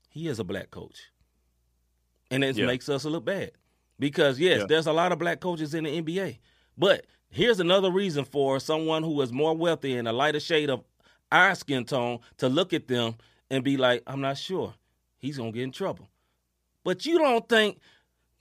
He 0.10 0.30
is 0.30 0.40
a 0.40 0.46
black 0.46 0.72
coach, 0.72 1.10
and 2.32 2.44
it 2.46 2.56
Yeah. 2.56 2.66
makes 2.66 2.88
us 2.88 3.04
look 3.04 3.26
bad 3.26 3.52
because 4.00 4.40
yes, 4.40 4.62
Yeah. 4.62 4.66
there's 4.68 4.88
a 4.88 4.94
lot 4.94 5.12
of 5.12 5.20
black 5.20 5.40
coaches 5.40 5.74
in 5.74 5.84
the 5.84 6.02
NBA, 6.02 6.40
but 6.78 7.06
here's 7.30 7.60
another 7.60 7.92
reason 7.92 8.26
for 8.26 8.60
someone 8.60 9.04
who 9.04 9.22
is 9.22 9.32
more 9.32 9.56
wealthy 9.56 9.96
and 9.98 10.08
a 10.08 10.14
lighter 10.14 10.40
shade 10.40 10.70
of 10.70 10.84
our 11.32 11.54
skin 11.56 11.86
tone 11.86 12.20
to 12.38 12.50
look 12.50 12.74
at 12.74 12.88
them 12.88 13.16
and 13.52 13.64
be 13.64 13.78
like, 13.78 14.02
I'm 14.08 14.22
not 14.22 14.38
sure. 14.38 14.74
He's 15.18 15.38
gonna 15.38 15.52
get 15.52 15.64
in 15.64 15.72
trouble. 15.72 16.08
But 16.84 17.06
you 17.06 17.18
don't 17.20 17.48
think, 17.48 17.80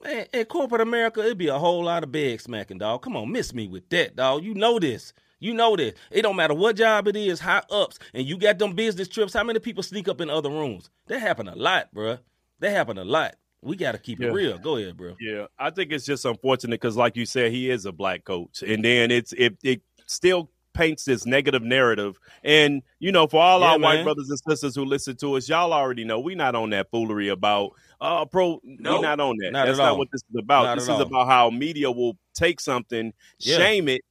man, 0.03 0.27
in 0.33 0.45
corporate 0.47 0.81
America, 0.81 1.21
it'd 1.21 1.37
be 1.39 1.49
a 1.49 1.59
whole 1.59 1.85
lot 1.85 2.05
of 2.05 2.13
bed 2.13 2.41
smacking, 2.41 2.79
dog. 2.79 3.03
Come 3.03 3.17
on, 3.17 3.31
miss 3.33 3.53
me 3.53 3.67
with 3.67 3.89
that, 3.91 4.17
dog. 4.17 4.45
You 4.45 4.55
know 4.55 4.79
this. 4.79 5.13
You 5.41 5.55
know 5.55 5.77
this. 5.77 5.95
It 6.11 6.23
don't 6.23 6.37
matter 6.37 6.55
what 6.55 6.77
job 6.77 7.07
it 7.09 7.17
is, 7.17 7.41
high 7.41 7.63
ups, 7.71 7.99
and 8.15 8.27
you 8.27 8.37
got 8.39 8.59
them 8.59 8.75
business 8.75 9.07
trips. 9.09 9.33
How 9.35 9.45
many 9.45 9.59
people 9.61 9.83
sneak 9.83 10.09
up 10.09 10.21
in 10.21 10.31
other 10.31 10.51
rooms? 10.51 10.91
That 11.07 11.21
happen 11.21 11.49
a 11.49 11.55
lot, 11.55 11.95
bruh. 11.95 12.19
That 12.61 12.71
happen 12.71 12.99
a 12.99 13.05
lot. 13.05 13.37
We 13.63 13.77
got 13.77 13.93
to 13.93 13.99
keep 13.99 14.21
Yeah. 14.21 14.29
it 14.29 14.33
real. 14.33 14.59
Go 14.59 14.77
ahead, 14.77 14.97
bro. 14.97 15.17
Yeah, 15.21 15.47
I 15.59 15.71
think 15.71 15.93
it's 15.93 16.05
just 16.07 16.25
unfortunate 16.25 16.81
because, 16.81 16.97
like 16.97 17.17
you 17.17 17.27
said, 17.27 17.51
he 17.53 17.71
is 17.71 17.87
a 17.87 17.93
black 17.93 18.25
coach, 18.25 18.63
and 18.63 18.85
then 18.85 19.11
it's 19.11 19.33
it 19.33 19.57
it 19.65 19.83
still 20.07 20.51
paints 20.75 21.05
this 21.05 21.27
negative 21.27 21.63
narrative. 21.63 22.17
And 22.45 22.83
you 23.01 23.11
know, 23.11 23.27
for 23.27 23.43
all 23.43 23.61
Yeah, 23.61 23.73
our 23.73 23.79
white 23.81 24.05
brothers 24.05 24.31
and 24.31 24.39
sisters 24.49 24.77
who 24.77 24.85
listen 24.85 25.17
to 25.17 25.35
us, 25.37 25.49
y'all 25.49 25.73
already 25.73 26.05
know 26.05 26.21
we're 26.21 26.37
not 26.37 26.55
on 26.55 26.71
that 26.71 26.89
foolery 26.93 27.29
about 27.29 27.73
uh 28.01 28.25
pro. 28.27 28.61
We 28.63 28.77
Nope. 28.79 29.03
not 29.03 29.19
on 29.19 29.37
that. 29.39 29.51
Not 29.53 29.67
That's 29.67 29.79
not 29.79 29.93
all. 29.93 29.99
what 29.99 30.09
this 30.13 30.23
is 30.31 30.37
about. 30.39 30.63
Not 30.65 30.75
this 30.77 30.85
is 30.85 30.91
all. 30.91 31.03
about 31.03 31.27
how 31.27 31.51
media 31.51 31.91
will 31.91 32.17
take 32.35 32.61
something, 32.61 33.13
Yeah. 33.41 33.57
shame 33.57 33.89
it. 33.89 34.03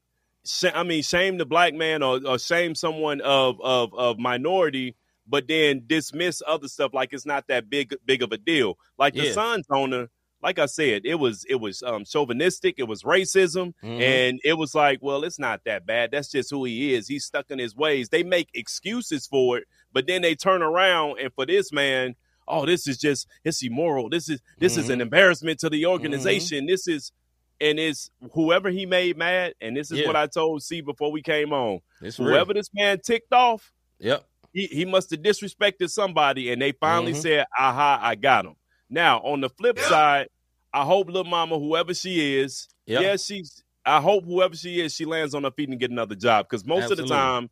Sh- 0.45 0.65
I 0.73 0.83
mean, 0.83 1.03
shame 1.03 1.37
the 1.37 1.45
black 1.45 1.73
man 1.73 2.03
or, 2.03 2.19
or 2.25 2.37
shame 2.37 2.75
someone 2.75 3.21
of 3.21 3.61
of 3.61 3.93
of 3.93 4.19
minority. 4.19 4.95
But 5.27 5.47
then 5.47 5.83
dismiss 5.87 6.41
other 6.47 6.67
stuff 6.67 6.93
like 6.93 7.11
it's 7.13 7.25
not 7.25 7.47
that 7.47 7.69
big 7.69 7.95
big 8.05 8.21
of 8.23 8.31
a 8.31 8.37
deal. 8.37 8.77
Like 8.97 9.13
the 9.13 9.25
Yeah. 9.25 9.31
Suns 9.33 9.65
owner, 9.69 10.09
like 10.41 10.57
I 10.59 10.67
said, 10.67 11.01
it 11.05 11.15
was 11.15 11.43
it 11.49 11.55
was 11.55 11.83
um, 11.83 12.05
chauvinistic, 12.05 12.75
it 12.77 12.83
was 12.87 13.03
racism, 13.03 13.73
Mhm. 13.83 14.01
and 14.01 14.39
it 14.43 14.53
was 14.53 14.73
like, 14.75 14.99
well, 15.01 15.23
it's 15.23 15.39
not 15.39 15.61
that 15.65 15.85
bad. 15.85 16.11
That's 16.11 16.29
just 16.31 16.49
who 16.51 16.63
he 16.65 16.93
is. 16.93 17.07
He's 17.07 17.25
stuck 17.25 17.51
in 17.51 17.59
his 17.59 17.75
ways. 17.75 18.09
They 18.09 18.23
make 18.23 18.49
excuses 18.53 19.27
for 19.27 19.57
it, 19.57 19.65
but 19.91 20.07
then 20.07 20.21
they 20.21 20.35
turn 20.35 20.61
around 20.61 21.19
and 21.19 21.33
for 21.33 21.45
this 21.45 21.71
man, 21.73 22.15
oh, 22.47 22.65
this 22.65 22.87
is 22.87 22.97
just 22.97 23.27
it's 23.43 23.61
immoral. 23.63 24.09
This 24.09 24.29
is 24.29 24.39
this 24.59 24.77
is 24.77 24.89
an 24.89 25.01
embarrassment 25.01 25.59
to 25.59 25.69
the 25.69 25.85
organization. 25.87 26.67
This 26.67 26.87
is 26.87 27.11
and 27.59 27.79
it's 27.79 28.11
whoever 28.33 28.69
he 28.69 28.85
made 28.85 29.17
mad, 29.17 29.55
and 29.59 29.75
this 29.75 29.89
is 29.91 29.99
Yeah. 29.99 30.07
what 30.07 30.15
I 30.15 30.27
told 30.27 30.61
C 30.61 30.79
before 30.81 31.11
we 31.11 31.23
came 31.23 31.51
on. 31.51 31.79
It's 32.01 32.19
real. 32.19 32.29
Whoever 32.29 32.53
this 32.53 32.69
man 32.73 32.99
ticked 33.03 33.33
off, 33.33 33.73
Yep. 33.99 34.23
He, 34.57 34.67
he 34.67 34.85
must 34.85 35.11
have 35.11 35.21
disrespected 35.21 35.89
somebody 35.89 36.51
and 36.51 36.61
they 36.61 36.71
finally 36.71 37.13
Mhm. 37.13 37.21
said, 37.21 37.45
aha, 37.57 37.99
I 38.01 38.15
got 38.15 38.45
him. 38.45 38.55
Now, 38.89 39.19
on 39.19 39.41
the 39.41 39.49
flip 39.49 39.77
side, 39.79 40.29
I 40.73 40.83
hope 40.83 41.07
little 41.07 41.23
mama, 41.23 41.59
whoever 41.59 41.93
she 41.93 42.37
is, 42.39 42.67
Yep. 42.87 43.01
yeah, 43.01 43.15
she's 43.17 43.63
I 43.85 44.01
hope 44.01 44.25
whoever 44.25 44.55
she 44.55 44.81
is, 44.81 44.93
she 44.93 45.05
lands 45.05 45.33
on 45.33 45.43
her 45.45 45.51
feet 45.51 45.69
and 45.69 45.79
get 45.79 45.91
another 45.91 46.15
job. 46.15 46.47
Because 46.49 46.65
most 46.65 46.91
of 46.91 46.97
the 46.97 47.05
time, 47.05 47.49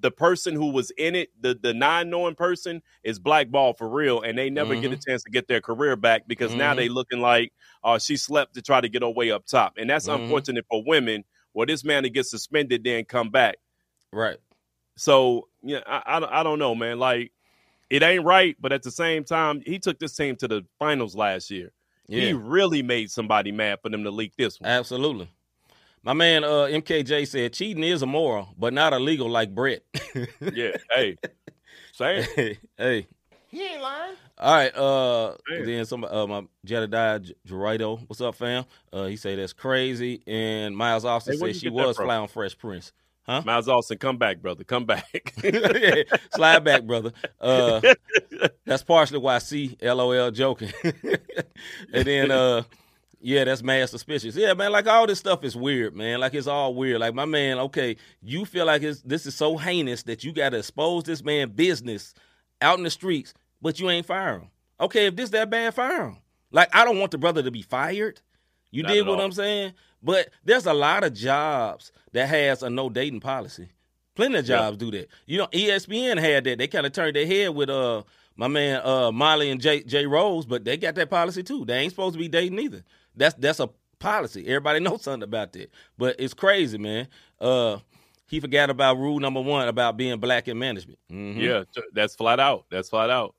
the 0.00 0.10
person 0.10 0.54
who 0.54 0.70
was 0.72 0.90
in 0.98 1.14
it, 1.14 1.28
the 1.40 1.54
the 1.54 1.72
non-knowing 1.72 2.34
person, 2.34 2.82
is 3.04 3.18
blackballed 3.18 3.78
for 3.78 3.88
real, 3.88 4.20
and 4.22 4.36
they 4.36 4.50
never 4.50 4.74
get 4.76 4.92
a 4.92 4.98
chance 4.98 5.22
to 5.22 5.30
get 5.30 5.46
their 5.48 5.60
career 5.60 5.96
back 5.96 6.26
because 6.26 6.54
now 6.54 6.72
Mhm. 6.74 6.76
they 6.76 6.88
looking 6.88 7.20
like 7.20 7.52
uh, 7.84 7.98
she 7.98 8.16
slept 8.16 8.54
to 8.54 8.62
try 8.62 8.80
to 8.80 8.88
get 8.88 9.02
her 9.02 9.08
way 9.10 9.30
up 9.30 9.46
top, 9.46 9.74
and 9.78 9.88
that's 9.88 10.08
Mhm. 10.08 10.22
unfortunate 10.22 10.66
for 10.68 10.82
women. 10.84 11.24
Well, 11.54 11.66
this 11.66 11.84
man 11.84 12.02
to 12.02 12.10
get 12.10 12.26
suspended, 12.26 12.84
then 12.84 13.04
come 13.04 13.30
back. 13.30 13.56
Right. 14.12 14.38
So 14.96 15.48
yeah, 15.62 15.80
I, 15.86 16.02
I 16.16 16.20
don't- 16.20 16.32
I 16.32 16.42
don't 16.42 16.58
know, 16.58 16.74
man. 16.74 16.98
Like 16.98 17.32
it 17.90 18.02
ain't 18.02 18.24
right, 18.24 18.56
but 18.60 18.72
at 18.72 18.82
the 18.82 18.90
same 18.90 19.22
time, 19.24 19.62
he 19.66 19.78
took 19.78 19.98
this 19.98 20.14
team 20.16 20.36
to 20.36 20.48
the 20.48 20.64
finals 20.78 21.14
last 21.14 21.50
year. 21.50 21.72
He 22.08 22.32
really 22.32 22.82
made 22.82 23.10
somebody 23.10 23.52
mad 23.52 23.78
for 23.82 23.88
them 23.88 24.04
to 24.04 24.10
leak 24.10 24.34
this 24.36 24.60
one. 24.60 24.68
Absolutely. 24.68 25.30
My 26.02 26.12
man 26.14 26.42
uh, 26.44 26.66
MKJ 26.68 27.26
said 27.28 27.52
cheating 27.52 27.84
is 27.84 28.02
immoral, 28.02 28.48
but 28.58 28.72
not 28.72 28.92
illegal 28.92 29.30
like 29.30 29.54
Brett. 29.54 29.82
yeah, 30.52 30.72
hey, 30.90 31.16
same. 31.92 32.22
hey, 32.36 32.58
hey. 32.76 33.06
He 33.48 33.62
ain't 33.66 33.82
lying. 33.82 34.14
All 34.38 34.54
right. 34.54 34.74
Uh, 34.74 35.36
Man. 35.50 35.66
then 35.66 35.84
some 35.84 36.04
uh, 36.04 36.26
my 36.26 36.42
Jedediah 36.64 37.20
J- 37.20 37.34
Gerardo. 37.46 37.96
What's 38.06 38.20
up, 38.22 38.34
fam? 38.34 38.64
Uh, 38.92 39.04
he 39.04 39.16
say 39.16 39.36
that's 39.36 39.52
crazy. 39.52 40.22
And 40.26 40.74
Miles 40.76 41.04
Austin 41.04 41.34
Hey, 41.34 41.38
where'd 41.38 41.54
said 41.54 41.60
she 41.60 41.68
was 41.68 41.96
from? 41.96 42.06
fly 42.06 42.16
on 42.16 42.28
Fresh 42.28 42.56
Prince. 42.58 42.92
Huh? 43.24 43.42
Miles 43.44 43.68
Austin, 43.68 43.98
come 43.98 44.18
back, 44.18 44.42
brother, 44.42 44.64
come 44.64 44.84
back. 44.84 45.34
Yeah, 45.44 46.02
Slide 46.34 46.64
back, 46.64 46.82
brother. 46.84 47.12
Uh, 47.40 47.80
that's 48.66 48.82
partially 48.82 49.18
why 49.18 49.36
I 49.36 49.38
see 49.38 49.76
LOL 49.80 50.30
joking. 50.30 50.72
and 50.84 52.06
then 52.06 52.30
uh 52.30 52.62
yeah, 53.24 53.44
that's 53.44 53.62
mad 53.62 53.88
suspicious. 53.88 54.34
Yeah, 54.34 54.54
man, 54.54 54.72
like 54.72 54.88
all 54.88 55.06
this 55.06 55.20
stuff 55.20 55.44
is 55.44 55.54
weird, 55.54 55.94
man. 55.94 56.18
Like 56.18 56.34
it's 56.34 56.48
all 56.48 56.74
weird. 56.74 57.00
Like 57.00 57.14
my 57.14 57.24
man, 57.24 57.58
okay, 57.58 57.96
you 58.20 58.44
feel 58.44 58.66
like 58.66 58.82
this 58.82 59.26
is 59.26 59.34
so 59.36 59.56
heinous 59.56 60.02
that 60.04 60.24
you 60.24 60.32
got 60.32 60.50
to 60.50 60.58
expose 60.58 61.04
this 61.04 61.22
man 61.22 61.50
business 61.50 62.14
out 62.60 62.78
in 62.78 62.84
the 62.84 62.90
streets, 62.90 63.32
but 63.60 63.78
you 63.78 63.88
ain't 63.90 64.06
fire 64.06 64.40
him. 64.40 64.48
Okay, 64.80 65.06
if 65.06 65.14
this 65.14 65.30
that 65.30 65.50
bad, 65.50 65.74
fire 65.74 66.06
him. 66.06 66.16
Like 66.50 66.68
I 66.74 66.84
don't 66.84 66.98
want 66.98 67.12
the 67.12 67.18
brother 67.18 67.42
to 67.44 67.50
be 67.52 67.62
fired. 67.62 68.20
You 68.72 68.82
Not 68.82 68.92
did 68.92 69.06
what 69.06 69.18
all. 69.20 69.24
I'm 69.24 69.32
saying? 69.32 69.74
But 70.02 70.30
there's 70.44 70.66
a 70.66 70.72
lot 70.74 71.04
of 71.04 71.14
jobs 71.14 71.92
that 72.12 72.28
has 72.28 72.64
a 72.64 72.68
no 72.70 72.88
dating 72.90 73.20
policy. 73.20 73.68
Plenty 74.16 74.38
of 74.38 74.48
Yeah. 74.48 74.56
jobs 74.56 74.76
do 74.78 74.90
that. 74.90 75.08
You 75.26 75.38
know, 75.38 75.46
ESPN 75.52 76.18
had 76.18 76.44
that. 76.44 76.58
They 76.58 76.66
kind 76.66 76.84
of 76.86 76.92
turned 76.92 77.14
their 77.14 77.26
head 77.26 77.54
with 77.54 77.70
uh 77.70 78.02
my 78.36 78.48
man 78.48 78.80
uh 78.84 79.12
Molly 79.12 79.50
and 79.50 79.60
Jay 79.60 79.82
Jay 79.84 80.04
Rose, 80.06 80.44
but 80.46 80.64
they 80.64 80.76
got 80.76 80.96
that 80.96 81.08
policy 81.10 81.42
too. 81.42 81.64
They 81.64 81.78
ain't 81.78 81.92
supposed 81.92 82.14
to 82.14 82.18
be 82.18 82.28
dating 82.28 82.58
either. 82.58 82.82
That's 83.14 83.34
that's 83.36 83.60
a 83.60 83.68
policy. 84.00 84.46
Everybody 84.48 84.80
knows 84.84 85.02
something 85.02 85.22
about 85.22 85.52
that. 85.52 85.70
But 85.96 86.16
it's 86.18 86.34
crazy, 86.34 86.78
man. 86.78 87.06
Uh 87.40 87.78
he 88.26 88.40
forgot 88.40 88.70
about 88.70 88.96
rule 88.98 89.20
number 89.20 89.40
one 89.42 89.68
about 89.68 89.98
being 89.98 90.18
black 90.18 90.48
in 90.48 90.58
management. 90.58 90.98
Mhm. 91.12 91.38
yeah, 91.38 91.64
that's 91.92 92.14
flat 92.16 92.40
out. 92.40 92.64
That's 92.70 92.88
flat 92.88 93.10
out. 93.10 93.34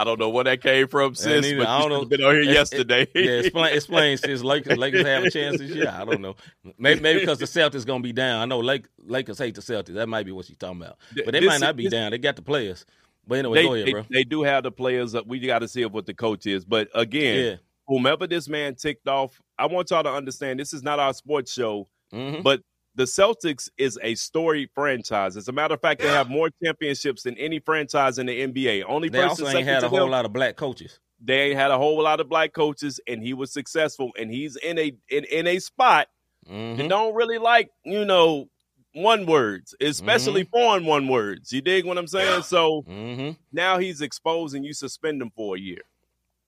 I 0.00 0.04
don't 0.04 0.18
know 0.18 0.30
where 0.30 0.44
that 0.44 0.62
came 0.62 0.88
from, 0.88 1.14
sis, 1.14 1.42
neither. 1.42 1.58
but 1.58 1.68
I 1.68 1.80
don't 1.80 1.90
know. 1.90 2.04
been 2.06 2.22
on 2.22 2.32
here 2.32 2.40
It's- 2.42 2.54
yesterday. 2.56 3.06
yeah, 3.14 3.30
explain 3.40 3.74
explain 3.74 4.16
since 4.16 4.42
Lakers 4.42 4.78
Lakers 4.84 5.04
have 5.06 5.24
a 5.24 5.30
chance 5.30 5.58
this 5.58 5.70
year. 5.70 5.92
I 5.94 6.04
don't 6.04 6.20
know. 6.22 6.36
Maybe 6.78 7.00
maybe 7.00 7.20
because 7.20 7.38
the 7.38 7.44
Celtics 7.44 7.84
gonna 7.86 8.02
be 8.02 8.12
down. 8.12 8.40
I 8.40 8.44
know 8.46 8.60
Lake, 8.60 8.86
Lakers 9.04 9.38
hate 9.38 9.54
the 9.54 9.60
Celtics. 9.60 9.94
That 9.94 10.08
might 10.08 10.24
be 10.24 10.32
what 10.32 10.46
she's 10.46 10.56
talking 10.56 10.80
about. 10.82 10.96
But 11.14 11.32
they 11.32 11.40
This- 11.40 11.48
might 11.48 11.60
not 11.60 11.76
be 11.76 11.84
this- 11.84 11.92
down. 11.92 12.10
They 12.12 12.18
got 12.18 12.36
the 12.36 12.42
players. 12.42 12.86
But 13.26 13.38
anyway, 13.40 13.58
they, 13.58 13.64
go 13.68 13.74
ahead, 13.74 13.86
they, 13.86 13.92
bro. 13.92 14.06
they 14.10 14.24
do 14.24 14.42
have 14.42 14.62
the 14.64 14.72
players. 14.72 15.14
Up. 15.14 15.26
We 15.26 15.38
got 15.40 15.58
to 15.60 15.68
see 15.68 15.84
what 15.84 16.06
the 16.06 16.14
coach 16.14 16.46
is. 16.46 16.64
But 16.64 16.88
again, 16.94 17.44
Yeah. 17.44 17.54
whomever 17.86 18.26
this 18.26 18.48
man 18.48 18.74
ticked 18.74 19.06
off, 19.06 19.40
I 19.58 19.66
want 19.66 19.90
y'all 19.90 20.02
to 20.02 20.10
understand 20.10 20.58
this 20.58 20.72
is 20.72 20.82
not 20.82 20.98
our 20.98 21.12
sports 21.12 21.52
show, 21.52 21.86
Mhm. 22.12 22.42
but 22.42 22.62
the 22.94 23.04
Celtics 23.04 23.68
is 23.78 23.98
a 24.02 24.14
storied 24.16 24.70
franchise. 24.74 25.36
As 25.36 25.48
a 25.48 25.52
matter 25.52 25.74
of 25.74 25.80
fact, 25.80 26.02
they 26.02 26.08
have 26.08 26.28
more 26.28 26.50
championships 26.62 27.22
than 27.22 27.36
any 27.38 27.58
franchise 27.60 28.18
in 28.18 28.26
the 28.26 28.40
NBA. 28.46 28.84
Only 28.86 29.08
They 29.08 29.18
person 29.18 29.46
also 29.46 29.58
ain't 29.58 29.66
had 29.68 29.84
a 29.84 29.88
whole 29.88 30.00
them, 30.00 30.10
lot 30.10 30.24
of 30.24 30.32
black 30.32 30.56
coaches. 30.56 30.98
they 31.20 31.50
ain't 31.50 31.58
had 31.58 31.70
a 31.70 31.78
whole 31.78 32.02
lot 32.02 32.20
of 32.20 32.28
black 32.28 32.52
coaches, 32.52 33.00
and 33.06 33.22
he 33.22 33.32
was 33.34 33.52
successful. 33.52 34.10
And 34.18 34.30
he's 34.30 34.56
in 34.56 34.78
a 34.78 34.92
in, 35.08 35.24
in 35.24 35.46
a 35.46 35.58
spot 35.60 36.08
Mhm. 36.48 36.76
that 36.78 36.88
don't 36.88 37.14
really 37.14 37.38
like 37.38 37.70
you 37.84 38.04
know 38.04 38.48
one 38.92 39.24
words, 39.24 39.72
especially 39.80 40.42
Mm-hmm. 40.44 40.50
foreign 40.50 40.84
one 40.84 41.06
words. 41.06 41.52
You 41.52 41.60
dig 41.60 41.84
what 41.84 41.96
I'm 41.96 42.08
saying? 42.08 42.42
So 42.42 42.82
Mhm. 42.88 43.36
now 43.52 43.78
he's 43.78 44.00
exposed 44.00 44.56
and 44.56 44.64
you 44.64 44.72
suspend 44.72 45.22
him 45.22 45.30
for 45.36 45.54
a 45.54 45.60
year. 45.60 45.82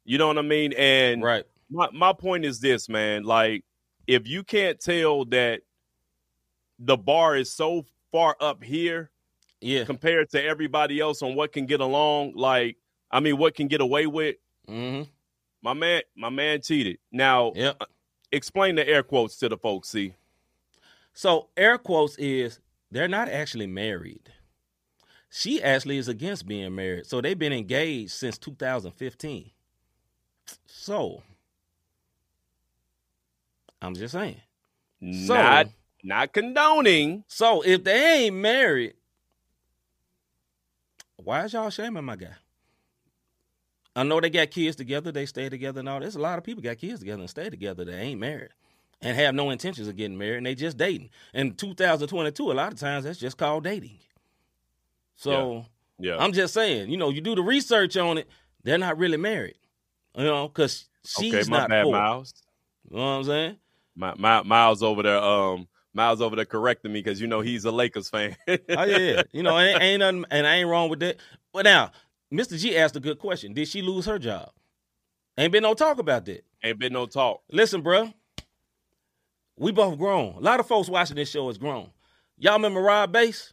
You 0.05 0.19
know 0.19 0.27
what 0.27 0.39
I 0.39 0.43
mean? 0.43 0.73
And 0.73 1.23
Right. 1.23 1.45
my, 1.71 1.89
my 1.93 2.13
point 2.13 2.45
is 2.45 2.59
this, 2.59 2.89
man. 2.89 3.23
Like, 3.23 3.65
if 4.09 4.27
you 4.27 4.43
can't 4.43 4.81
tell 4.81 5.25
that 5.27 5.61
the 6.85 6.97
bar 6.97 7.37
is 7.37 7.51
so 7.51 7.85
far 8.11 8.37
up 8.41 8.63
here 8.65 9.11
Yeah. 9.61 9.85
compared 9.85 10.31
to 10.31 10.43
everybody 10.43 11.01
else 11.01 11.23
on 11.23 11.35
what 11.35 11.53
can 11.53 11.67
get 11.67 11.81
along. 11.81 12.33
Like, 12.35 12.77
I 13.11 13.21
mean, 13.21 13.39
what 13.39 13.55
can 13.55 13.69
get 13.69 13.81
away 13.81 14.07
with. 14.07 14.37
Mm-hmm. 14.69 15.09
My 15.63 15.75
man, 15.75 16.03
my 16.17 16.29
man 16.29 16.61
cheated. 16.61 16.99
Now, 17.13 17.53
Yep. 17.55 17.83
explain 18.33 18.75
the 18.75 18.87
air 18.87 19.03
quotes 19.03 19.37
to 19.39 19.49
the 19.49 19.57
folks. 19.57 19.89
See, 19.91 20.15
So 21.15 21.51
air 21.57 21.79
quotes 21.79 22.17
is 22.17 22.59
they're 22.91 23.07
not 23.09 23.29
actually 23.29 23.67
married. 23.67 24.33
She 25.31 25.63
actually 25.63 25.99
is 25.99 26.09
against 26.09 26.47
being 26.47 26.75
married. 26.75 27.07
So 27.07 27.21
they've 27.21 27.39
been 27.39 27.53
engaged 27.53 28.11
since 28.13 28.39
2015. 28.39 29.51
So 30.67 31.23
I'm 33.81 33.95
just 33.95 34.13
saying. 34.13 34.41
So, 35.27 35.35
not 36.03 36.33
condoning. 36.33 37.25
so 37.29 37.63
if 37.63 37.85
they 37.85 38.25
ain't 38.25 38.37
married, 38.37 38.95
why 41.17 41.45
is 41.45 41.53
y'all 41.53 41.71
shaming 41.71 42.05
my 42.05 42.17
guy? 42.17 42.35
I 43.95 44.03
know 44.05 44.21
they 44.21 44.31
got 44.31 44.51
kids 44.51 44.77
together, 44.77 45.13
they 45.13 45.27
stay 45.27 45.49
together 45.49 45.81
and 45.81 45.89
all. 45.89 46.01
There's 46.01 46.17
a 46.17 46.21
lot 46.21 46.39
of 46.39 46.45
people 46.45 46.63
got 46.63 46.79
kids 46.79 47.01
together 47.01 47.21
and 47.21 47.31
stay 47.31 47.51
together 47.51 47.85
that 47.85 47.95
ain't 47.95 48.21
married 48.21 48.51
and 49.03 49.17
have 49.17 49.35
no 49.35 49.51
intentions 49.51 49.89
of 49.89 49.97
getting 49.97 50.17
married 50.17 50.39
and 50.39 50.47
they 50.47 50.55
just 50.55 50.77
dating. 50.77 51.11
In 51.35 51.55
2022, 51.55 52.51
a 52.51 52.55
lot 52.55 52.73
of 52.73 52.79
times 52.79 53.05
that's 53.05 53.19
just 53.19 53.37
called 53.37 53.65
dating. 53.65 53.99
So 55.17 55.67
Yeah, 55.99 56.17
I'm 56.17 56.33
just 56.33 56.55
saying, 56.55 56.91
you 56.91 56.97
know, 56.97 57.11
you 57.11 57.21
do 57.21 57.35
the 57.35 57.43
research 57.43 57.97
on 57.97 58.19
it, 58.19 58.29
they're 58.65 58.79
not 58.79 58.99
really 58.99 59.19
married. 59.19 59.57
You 60.17 60.25
know, 60.25 60.49
because 60.49 60.89
she's 61.05 61.35
okay. 61.35 61.51
My 61.51 61.59
not 61.59 61.69
bad, 61.69 61.87
it. 61.87 61.91
Miles. 61.91 62.35
You 62.89 62.97
know 62.97 63.03
what 63.03 63.11
I'm 63.11 63.25
saying? 63.25 63.57
My, 63.95 64.15
my, 64.17 64.43
Miles 64.43 64.83
over 64.83 65.03
there. 65.03 65.19
Um, 65.19 65.69
Miles 65.95 66.21
over 66.21 66.37
there 66.37 66.45
correcting 66.45 66.93
me 66.93 67.01
because 67.03 67.21
you 67.21 67.27
know 67.27 67.41
he's 67.41 67.65
a 67.65 67.71
Lakers 67.71 68.09
fan. 68.09 68.37
Oh 68.49 68.85
yeah, 68.85 68.99
yeah. 68.99 69.23
you 69.33 69.43
know, 69.43 69.59
ain't, 69.59 69.83
ain't 69.83 70.01
nothing, 70.01 70.25
and 70.31 70.47
I 70.47 70.57
ain't 70.57 70.69
wrong 70.69 70.89
with 70.89 71.01
that. 71.01 71.17
But 71.53 71.65
now, 71.65 71.91
Mr. 72.33 72.59
G 72.59 72.77
asked 72.77 72.97
a 72.97 73.01
good 73.01 73.19
question: 73.19 73.53
Did 73.53 73.69
she 73.69 73.83
lose 73.83 74.07
her 74.07 74.19
job? 74.19 74.51
Ain't 75.39 75.53
been 75.53 75.63
no 75.63 75.75
talk 75.75 75.99
about 75.99 76.25
that. 76.27 76.45
Ain't 76.65 76.79
been 76.79 76.93
no 76.93 77.07
talk. 77.07 77.43
Listen, 77.51 77.83
bruh, 77.83 78.13
we 79.59 79.73
both 79.73 79.99
grown. 79.99 80.35
A 80.37 80.41
lot 80.41 80.61
of 80.61 80.67
folks 80.67 80.89
watching 80.89 81.17
this 81.17 81.31
show 81.31 81.49
is 81.49 81.59
grown. 81.59 81.91
Y'all 82.39 82.55
remember 82.55 82.81
Rob 82.81 83.13
Bass? 83.13 83.53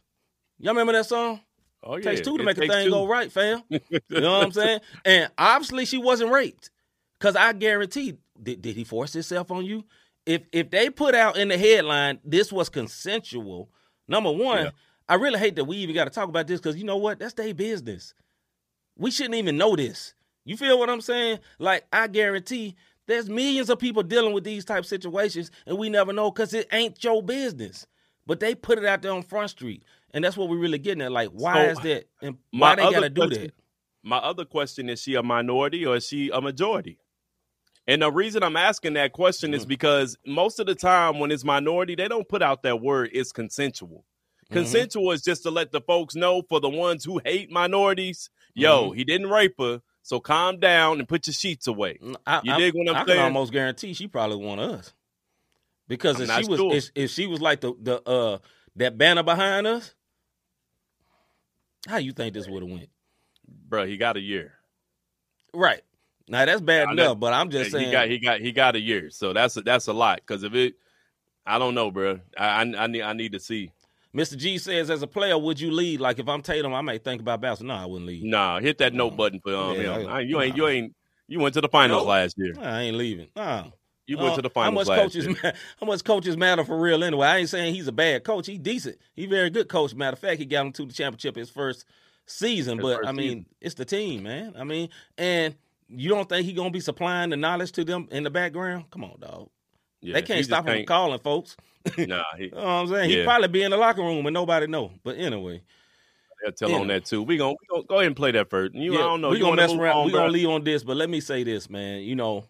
Y'all 0.58 0.72
remember 0.72 0.92
that 0.92 1.06
song? 1.06 1.40
Oh 1.82 1.96
yeah, 1.96 2.02
takes 2.04 2.20
two 2.20 2.36
to 2.36 2.42
It 2.42 2.46
make 2.46 2.58
a 2.58 2.66
thing 2.66 2.84
two. 2.86 2.90
go 2.90 3.06
right, 3.06 3.30
fam. 3.32 3.62
you 3.68 3.80
know 4.10 4.32
what 4.38 4.44
I'm 4.46 4.52
saying? 4.52 4.80
And 5.04 5.30
obviously, 5.38 5.84
she 5.86 5.98
wasn't 5.98 6.30
raped, 6.32 6.70
cause 7.18 7.36
I 7.36 7.52
guarantee. 7.52 8.16
Did, 8.42 8.62
did 8.62 8.74
he 8.76 8.84
force 8.84 9.12
himself 9.12 9.50
on 9.50 9.66
you? 9.66 9.84
If 10.26 10.42
if 10.52 10.70
they 10.70 10.90
put 10.90 11.14
out 11.14 11.36
in 11.36 11.48
the 11.48 11.58
headline 11.58 12.18
this 12.24 12.52
was 12.52 12.68
consensual, 12.68 13.70
number 14.08 14.30
one, 14.30 14.64
Yeah. 14.64 14.70
I 15.08 15.14
really 15.14 15.38
hate 15.38 15.56
that 15.56 15.64
we 15.64 15.78
even 15.78 15.94
got 15.94 16.04
to 16.04 16.10
talk 16.10 16.28
about 16.28 16.46
this 16.46 16.60
because 16.60 16.76
you 16.76 16.84
know 16.84 16.96
what? 16.98 17.18
That's 17.18 17.34
their 17.34 17.52
business. 17.54 18.14
We 18.96 19.10
shouldn't 19.10 19.34
even 19.34 19.56
know 19.56 19.74
this. 19.74 20.14
You 20.44 20.56
feel 20.56 20.78
what 20.78 20.88
I'm 20.90 21.00
saying? 21.00 21.40
Like 21.58 21.84
I 21.92 22.06
guarantee 22.06 22.76
there's 23.06 23.28
millions 23.28 23.70
of 23.70 23.78
people 23.78 24.02
dealing 24.04 24.32
with 24.32 24.44
these 24.44 24.64
type 24.64 24.84
situations, 24.84 25.50
and 25.66 25.78
we 25.78 25.88
never 25.88 26.12
know 26.12 26.30
because 26.30 26.54
it 26.54 26.68
ain't 26.72 27.02
your 27.02 27.22
business. 27.22 27.86
But 28.26 28.38
they 28.38 28.54
put 28.54 28.78
it 28.78 28.84
out 28.84 29.02
there 29.02 29.12
on 29.12 29.22
Front 29.22 29.50
Street, 29.50 29.82
and 30.12 30.22
that's 30.22 30.36
what 30.36 30.48
we're 30.48 30.58
really 30.58 30.78
getting 30.78 31.02
at. 31.02 31.10
Like, 31.10 31.30
why 31.30 31.54
So, 31.54 31.70
is 31.70 31.78
that? 31.80 32.04
And 32.22 32.36
why 32.52 32.76
they 32.76 32.82
got 32.82 33.00
to 33.00 33.10
do 33.10 33.22
question- 33.22 33.42
that? 33.44 33.54
My 34.02 34.18
other 34.18 34.44
question 34.44 34.88
is: 34.88 35.02
She 35.02 35.14
a 35.14 35.22
minority 35.22 35.84
or 35.84 35.96
is 35.96 36.06
she 36.06 36.30
a 36.30 36.40
majority? 36.40 36.98
And 37.90 38.02
the 38.02 38.12
reason 38.12 38.44
I'm 38.44 38.56
asking 38.56 38.92
that 38.94 39.10
question 39.12 39.50
Mm. 39.50 39.54
is 39.56 39.66
because 39.66 40.16
most 40.24 40.60
of 40.60 40.66
the 40.66 40.76
time 40.76 41.18
when 41.18 41.32
it's 41.32 41.42
minority, 41.44 41.96
they 41.96 42.06
don't 42.06 42.28
put 42.28 42.40
out 42.40 42.62
that 42.62 42.80
word. 42.80 43.10
It's 43.12 43.32
consensual. 43.32 44.04
Mm-hmm. 44.44 44.54
Consensual 44.54 45.10
is 45.10 45.22
just 45.22 45.42
to 45.42 45.50
let 45.50 45.72
the 45.72 45.80
folks 45.80 46.14
know 46.14 46.42
for 46.48 46.60
the 46.60 46.68
ones 46.68 47.04
who 47.04 47.20
hate 47.24 47.50
minorities. 47.50 48.30
Yo, 48.54 48.86
Mm-hmm. 48.90 48.96
he 48.96 49.04
didn't 49.04 49.28
rape 49.28 49.54
her, 49.58 49.82
so 50.02 50.20
calm 50.20 50.60
down 50.60 51.00
and 51.00 51.08
put 51.08 51.26
your 51.26 51.34
sheets 51.34 51.66
away. 51.66 51.98
I, 52.26 52.40
You 52.44 52.52
I, 52.52 52.58
dig 52.58 52.74
what 52.74 52.88
I'm 52.88 52.94
I 52.94 53.04
saying? 53.06 53.18
can 53.18 53.24
almost 53.24 53.52
guarantee 53.52 53.92
she 53.92 54.06
probably 54.06 54.36
want 54.36 54.60
us 54.60 54.94
because 55.88 56.20
I'm 56.20 56.30
if 56.30 56.44
she 56.44 56.50
was 56.50 56.58
sure. 56.60 56.74
if, 56.74 56.90
if 56.94 57.10
she 57.10 57.26
was 57.26 57.40
like 57.40 57.60
the 57.60 57.74
the 57.80 58.00
uh 58.08 58.38
that 58.76 58.96
banner 58.98 59.24
behind 59.24 59.66
us, 59.66 59.94
how 61.88 61.96
you 61.96 62.12
think 62.12 62.34
this 62.34 62.48
would 62.48 62.62
have 62.62 62.70
went? 62.70 62.88
Bro, 63.48 63.86
he 63.86 63.96
got 63.96 64.16
a 64.16 64.20
year. 64.20 64.52
Right 65.52 65.82
now, 66.30 66.44
that's 66.46 66.60
bad 66.60 66.86
Nah, 66.86 66.92
enough. 66.92 67.08
that- 67.08 67.20
But 67.20 67.32
I'm 67.34 67.50
just 67.50 67.70
saying, 67.72 67.86
he 67.86 67.92
got 67.92 68.08
he 68.08 68.18
got 68.18 68.40
he 68.40 68.52
got 68.52 68.76
a 68.76 68.80
year. 68.80 69.10
So 69.10 69.32
that's 69.32 69.56
a, 69.56 69.62
that's 69.62 69.86
a 69.88 69.92
lot. 69.92 70.20
Because 70.24 70.42
if 70.42 70.54
it, 70.54 70.74
I 71.46 71.58
don't 71.58 71.74
know, 71.74 71.90
bro. 71.90 72.20
I, 72.38 72.46
I 72.46 72.60
I 72.62 72.86
need 72.86 73.02
I 73.02 73.12
need 73.12 73.32
to 73.32 73.40
see. 73.40 73.70
Mr. 74.14 74.36
G 74.36 74.58
says, 74.58 74.90
as 74.90 75.02
a 75.02 75.06
player, 75.06 75.38
would 75.38 75.60
you 75.60 75.70
lead? 75.70 76.00
Like 76.00 76.18
if 76.18 76.28
I'm 76.28 76.42
Tatum, 76.42 76.74
I 76.74 76.80
might 76.80 77.04
think 77.04 77.20
about 77.20 77.40
bouncing. 77.40 77.68
No, 77.68 77.74
I 77.74 77.86
wouldn't 77.86 78.06
lead. 78.08 78.24
Nah, 78.24 78.58
hit 78.60 78.78
that 78.78 78.92
note 78.92 79.16
button 79.16 79.40
for 79.40 79.54
um, 79.54 79.76
Yeah, 79.80 79.98
him. 79.98 80.08
I- 80.08 80.20
you 80.20 80.40
ain't 80.40 80.56
you 80.56 80.66
ain't 80.66 80.94
you 81.28 81.38
went 81.38 81.54
to 81.54 81.60
the 81.60 81.68
finals 81.68 82.00
Nope. 82.02 82.08
last 82.08 82.34
year. 82.38 82.54
I 82.60 82.82
ain't 82.82 82.96
leaving. 82.96 83.28
No. 83.36 83.72
You 84.08 84.18
went 84.18 84.32
Uh, 84.32 84.36
to 84.36 84.42
the 84.42 84.50
finals 84.50 84.72
how 84.72 84.74
much 84.74 84.88
last 84.88 84.98
coaches 85.14 85.26
year. 85.26 85.52
how 85.80 85.86
much 85.86 86.02
coaches 86.02 86.36
matter 86.36 86.64
for 86.64 86.76
real 86.76 87.04
anyway? 87.04 87.28
I 87.28 87.38
ain't 87.38 87.48
saying 87.48 87.74
he's 87.74 87.86
a 87.86 87.92
bad 87.92 88.24
coach. 88.24 88.48
He 88.48 88.58
decent. 88.58 88.96
He 89.14 89.26
very 89.26 89.50
good 89.50 89.68
coach. 89.68 89.94
Matter 89.94 90.14
of 90.14 90.18
fact, 90.18 90.40
he 90.40 90.46
got 90.46 90.66
him 90.66 90.72
to 90.72 90.86
the 90.86 90.92
championship 90.92 91.36
his 91.36 91.48
first 91.50 91.84
season. 92.26 92.78
His 92.78 92.82
but 92.82 92.96
first 92.98 93.08
I 93.08 93.12
mean, 93.12 93.28
season. 93.28 93.46
it's 93.60 93.74
the 93.76 93.84
team, 93.84 94.24
man. 94.24 94.54
I 94.58 94.64
mean, 94.64 94.88
and 95.16 95.54
you 95.90 96.08
don't 96.08 96.28
think 96.28 96.46
he 96.46 96.52
gonna 96.52 96.70
be 96.70 96.80
supplying 96.80 97.30
the 97.30 97.36
knowledge 97.36 97.72
to 97.72 97.84
them 97.84 98.08
in 98.10 98.22
the 98.24 98.30
background? 98.30 98.84
Come 98.90 99.04
on, 99.04 99.18
dog. 99.20 99.48
Yeah, 100.00 100.14
they 100.14 100.22
can't 100.22 100.44
stop 100.44 100.66
him 100.66 100.76
can't- 100.76 100.86
calling, 100.86 101.18
folks. 101.18 101.56
Nah, 101.98 102.22
he, 102.36 102.44
You 102.44 102.50
know 102.50 102.56
what 102.58 102.66
I'm 102.66 102.88
saying? 102.88 103.10
He'd 103.10 103.24
probably 103.24 103.48
be 103.48 103.62
in 103.62 103.70
the 103.70 103.76
locker 103.76 104.02
room 104.02 104.24
and 104.26 104.34
nobody 104.34 104.66
know. 104.66 104.92
But 105.02 105.16
anyway, 105.16 105.62
they'll 106.42 106.52
tell 106.52 106.70
Yeah. 106.70 106.78
on 106.78 106.88
that 106.88 107.04
too. 107.06 107.22
We 107.22 107.36
gonna, 107.38 107.52
we 107.52 107.66
gonna 107.70 107.86
go 107.86 107.94
ahead 107.96 108.06
and 108.06 108.16
play 108.16 108.30
that 108.32 108.50
first. 108.50 108.74
You, 108.74 108.94
I 108.94 108.98
don't 108.98 109.20
know. 109.20 109.30
We 109.30 109.38
you 109.38 109.44
gonna 109.44 109.56
mess 109.56 109.72
around. 109.72 109.96
on, 109.96 110.04
we 110.06 110.12
bro? 110.12 110.20
gonna 110.20 110.32
leave 110.32 110.48
on 110.48 110.62
this, 110.64 110.82
but 110.84 110.96
let 110.96 111.08
me 111.10 111.20
say 111.20 111.42
this, 111.42 111.68
man. 111.70 112.02
You 112.02 112.16
know, 112.16 112.44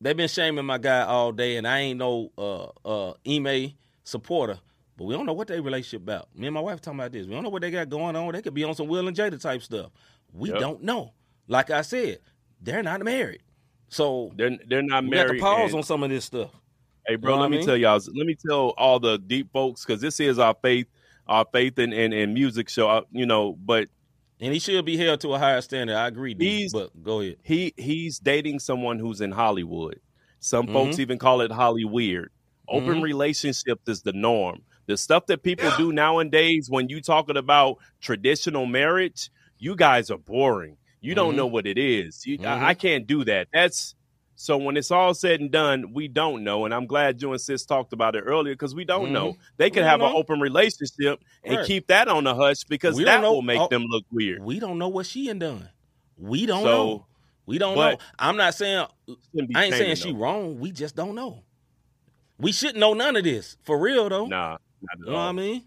they've 0.00 0.16
been 0.16 0.28
shaming 0.28 0.64
my 0.66 0.78
guy 0.78 1.02
all 1.02 1.32
day, 1.32 1.56
and 1.56 1.66
I 1.66 1.78
ain't 1.80 1.98
no 1.98 2.30
uh 2.38 2.66
uh 2.84 3.14
Ime 3.26 3.72
supporter, 4.04 4.58
but 4.96 5.04
we 5.04 5.14
don't 5.14 5.26
know 5.26 5.32
what 5.32 5.48
their 5.48 5.62
relationship 5.62 6.02
about. 6.02 6.28
Me 6.36 6.46
and 6.48 6.54
my 6.54 6.60
wife 6.60 6.80
talking 6.80 6.98
about 7.00 7.12
this. 7.12 7.26
We 7.26 7.34
don't 7.34 7.42
know 7.44 7.50
what 7.50 7.62
they 7.62 7.70
got 7.70 7.88
going 7.88 8.16
on. 8.16 8.32
They 8.32 8.42
could 8.42 8.54
be 8.54 8.64
on 8.64 8.74
some 8.74 8.88
Will 8.88 9.06
and 9.08 9.16
Jada 9.16 9.40
type 9.40 9.62
stuff. 9.62 9.90
We 10.32 10.50
Yep. 10.50 10.58
don't 10.60 10.82
know. 10.82 11.12
Like 11.52 11.70
I 11.70 11.82
said, 11.82 12.18
they're 12.62 12.82
not 12.82 13.02
married, 13.02 13.42
so 13.88 14.32
They're 14.36 14.58
they're 14.66 14.82
not 14.82 15.04
married. 15.04 15.32
we 15.32 15.38
got 15.40 15.50
to 15.50 15.56
pause 15.56 15.70
and- 15.72 15.78
on 15.78 15.82
some 15.82 16.02
of 16.02 16.10
this 16.10 16.24
stuff. 16.24 16.50
Hey, 17.06 17.16
bro, 17.16 17.32
You 17.32 17.36
know 17.36 17.42
let 17.42 17.50
me 17.50 17.56
mean? 17.58 17.66
tell 17.66 17.76
y'all. 17.76 18.00
Let 18.14 18.26
me 18.26 18.36
tell 18.48 18.70
all 18.78 18.98
the 19.00 19.18
deep 19.18 19.52
folks 19.52 19.84
because 19.84 20.00
this 20.00 20.18
is 20.20 20.38
our 20.38 20.54
faith, 20.62 20.86
our 21.26 21.44
faith 21.52 21.78
and 21.78 21.92
and, 21.92 22.14
and 22.14 22.32
music 22.32 22.68
show. 22.68 22.88
uh, 22.88 23.02
You 23.10 23.26
know, 23.26 23.52
but 23.52 23.88
And 24.40 24.52
he 24.52 24.58
should 24.60 24.84
be 24.84 24.96
held 24.96 25.20
to 25.20 25.34
a 25.34 25.38
higher 25.38 25.60
standard. 25.60 25.94
I 25.96 26.06
agree, 26.08 26.32
D, 26.34 26.58
He's- 26.60 26.72
but 26.72 26.90
go 27.02 27.20
ahead. 27.20 27.36
he 27.42 27.74
he's 27.76 28.18
dating 28.18 28.60
someone 28.60 28.98
who's 28.98 29.20
in 29.20 29.32
Hollywood. 29.32 30.00
Some 30.40 30.64
Mm-hmm. 30.66 30.74
folks 30.74 30.98
even 31.00 31.18
call 31.18 31.40
it 31.42 31.52
Holly 31.52 31.84
weird. 31.84 32.30
Open 32.68 33.00
Mhm. 33.00 33.02
relationships 33.02 33.82
is 33.88 34.02
the 34.02 34.12
norm. 34.12 34.62
The 34.86 34.96
stuff 34.96 35.26
that 35.26 35.42
people 35.42 35.70
do 35.76 35.92
nowadays 35.92 36.68
when 36.70 36.88
you 36.88 37.00
talking 37.00 37.36
about 37.36 37.76
traditional 38.00 38.64
marriage, 38.66 39.30
you 39.58 39.76
guys 39.76 40.10
are 40.10 40.18
boring. 40.18 40.76
You 41.02 41.14
don't 41.14 41.34
Mhm. 41.34 41.36
know 41.36 41.46
what 41.46 41.66
it 41.66 41.76
is. 41.76 42.24
You, 42.26 42.38
Mhm. 42.38 42.46
I, 42.46 42.68
I 42.68 42.74
can't 42.74 43.06
do 43.06 43.24
that. 43.24 43.48
That's 43.52 43.94
so 44.34 44.56
when 44.56 44.76
it's 44.76 44.90
all 44.90 45.12
said 45.14 45.40
and 45.40 45.50
done, 45.52 45.92
we 45.92 46.08
don't 46.08 46.42
know. 46.42 46.64
And 46.64 46.72
I'm 46.74 46.86
glad 46.86 47.20
you 47.20 47.30
and 47.32 47.40
Sis 47.40 47.64
talked 47.66 47.92
about 47.92 48.16
it 48.16 48.20
earlier 48.20 48.54
because 48.54 48.74
we 48.74 48.84
don't 48.84 49.08
Mhm. 49.08 49.12
know. 49.12 49.36
They 49.58 49.68
could 49.70 49.82
have 49.84 50.00
don't 50.00 50.10
an 50.10 50.16
open 50.16 50.40
relationship 50.40 51.20
and 51.44 51.58
Right. 51.58 51.66
keep 51.66 51.88
that 51.88 52.08
on 52.08 52.24
the 52.24 52.34
hush 52.34 52.64
because 52.64 52.96
We 52.96 53.04
that 53.04 53.20
know- 53.20 53.34
will 53.34 53.42
make 53.42 53.60
oh, 53.60 53.68
them 53.68 53.84
look 53.84 54.04
weird. 54.10 54.42
We 54.42 54.58
don't 54.58 54.78
know 54.78 54.88
what 54.88 55.06
she 55.06 55.28
and 55.28 55.38
done. 55.38 55.68
We 56.16 56.46
don't 56.46 56.62
So, 56.62 56.68
know. 56.70 57.06
We 57.46 57.58
don't 57.58 57.76
know. 57.76 57.98
I'm 58.18 58.36
not 58.36 58.54
saying 58.54 58.86
I 59.54 59.64
ain't 59.64 59.74
saying 59.74 59.96
she 59.96 60.12
though. 60.12 60.18
wrong. 60.18 60.58
We 60.60 60.70
just 60.70 60.94
don't 60.96 61.14
know. 61.14 61.42
We 62.38 62.52
shouldn't 62.52 62.78
know 62.78 62.94
none 62.94 63.16
of 63.16 63.24
this 63.24 63.56
for 63.62 63.78
real 63.78 64.08
though. 64.08 64.26
Nah, 64.26 64.56
you 64.98 65.06
know 65.06 65.12
what. 65.12 65.18
I 65.20 65.32
mean? 65.32 65.62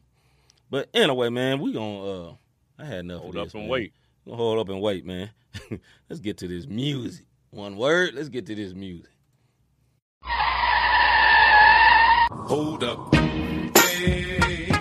But 0.69 0.89
anyway, 0.93 1.29
man, 1.29 1.59
we 1.59 1.71
gonna. 1.73 2.29
uh 2.29 2.33
I 2.79 2.85
had 2.85 2.99
enough. 2.99 3.21
Hold 3.21 3.35
of 3.35 3.41
up 3.41 3.45
this, 3.47 3.53
and 3.53 3.63
man. 3.63 3.69
wait. 3.69 3.93
Gonna 4.25 4.37
hold 4.37 4.57
up 4.59 4.69
and 4.69 4.81
wait, 4.81 5.05
man. 5.05 5.29
Let's 6.09 6.19
get 6.19 6.39
to 6.39 6.47
this 6.47 6.65
music. 6.65 7.27
One 7.51 7.77
word. 7.77 8.15
Let's 8.15 8.29
get 8.29 8.47
to 8.47 8.55
this 8.55 8.73
music. 8.73 9.11
Hold 12.47 12.83
up. 12.83 13.13
Hey. 13.13 14.71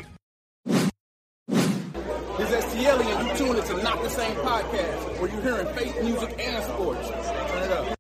This 2.39 2.51
is 2.51 2.65
STL 2.65 3.01
and 3.01 3.29
you 3.29 3.37
tune 3.37 3.57
into 3.57 3.83
Not 3.83 4.03
the 4.03 4.09
Same 4.09 4.35
Podcast, 4.37 5.21
where 5.21 5.31
you're 5.31 5.43
hearing 5.43 5.67
faith, 5.75 6.03
music, 6.03 6.35
and 6.39 6.65
sports. 6.65 7.09
Turn 7.09 7.63
it 7.63 7.71
up. 7.71 7.99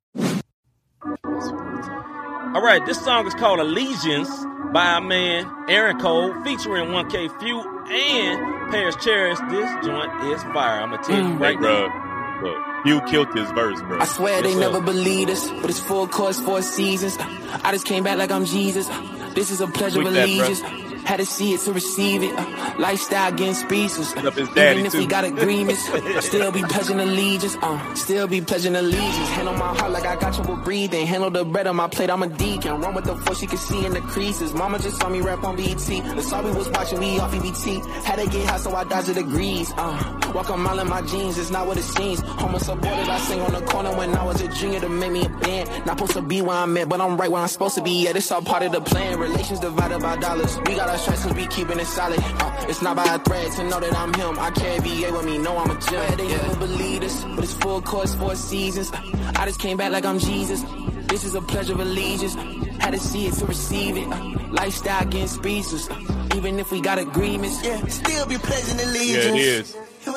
All 2.54 2.62
right, 2.62 2.84
this 2.86 3.04
song 3.04 3.26
is 3.26 3.34
called 3.34 3.60
Allegiance 3.60 4.30
by 4.72 4.96
a 4.96 5.00
man 5.02 5.50
Aaron 5.68 5.98
Cole, 6.00 6.32
featuring 6.42 6.86
1K 6.86 7.38
Phew 7.40 7.73
and 7.90 8.70
Paris 8.70 8.96
Cherish. 8.96 9.38
This 9.50 9.70
joint 9.84 10.12
is 10.24 10.42
fire. 10.44 10.80
I'm 10.80 10.90
gonna 10.90 11.02
tell 11.02 11.16
you 11.16 11.22
mm. 11.34 11.40
right 11.40 11.56
Hey, 11.56 11.62
now. 11.62 11.88
bro. 11.88 12.50
Look, 12.50 12.86
you 12.86 13.00
killed 13.02 13.32
this 13.32 13.50
verse, 13.52 13.80
bro. 13.82 14.00
I 14.00 14.04
swear 14.06 14.42
they 14.42 14.52
sir. 14.52 14.60
never 14.60 14.80
believed 14.80 15.30
us, 15.30 15.50
but 15.60 15.70
it's 15.70 15.78
full 15.80 16.06
course, 16.08 16.40
four 16.40 16.62
seasons. 16.62 17.16
I 17.62 17.72
just 17.72 17.86
came 17.86 18.04
back 18.04 18.18
like 18.18 18.30
I'm 18.30 18.44
Jesus. 18.44 18.88
This 19.34 19.50
is 19.50 19.60
a 19.60 19.66
pleasure 19.66 20.00
of 20.00 20.06
Tweak 20.08 20.14
that, 20.14 20.28
allegiance. 20.28 20.60
Had 21.04 21.18
to 21.18 21.26
see 21.26 21.52
it 21.54 21.60
to 21.60 21.72
receive 21.72 22.22
it. 22.22 22.32
Uh, 22.36 22.74
lifestyle 22.78 23.30
getting 23.32 23.54
speechless. 23.54 24.16
Uh, 24.16 24.28
up 24.28 24.34
his 24.34 24.48
daddy, 24.50 24.72
even 24.80 24.86
if 24.86 24.92
too. 24.92 24.98
we 24.98 25.06
got 25.06 25.24
agreements, 25.24 25.84
still 26.26 26.50
be 26.50 26.62
pledging 26.62 26.98
allegiance. 27.00 27.56
Uh, 27.62 27.94
still 27.94 28.26
be 28.26 28.40
pledging 28.40 28.74
allegiance. 28.74 29.28
Hand 29.30 29.48
on 29.48 29.58
my 29.58 29.74
heart 29.76 29.90
like 29.92 30.06
I 30.06 30.16
got 30.16 30.34
trouble 30.34 30.56
breathing. 30.56 31.06
Handle 31.06 31.30
the 31.30 31.44
bread 31.44 31.66
on 31.66 31.76
my 31.76 31.88
plate, 31.88 32.10
I'm 32.10 32.22
a 32.22 32.28
deacon. 32.28 32.80
Run 32.80 32.94
with 32.94 33.04
the 33.04 33.16
force, 33.16 33.42
you 33.42 33.48
can 33.48 33.58
see 33.58 33.84
in 33.84 33.92
the 33.92 34.00
creases. 34.00 34.54
Mama 34.54 34.78
just 34.78 34.98
saw 34.98 35.08
me 35.08 35.20
rap 35.20 35.44
on 35.44 35.56
BET. 35.56 35.76
The 35.76 36.32
all 36.34 36.42
we 36.42 36.50
was 36.52 36.68
watching, 36.70 36.98
we 36.98 37.18
off 37.18 37.32
EBT. 37.32 37.84
Had 38.04 38.16
to 38.18 38.28
get 38.30 38.48
high, 38.48 38.56
so 38.58 38.74
I 38.74 38.84
dodged 38.84 39.08
the 39.08 39.14
degrees. 39.14 39.72
Uh, 39.76 40.32
walk 40.34 40.48
a 40.48 40.56
mile 40.56 40.78
in 40.80 40.88
my 40.88 41.02
jeans, 41.02 41.38
it's 41.38 41.50
not 41.50 41.66
what 41.66 41.76
it 41.76 41.82
seems. 41.82 42.20
Homeless 42.20 42.68
aborted, 42.68 43.08
I 43.08 43.18
sing 43.20 43.40
on 43.40 43.52
the 43.52 43.60
corner 43.62 43.94
when 43.96 44.14
I 44.16 44.24
was 44.24 44.40
a 44.40 44.48
junior 44.48 44.80
to 44.80 44.88
make 44.88 45.12
me 45.12 45.26
a 45.26 45.28
band. 45.28 45.68
Not 45.86 45.98
supposed 45.98 46.12
to 46.14 46.22
be 46.22 46.40
where 46.42 46.56
I'm 46.56 46.76
at, 46.78 46.88
but 46.88 47.00
I'm 47.00 47.16
right 47.18 47.30
where 47.30 47.42
I'm 47.42 47.48
supposed 47.48 47.74
to 47.76 47.82
be. 47.82 48.04
Yeah, 48.04 48.12
this 48.12 48.30
all 48.32 48.42
part 48.42 48.62
of 48.62 48.72
the 48.72 48.80
plan. 48.80 49.18
Relations 49.18 49.60
divided 49.60 50.00
by 50.00 50.16
dollars. 50.16 50.56
We 50.66 50.74
got 50.76 50.88
our 50.94 50.98
stripes 51.00 51.24
and 51.24 51.36
we 51.36 51.46
keeping 51.48 51.78
it 51.78 51.86
solid. 51.86 52.20
Uh, 52.22 52.66
it's 52.68 52.80
not 52.82 52.96
by 52.96 53.04
a 53.14 53.18
thread 53.18 53.50
to 53.52 53.64
know 53.64 53.80
that 53.80 53.94
I'm 53.94 54.12
him. 54.14 54.38
I 54.38 54.50
carry 54.50 54.78
VA 54.80 55.12
with 55.12 55.24
me, 55.26 55.38
know 55.38 55.56
I'm 55.58 55.70
a 55.70 55.80
gem. 55.80 56.16
They 56.16 56.28
never 56.28 56.56
believe 56.56 57.00
this, 57.00 57.24
but 57.24 57.42
it's 57.44 57.54
full 57.54 57.82
course, 57.82 58.14
four 58.14 58.34
seasons. 58.36 58.92
Uh, 58.92 59.32
I 59.36 59.46
just 59.46 59.60
came 59.60 59.76
back 59.76 59.90
like 59.92 60.04
I'm 60.04 60.18
Jesus. 60.18 60.62
This 61.08 61.24
is 61.24 61.34
a 61.34 61.42
pledge 61.42 61.70
of 61.70 61.80
allegiance. 61.80 62.34
Had 62.80 62.92
to 62.92 62.98
see 63.00 63.26
it 63.26 63.34
to 63.34 63.46
receive 63.46 63.96
it. 63.96 64.06
Uh, 64.08 64.48
lifestyle 64.50 65.04
getting 65.04 65.26
speechless. 65.26 65.90
Uh, 65.90 66.28
even 66.36 66.58
if 66.58 66.70
we 66.70 66.80
got 66.80 66.98
agreements. 66.98 67.64
Yeah, 67.64 67.84
still 67.86 68.26
be 68.26 68.38
pledging 68.38 68.78
Yeah, 68.78 68.84
allegiance. 68.84 69.36
it 69.36 69.40
is. 69.40 69.76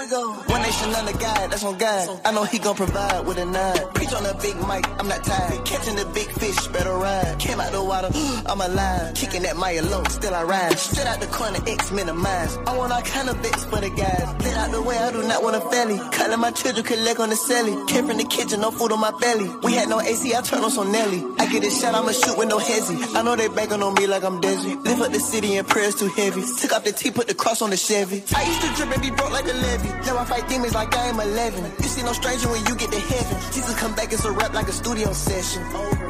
Go. 0.10 0.32
One 0.32 0.62
nation 0.62 0.94
under 0.96 1.12
God, 1.18 1.52
that's 1.52 1.66
on 1.66 1.78
God. 1.78 2.22
I 2.24 2.32
know 2.32 2.46
he 2.46 2.60
gon' 2.60 2.76
provide 2.76 3.26
with 3.26 3.38
a 3.40 3.46
nine. 3.46 3.92
Preach 3.94 4.14
on 4.14 4.24
the 4.24 4.34
big 4.42 4.56
mic, 4.68 4.88
I'm 5.00 5.08
not 5.10 5.22
tired. 5.24 5.66
Catching 5.66 5.96
the 5.98 6.06
big 6.14 6.30
fish, 6.32 6.68
better 6.68 6.94
ride. 6.94 7.38
Came 7.40 7.60
out 7.60 7.74
the 7.74 7.84
water, 7.84 8.10
I'm 8.46 8.62
alive. 8.62 9.16
Kicking 9.16 9.42
that 9.44 9.58
Maya 9.58 9.82
low, 9.84 10.04
still 10.06 10.34
I 10.34 10.44
rise. 10.44 10.82
Straight 10.82 11.08
out 11.08 11.20
the 11.20 11.28
corner, 11.28 11.60
X 11.68 11.92
minimize. 11.92 12.56
I 12.66 12.78
want 12.78 12.94
all 12.94 13.02
kind 13.02 13.28
of 13.30 13.42
bits 13.42 13.66
for 13.66 13.82
the 13.82 13.90
guys. 13.90 14.44
Get 14.44 14.56
out 14.56 14.72
the 14.72 14.82
way, 14.82 14.98
I 14.98 15.12
do 15.12 15.24
not 15.28 15.44
want 15.44 15.56
a 15.58 15.62
felly. 15.62 15.98
Calling 16.16 16.40
my 16.40 16.52
children, 16.52 16.86
collect 16.86 17.20
on 17.20 17.30
the 17.30 17.36
celly. 17.36 17.88
Came 17.90 18.08
from 18.08 18.18
the 18.18 18.26
kitchen, 18.26 18.62
no 18.62 18.72
food 18.72 18.94
on 18.94 19.02
my 19.02 19.12
belly. 19.20 19.50
We 19.64 19.74
had 19.74 19.90
no 19.90 20.00
AC, 20.00 20.34
I 20.34 20.42
turn 20.42 20.64
on 20.64 20.72
some 20.72 20.90
Nelly. 20.92 21.22
I 21.38 21.52
get 21.52 21.66
a 21.66 21.70
shot, 21.70 21.96
I'ma 21.96 22.12
shoot 22.12 22.38
with 22.38 22.48
no 22.48 22.60
hezzy. 22.60 23.14
I 23.14 23.24
know 23.24 23.36
they 23.36 23.50
banking 23.50 23.84
on 23.84 23.94
me 23.96 24.08
like 24.08 24.24
I'm 24.24 24.40
Desi. 24.40 24.82
Live 24.86 25.02
up 25.02 25.12
the 25.12 25.20
city 25.20 25.58
and 25.58 25.68
prayers 25.68 25.96
too 25.96 26.08
heavy. 26.08 26.44
Took 26.62 26.72
off 26.72 26.86
the 26.86 26.94
T, 26.94 27.12
put 27.12 27.28
the 27.28 27.36
cross 27.36 27.62
on 27.62 27.72
the 27.72 27.78
Chevy. 27.78 28.24
I 28.34 28.44
used 28.44 28.62
to 28.62 28.74
drip 28.76 28.94
and 28.94 29.02
be 29.02 29.10
broke 29.12 29.32
like 29.32 29.46
a 29.46 29.54
levy. 29.54 29.97
Now 30.06 30.18
I 30.18 30.26
fight 30.26 30.48
demons 30.48 30.74
like 30.74 30.96
I 30.96 31.08
am 31.08 31.20
11. 31.20 31.64
You 31.80 31.90
see 31.90 32.04
no 32.04 32.14
stranger 32.14 32.50
when 32.50 32.66
you 32.66 32.76
get 32.76 32.92
to 32.92 33.00
heaven. 33.00 33.38
Jesus 33.52 33.78
come 33.80 33.94
back, 33.96 34.12
it's 34.14 34.26
a 34.26 34.32
rap 34.32 34.54
like 34.54 34.68
a 34.68 34.72
studio 34.72 35.12
session. 35.14 35.64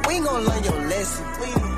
We 0.07 0.15
ain't 0.15 0.25
gonna 0.25 0.47
learn 0.47 0.63
your 0.63 0.79
lesson. 0.87 1.25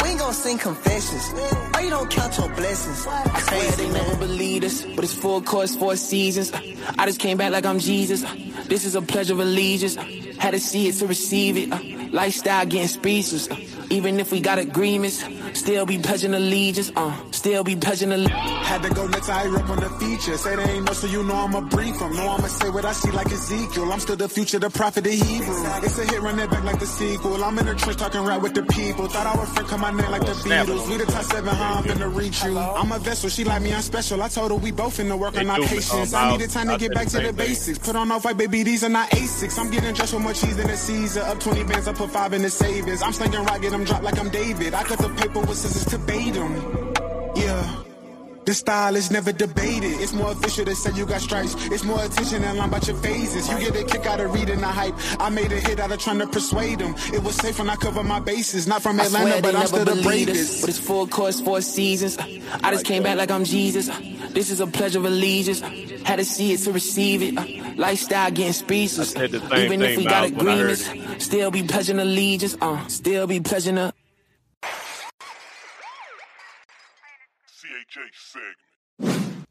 We 0.02 0.10
ain't 0.10 0.20
gonna 0.20 0.34
sing 0.34 0.58
confessions. 0.58 1.32
Why 1.74 1.82
you 1.82 1.90
don't 1.90 2.10
count 2.10 2.38
your 2.38 2.50
blessings? 2.50 3.06
I 3.08 3.40
swear 3.40 3.72
they 3.72 3.90
never 3.92 4.16
believe 4.18 4.62
this, 4.62 4.86
but 4.96 5.04
it's 5.04 5.14
full 5.14 5.42
course, 5.42 5.76
four 5.76 5.96
seasons. 5.96 6.52
I 6.98 7.06
just 7.06 7.20
came 7.20 7.38
back 7.38 7.52
like 7.52 7.66
I'm 7.66 7.80
Jesus. 7.80 8.24
This 8.68 8.86
is 8.86 8.96
a 8.96 9.02
pledge 9.02 9.30
of 9.30 9.40
allegiance. 9.40 9.96
Had 10.38 10.52
to 10.52 10.60
see 10.60 10.88
it 10.88 10.94
to 10.96 11.08
receive 11.08 11.58
it. 11.58 12.14
Lifestyle 12.14 12.66
getting 12.66 12.88
speechless. 12.88 13.48
Even 13.90 14.20
if 14.20 14.32
we 14.32 14.40
got 14.40 14.60
agreements, 14.60 15.24
still 15.54 15.86
be 15.86 15.98
pledging 15.98 16.34
allegiance. 16.34 16.92
Uh, 16.96 17.14
still 17.40 17.64
be 17.64 17.76
pledging 17.76 18.12
allegiance. 18.12 18.68
Had 18.68 18.84
to 18.84 18.90
go 18.94 19.08
next 19.08 19.28
higher 19.28 19.56
up 19.58 19.70
on 19.70 19.80
the 19.80 19.90
feature. 20.02 20.38
Say 20.38 20.56
they 20.56 20.64
ain't 20.74 20.86
know, 20.86 20.94
so 20.94 21.08
you 21.08 21.24
know 21.24 21.36
I'ma 21.36 21.62
brief 21.62 22.00
'em. 22.02 22.16
Know 22.16 22.28
I'ma 22.36 22.48
say 22.48 22.70
what 22.70 22.86
I 22.86 22.92
see 22.92 23.12
like 23.12 23.32
Ezekiel. 23.32 23.92
I'm 23.92 24.00
still 24.00 24.16
the 24.18 24.30
future, 24.30 24.60
the 24.60 24.70
prophet, 24.70 25.04
the 25.06 25.12
Hebrew. 25.12 25.56
It's 25.84 25.98
a 25.98 26.06
hit, 26.06 26.22
run 26.22 26.38
it 26.40 26.50
back 26.52 26.64
like 26.64 26.80
the 26.80 26.86
sequel. 26.86 27.44
I'm 27.44 27.58
in 27.58 27.66
the 27.66 27.76
trench 27.76 27.98
talking 27.98 28.22
rap 28.24 28.42
with 28.42 28.54
the 28.54 28.64
people. 28.64 29.08
Thought 29.08 29.28
I 29.28 29.40
would 29.40 29.48
friend 29.50 29.68
come 29.68 29.82
my 29.82 29.92
name 29.92 30.12
like 30.12 30.26
the 30.26 30.34
Beatles. 30.34 30.84
on 30.84 30.90
We 30.90 30.98
the 30.98 31.06
top 31.06 31.24
seven, 31.24 31.56
how 31.56 31.76
I'm 31.76 31.84
finna 31.84 32.14
reach 32.16 32.44
you. 32.44 32.58
I'm 32.58 32.92
a 32.92 33.00
vessel, 33.00 33.30
she 33.30 33.44
like 33.46 33.62
me, 33.62 33.74
I'm 33.74 33.82
special. 33.82 34.22
I 34.22 34.28
told 34.28 34.52
her 34.52 34.58
we 34.58 34.72
both 34.72 34.98
finna 34.98 35.18
work 35.18 35.34
They 35.34 35.42
on 35.42 35.50
our 35.50 35.60
patience. 35.68 36.14
um, 36.14 36.26
I 36.26 36.32
needed 36.32 36.50
time 36.52 36.68
to 36.68 36.78
get 36.78 36.94
back 36.94 37.08
to 37.08 37.20
the 37.22 37.34
basics. 37.34 37.80
Put 37.80 37.96
on 37.96 38.12
off 38.12 38.26
white, 38.26 38.38
baby, 38.38 38.64
these 38.64 38.84
are 38.84 38.90
not 38.90 39.10
Asics. 39.12 39.58
I'm 39.58 39.72
getting 39.72 39.94
dressed 39.94 40.14
with 40.14 40.22
more 40.24 40.34
cheese 40.34 40.58
than 40.58 40.70
a 40.70 40.76
Caesar. 40.78 41.22
Up 41.22 41.40
20 41.40 41.64
bands, 41.64 41.88
I 41.88 41.94
put 41.94 42.12
five 42.12 42.34
in 42.34 42.42
the 42.42 42.50
savings. 42.50 43.02
I'm 43.02 43.14
slinging 43.14 43.44
rock, 43.46 43.62
get 43.62 43.72
them 43.72 43.84
drop 43.86 44.04
like 44.04 44.20
I'm 44.20 44.30
David. 44.30 44.74
I 44.74 44.84
cut 44.84 45.00
the 45.00 45.10
paper 45.10 45.40
with 45.40 45.58
scissors 45.58 45.86
to 45.86 45.98
bait 45.98 46.36
'em. 46.36 46.89
Yeah. 48.50 48.54
The 48.54 48.56
style 48.56 48.96
is 48.96 49.12
never 49.12 49.32
debated. 49.32 50.02
It's 50.02 50.12
more 50.12 50.32
official 50.32 50.66
to 50.66 50.76
say 50.76 50.92
you 50.96 51.06
got 51.06 51.22
stripes. 51.22 51.54
It's 51.68 51.84
more 51.84 52.04
attention 52.04 52.42
than 52.42 52.58
line 52.58 52.70
about 52.70 52.88
your 52.88 52.98
phases. 52.98 53.48
You 53.48 53.60
get 53.60 53.76
a 53.76 53.84
kick 53.84 54.08
out 54.08 54.20
of 54.20 54.34
reading 54.34 54.60
the 54.60 54.68
hype. 54.68 54.96
I 55.20 55.30
made 55.30 55.52
a 55.52 55.60
hit 55.60 55.80
out 55.80 55.92
of 55.92 56.00
trying 56.00 56.18
to 56.18 56.26
persuade 56.26 56.80
them. 56.80 56.96
It 57.14 57.22
was 57.22 57.36
safe 57.36 57.60
when 57.60 57.70
I 57.70 57.76
covered 57.76 58.06
my 58.06 58.20
bases. 58.20 58.66
Not 58.66 58.82
from 58.82 59.00
Atlanta, 59.00 59.40
but 59.44 59.56
I'm 59.56 59.68
still 59.68 59.86
the 59.86 59.92
believe 59.92 60.26
this, 60.26 60.38
bravest. 60.38 60.62
but 60.62 60.70
it's 60.70 60.80
full 60.80 61.06
course, 61.06 61.40
four 61.40 61.62
seasons. 61.62 62.18
I 62.64 62.72
just 62.72 62.86
came 62.86 63.04
back 63.04 63.18
like 63.18 63.30
I'm 63.30 63.44
Jesus. 63.44 63.88
This 64.32 64.50
is 64.50 64.60
a 64.62 64.68
pledge 64.68 64.96
of 64.96 65.06
allegiance. 65.06 65.62
Had 66.04 66.16
to 66.16 66.26
see 66.26 66.54
it 66.54 66.60
to 66.62 66.72
receive 66.72 67.22
it. 67.22 67.78
Lifestyle 67.78 68.32
getting 68.32 68.54
speechless. 68.54 69.16
I 69.16 69.20
said 69.20 69.32
the 69.32 69.48
same 69.48 69.66
Even 69.66 69.82
if 69.84 69.98
we 69.98 70.06
got 70.06 70.22
Miles, 70.22 70.32
when 70.32 70.48
I 70.48 70.58
heard 70.58 70.72
agreements, 70.72 71.26
still 71.26 71.52
be 71.52 71.64
pledging 71.64 72.00
allegiance. 72.00 72.58
Uh, 72.60 72.88
still 72.88 73.28
be 73.28 73.40
pledging 73.42 73.78
a. 73.78 73.94
CHH 77.90 78.56
segment. 79.00 79.46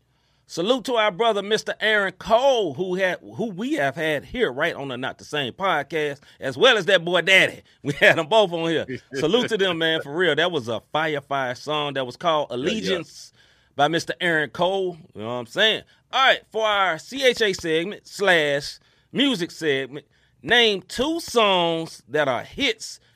Salute 0.46 0.84
to 0.86 0.94
our 0.94 1.10
brother, 1.10 1.42
Mr. 1.42 1.74
Aaron 1.80 2.12
Cole, 2.12 2.72
who 2.74 2.94
had 2.94 3.18
who 3.20 3.50
we 3.50 3.74
have 3.74 3.96
had 3.96 4.24
here 4.24 4.50
right 4.50 4.74
on 4.74 4.88
the 4.88 4.96
Not 4.96 5.18
the 5.18 5.24
Same 5.24 5.52
podcast, 5.52 6.20
as 6.40 6.56
well 6.56 6.78
as 6.78 6.86
that 6.86 7.04
boy 7.04 7.20
Daddy. 7.20 7.62
We 7.82 7.92
had 7.94 8.16
them 8.16 8.28
both 8.28 8.52
on 8.52 8.70
here. 8.70 8.86
Salute 9.14 9.48
to 9.48 9.58
them, 9.58 9.78
man, 9.78 10.00
for 10.02 10.14
real. 10.14 10.34
That 10.34 10.50
was 10.50 10.68
a 10.68 10.80
fire 10.92 11.20
fire 11.20 11.54
song 11.54 11.94
that 11.94 12.06
was 12.06 12.16
called 12.16 12.48
Allegiance 12.50 13.32
by 13.76 13.88
Mr. 13.88 14.12
Aaron 14.20 14.50
Cole. 14.50 14.96
You 15.14 15.20
know 15.22 15.26
what 15.28 15.34
I'm 15.34 15.46
saying? 15.46 15.82
All 16.12 16.26
right, 16.26 16.40
for 16.50 16.64
our 16.64 16.96
CHA 16.98 17.52
segment 17.52 18.06
slash 18.06 18.78
music 19.12 19.50
segment, 19.50 20.06
name 20.42 20.82
two 20.82 21.20
songs 21.20 22.02
that 22.08 22.28
are 22.28 22.42
hits 22.42 23.00
that 23.00 23.07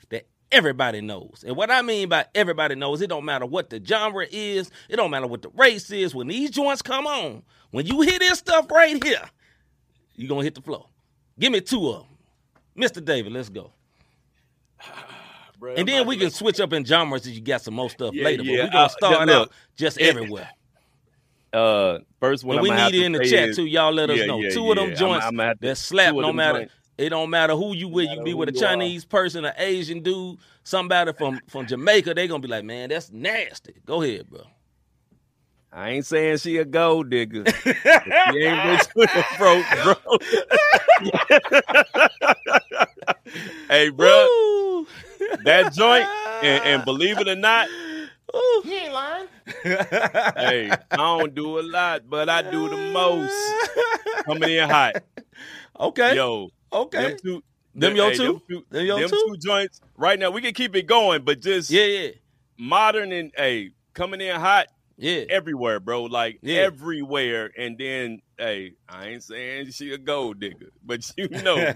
everybody 0.53 1.01
knows. 1.01 1.43
And 1.45 1.55
what 1.57 1.69
I 1.71 1.81
mean 1.81 2.07
by 2.09 2.25
everybody 2.35 2.75
knows, 2.75 3.01
it 3.01 3.07
don't 3.07 3.25
matter 3.25 3.45
what 3.45 3.69
the 3.69 3.81
genre 3.83 4.25
is, 4.31 4.71
it 4.87 4.95
don't 4.95 5.11
matter 5.11 5.27
what 5.27 5.41
the 5.41 5.49
race 5.49 5.91
is. 5.91 6.15
When 6.15 6.27
these 6.27 6.51
joints 6.51 6.81
come 6.81 7.05
on, 7.07 7.43
when 7.71 7.85
you 7.85 8.01
hear 8.01 8.19
this 8.19 8.39
stuff 8.39 8.69
right 8.71 9.03
here, 9.03 9.21
you're 10.15 10.29
gonna 10.29 10.43
hit 10.43 10.55
the 10.55 10.61
floor. 10.61 10.85
Give 11.39 11.51
me 11.51 11.59
two 11.61 11.89
of 11.89 12.03
them. 12.03 12.07
Mr. 12.77 13.03
David, 13.03 13.33
let's 13.33 13.49
go. 13.49 13.71
Bruh, 15.59 15.77
And 15.77 15.87
then 15.87 16.07
we 16.07 16.17
can 16.17 16.29
switch 16.29 16.59
up 16.59 16.73
in 16.73 16.83
genres 16.85 17.25
if 17.27 17.33
you 17.35 17.41
got 17.41 17.61
some 17.61 17.73
more 17.73 17.89
stuff 17.89 18.13
Yeah, 18.13 18.25
later. 18.25 18.43
But 18.43 18.49
we're 18.51 18.67
gonna 18.67 18.77
uh, 18.77 18.87
start 18.89 19.27
look, 19.27 19.49
out 19.49 19.51
just 19.75 19.99
it- 19.99 20.03
everywhere. 20.07 20.49
Uh, 21.51 21.99
first 22.19 22.43
one 22.43 22.59
we 22.63 22.71
need 22.71 22.79
it 22.87 22.91
to 22.93 23.03
in 23.03 23.11
the 23.11 23.19
chat 23.19 23.49
is- 23.49 23.55
too. 23.55 23.65
Y'all 23.65 23.93
let 23.93 24.09
us 24.09 24.17
Yeah, 24.17 24.25
know. 24.25 24.39
yeah, 24.41 24.49
two 24.49 24.71
of 24.71 24.75
them 24.75 24.89
yeah. 24.89 24.95
joints 24.95 25.25
I'm, 25.25 25.39
I'm 25.39 25.55
to, 25.55 25.67
that 25.67 25.75
slap 25.77 26.15
no 26.15 26.33
matter 26.33 26.61
joints. 26.61 26.73
It 26.97 27.09
don't 27.09 27.29
matter 27.29 27.55
who 27.55 27.75
you 27.75 27.87
with. 27.87 28.09
You 28.09 28.23
be 28.23 28.33
with 28.33 28.49
a 28.49 28.53
you 28.53 28.59
Chinese 28.59 29.05
person, 29.05 29.45
an 29.45 29.53
Asian 29.57 30.01
dude, 30.01 30.37
somebody 30.63 31.13
from 31.13 31.39
from 31.47 31.65
Jamaica. 31.65 32.13
They 32.13 32.27
gonna 32.27 32.39
be 32.39 32.47
like, 32.47 32.63
man, 32.63 32.89
that's 32.89 33.11
nasty. 33.11 33.75
Go 33.85 34.01
ahead, 34.01 34.29
bro. 34.29 34.41
I 35.75 35.89
ain't 35.89 36.05
saying 36.05 36.37
she 36.37 36.57
a 36.57 36.65
gold 36.65 37.09
digger. 37.09 37.43
But 37.43 37.55
she 37.63 37.71
ain't 38.43 38.65
rich 38.69 38.87
with 38.95 39.09
a 39.15 39.25
broke, 39.39 39.65
bro. 39.83 39.95
hey, 43.69 43.89
bro, 43.89 44.27
Woo. 44.29 44.87
that 45.45 45.73
joint, 45.73 46.05
and, 46.43 46.63
and 46.63 46.85
believe 46.85 47.17
it 47.17 47.27
or 47.27 47.35
not, 47.35 47.67
Ooh. 48.35 48.61
hey, 49.63 50.69
I 50.69 50.95
don't 50.95 51.33
do 51.33 51.59
a 51.59 51.63
lot, 51.63 52.07
but 52.07 52.29
I 52.29 52.43
do 52.43 52.69
the 52.69 52.77
most. 52.91 53.33
Coming 54.25 54.51
in 54.51 54.69
hot, 54.69 55.01
okay. 55.79 56.15
yo. 56.15 56.49
Okay. 56.73 57.09
Them 57.09 57.17
two, 57.23 57.43
Them 57.75 57.95
your 57.95 58.09
hey, 58.11 58.17
two? 58.17 58.23
Them 58.23 58.41
two, 58.49 58.65
Them 58.69 58.85
your 58.85 58.99
them 59.01 59.09
two? 59.09 59.25
two 59.29 59.37
joints. 59.37 59.81
Right 59.97 60.19
now, 60.19 60.31
we 60.31 60.41
can 60.41 60.53
keep 60.53 60.75
it 60.75 60.83
going, 60.87 61.23
but 61.23 61.39
just 61.41 61.69
Yeah, 61.69 61.85
yeah, 61.85 62.09
modern 62.57 63.11
and 63.11 63.31
hey, 63.35 63.71
coming 63.93 64.21
in 64.21 64.35
hot 64.39 64.67
yeah. 64.97 65.23
everywhere, 65.29 65.79
bro. 65.79 66.03
Like 66.03 66.39
Yeah. 66.41 66.61
everywhere. 66.61 67.51
And 67.57 67.77
then, 67.77 68.21
hey, 68.37 68.73
I 68.89 69.07
ain't 69.09 69.23
saying 69.23 69.71
she 69.71 69.93
a 69.93 69.97
gold 69.97 70.39
digger, 70.39 70.69
but 70.83 71.09
you 71.17 71.29
know, 71.29 71.73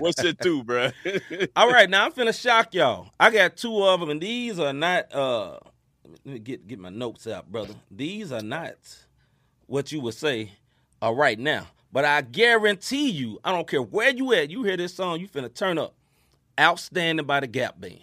what's 0.00 0.22
your 0.22 0.32
two, 0.32 0.62
bro? 0.64 0.90
All 1.56 1.70
right, 1.70 1.88
now 1.90 2.04
I'm 2.06 2.12
finna 2.12 2.38
shock 2.38 2.74
y'all. 2.74 3.10
I 3.18 3.30
got 3.30 3.56
two 3.56 3.84
of 3.84 4.00
them, 4.00 4.10
and 4.10 4.20
these 4.20 4.58
are 4.58 4.72
not. 4.72 5.12
uh 5.14 5.58
Let 6.24 6.26
me 6.34 6.38
get 6.40 6.66
get 6.66 6.78
my 6.78 6.90
notes 6.90 7.26
out, 7.26 7.50
brother. 7.50 7.74
These 7.90 8.32
are 8.32 8.42
not 8.42 8.74
what 9.66 9.92
you 9.92 10.00
would 10.00 10.14
say 10.14 10.52
are 11.02 11.14
right 11.14 11.38
now. 11.38 11.66
But 11.92 12.04
I 12.04 12.20
guarantee 12.22 13.10
you, 13.10 13.40
I 13.42 13.52
don't 13.52 13.66
care 13.66 13.82
where 13.82 14.10
you 14.10 14.32
at. 14.32 14.50
You 14.50 14.62
hear 14.62 14.76
this 14.76 14.94
song, 14.94 15.18
you 15.20 15.28
finna 15.28 15.52
turn 15.52 15.76
up. 15.78 15.94
Outstanding 16.58 17.26
by 17.26 17.40
the 17.40 17.46
Gap 17.46 17.80
Band. 17.80 18.00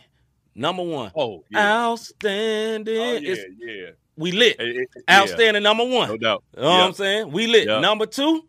Number 0.55 0.83
one. 0.83 1.11
oh, 1.15 1.43
yeah. 1.49 1.85
Outstanding. 1.85 2.97
Oh, 2.97 3.13
yeah, 3.13 3.31
It's- 3.31 3.45
yeah. 3.59 3.89
we 4.17 4.31
lit. 4.31 4.55
It- 4.59 4.89
yeah, 5.07 5.19
Outstanding 5.21 5.63
number 5.63 5.85
one. 5.85 6.09
No 6.09 6.17
doubt. 6.17 6.43
You 6.55 6.63
know 6.63 6.69
what 6.69 6.81
I'm 6.83 6.93
saying? 6.93 7.31
We 7.31 7.47
lit. 7.47 7.67
Yeah. 7.67 7.79
Number 7.79 8.05
two, 8.07 8.45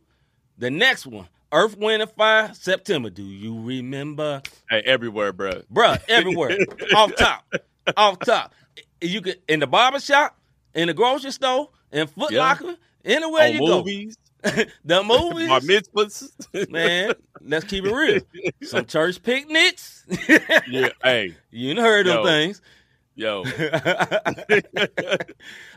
the 0.56 0.70
next 0.70 1.06
one, 1.06 1.28
Earth, 1.52 1.76
Wind, 1.76 2.00
and 2.02 2.10
Fire, 2.10 2.50
September. 2.54 3.10
Do 3.10 3.22
you 3.22 3.60
remember? 3.60 4.42
Hey, 4.70 4.82
everywhere, 4.86 5.32
bro. 5.32 5.62
Bruh, 5.72 6.00
everywhere. 6.08 6.56
off 6.96 7.14
top. 7.16 7.44
Off 7.96 8.18
top. 8.20 8.54
You 9.00 9.20
could 9.20 9.40
in 9.46 9.60
the 9.60 9.66
barbershop, 9.66 10.36
in 10.74 10.88
the 10.88 10.94
grocery 10.94 11.30
store, 11.30 11.68
in 11.92 12.06
Foot 12.06 12.32
Yeah. 12.32 12.40
Locker, 12.40 12.76
anywhere 13.04 13.44
On 13.48 13.52
you 13.52 13.60
movies, 13.60 14.16
go. 14.16 14.22
the 14.84 15.02
movies, 15.04 15.48
bar 15.48 15.60
mitzvahs. 15.60 16.70
man. 16.70 17.14
Let's 17.40 17.64
keep 17.64 17.84
it 17.84 17.92
real. 17.92 18.20
Some 18.62 18.84
church 18.86 19.22
picnics. 19.22 20.04
yeah, 20.68 20.90
hey, 21.02 21.34
you 21.50 21.74
done 21.74 21.84
heard 21.84 22.06
them 22.06 22.24
things. 22.24 22.60
yo. 23.14 23.38
All 23.38 23.44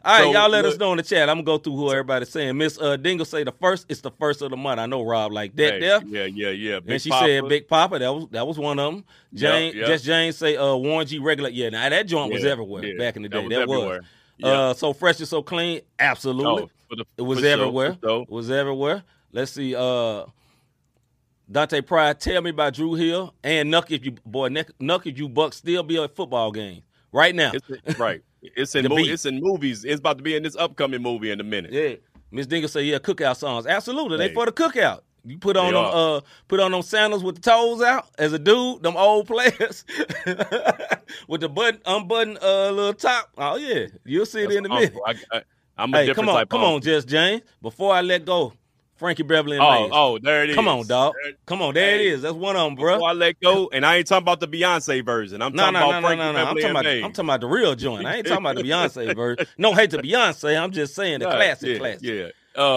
right, 0.05 0.23
So, 0.23 0.31
y'all 0.31 0.49
let 0.49 0.65
us 0.65 0.77
know 0.77 0.91
in 0.93 0.97
the 0.97 1.03
chat. 1.03 1.29
I'm 1.29 1.37
gonna 1.37 1.43
go 1.43 1.57
through 1.57 1.75
who 1.75 1.91
everybody's 1.91 2.29
saying. 2.29 2.57
Miss 2.57 2.79
uh, 2.79 2.97
Dingle 2.97 3.25
say 3.25 3.43
the 3.43 3.51
first. 3.51 3.85
It's 3.89 4.01
the 4.01 4.11
first 4.11 4.41
of 4.41 4.49
the 4.51 4.57
month. 4.57 4.79
I 4.79 4.85
know 4.85 5.03
Rob 5.03 5.31
like 5.31 5.55
that. 5.55 5.73
Hey, 5.73 5.79
there. 5.79 6.01
yeah, 6.05 6.25
yeah, 6.25 6.49
yeah. 6.49 6.79
Big 6.79 6.91
and 6.91 7.01
she 7.01 7.09
Papa. 7.09 7.25
said 7.25 7.47
Big 7.49 7.67
Papa. 7.67 7.99
That 7.99 8.13
was 8.13 8.27
that 8.31 8.45
was 8.47 8.57
one 8.59 8.79
of 8.79 8.93
them. 8.93 9.03
Jane, 9.33 9.73
yeah. 9.75 9.85
just 9.87 10.05
Jane 10.05 10.33
say 10.33 10.55
uh 10.57 10.75
Warren 10.75 11.07
G 11.07 11.19
Regulate. 11.19 11.53
Yeah, 11.53 11.69
now 11.69 11.87
that 11.89 12.07
joint 12.07 12.31
was 12.33 12.45
everywhere 12.45 12.85
yeah, 12.85 12.97
back 12.97 13.15
in 13.15 13.23
the 13.23 13.29
that 13.29 13.37
day. 13.37 13.43
was 13.47 13.49
That 13.57 13.67
was. 13.67 13.77
everywhere. 13.77 14.01
Uh, 14.43 14.73
so 14.73 14.91
fresh 14.93 15.19
and 15.19 15.27
so 15.27 15.43
clean. 15.43 15.81
Absolutely, 15.99 16.63
Oh, 16.63 16.69
for 16.91 16.95
the- 16.97 17.05
it 17.17 17.21
was 17.21 17.39
for 17.39 17.45
everywhere. 17.45 17.97
It 18.03 18.29
was 18.29 18.51
everywhere. 18.51 19.03
Let's 19.31 19.51
see. 19.53 19.73
Uh, 19.75 20.25
Dante 21.49 21.81
Pride, 21.81 22.19
tell 22.19 22.41
me 22.41 22.49
about 22.51 22.73
Drew 22.73 22.93
Hill 22.95 23.33
and 23.43 23.71
Nuck 23.73 23.91
if 23.91 24.05
you 24.05 24.11
boy 24.25 24.49
Nuck 24.49 24.69
Nuck 24.79 25.05
if 25.05 25.17
you 25.17 25.27
buck 25.27 25.53
still 25.53 25.83
be 25.83 25.97
a 25.97 26.07
football 26.07 26.51
game 26.51 26.81
right 27.11 27.33
now. 27.35 27.51
It's, 27.53 27.99
right. 27.99 28.21
It's 28.41 28.73
in 28.75 28.83
The 28.83 28.89
mo- 28.89 28.95
beat. 28.97 29.11
it's 29.11 29.25
in 29.25 29.39
movies. 29.41 29.83
It's 29.85 29.99
about 29.99 30.17
to 30.17 30.23
be 30.23 30.35
in 30.35 30.43
this 30.43 30.55
upcoming 30.55 31.01
movie 31.01 31.29
in 31.31 31.39
a 31.39 31.43
minute. 31.43 31.71
Yeah. 31.73 31.95
Miss 32.31 32.47
Dingle 32.47 32.69
say, 32.69 32.83
yeah, 32.83 32.97
cookout 32.99 33.35
songs. 33.37 33.67
Absolutely. 33.67 34.17
They 34.17 34.29
Hey. 34.29 34.33
for 34.33 34.45
the 34.45 34.51
cookout. 34.53 35.01
You 35.25 35.37
put 35.37 35.55
on 35.57 35.73
them 35.73 35.85
uh 35.85 36.21
put 36.47 36.59
on 36.59 36.71
them 36.71 36.81
sandals 36.81 37.23
with 37.23 37.35
the 37.35 37.41
toes 37.41 37.81
out 37.81 38.07
as 38.17 38.33
a 38.33 38.39
dude, 38.39 38.81
them 38.81 38.95
old 38.97 39.27
players 39.27 39.83
with 41.27 41.41
the 41.41 41.49
button 41.49 41.81
unbuttoned 41.85 42.39
uh 42.41 42.71
little 42.71 42.93
top. 42.93 43.29
Oh 43.37 43.57
yeah. 43.57 43.87
You'll 44.05 44.25
see 44.25 44.41
it 44.41 44.47
That's 44.47 44.57
in 44.57 44.65
a 44.65 44.69
minute. 44.69 44.95
I, 45.05 45.15
I, 45.31 45.41
I'm 45.77 45.93
a 45.93 45.97
Hey, 45.97 46.05
different 46.07 46.27
come 46.27 46.35
on, 46.35 46.41
type 46.41 46.49
come 46.49 46.61
of 46.61 46.67
on. 46.75 46.81
Just 46.81 47.07
James. 47.07 47.41
Before 47.61 47.93
I 47.93 48.01
let 48.01 48.25
go, 48.25 48.53
Frankie 48.97 49.23
Beverly 49.23 49.57
and 49.57 49.65
Oh, 49.65 49.71
Maze. 49.83 49.91
oh, 49.93 50.19
there 50.19 50.43
it 50.43 50.51
is. 50.51 50.55
Come 50.55 50.67
on, 50.67 50.85
dog. 50.85 51.15
There- 51.23 51.33
Come 51.47 51.61
on, 51.63 51.73
there 51.73 51.95
it 51.95 52.01
Hey. 52.01 52.07
is. 52.09 52.21
That's 52.21 52.35
one 52.35 52.55
of 52.55 52.63
them, 52.65 52.75
bro. 52.75 52.95
Before 52.95 53.09
I 53.09 53.13
let 53.13 53.39
go, 53.41 53.69
and 53.73 53.83
I 53.85 53.95
ain't 53.97 54.05
talking 54.07 54.21
about 54.23 54.39
the 54.39 54.47
Beyonce 54.47 55.03
version. 55.03 55.41
I'm 55.41 55.53
No, 55.53 55.63
talking 55.63 55.73
no, 55.73 55.79
about 55.79 55.91
no, 55.91 55.99
no, 56.01 56.07
Frankie 56.07 56.17
no, 56.19 56.31
no. 56.33 56.37
I'm 56.39 56.45
Beverly 56.55 56.61
talking 56.61 56.77
and 56.77 56.87
about 56.87 57.05
I'm 57.05 57.13
talking 57.13 57.29
about 57.29 57.41
the 57.41 57.47
real 57.47 57.75
joint. 57.75 58.05
I 58.05 58.15
ain't 58.17 58.27
talking 58.27 58.45
about 58.45 58.55
the 58.57 58.63
Beyonce 58.69 59.15
version. 59.15 59.45
No 59.57 59.73
hate 59.73 59.89
to 59.91 59.97
Beyonce. 59.97 60.61
I'm 60.61 60.71
just 60.71 60.93
saying 60.93 61.19
the 61.19 61.25
Yeah, 61.25 61.35
classic, 61.35 61.69
yeah, 61.69 61.77
classic. 61.79 62.03
Yeah. 62.03 62.27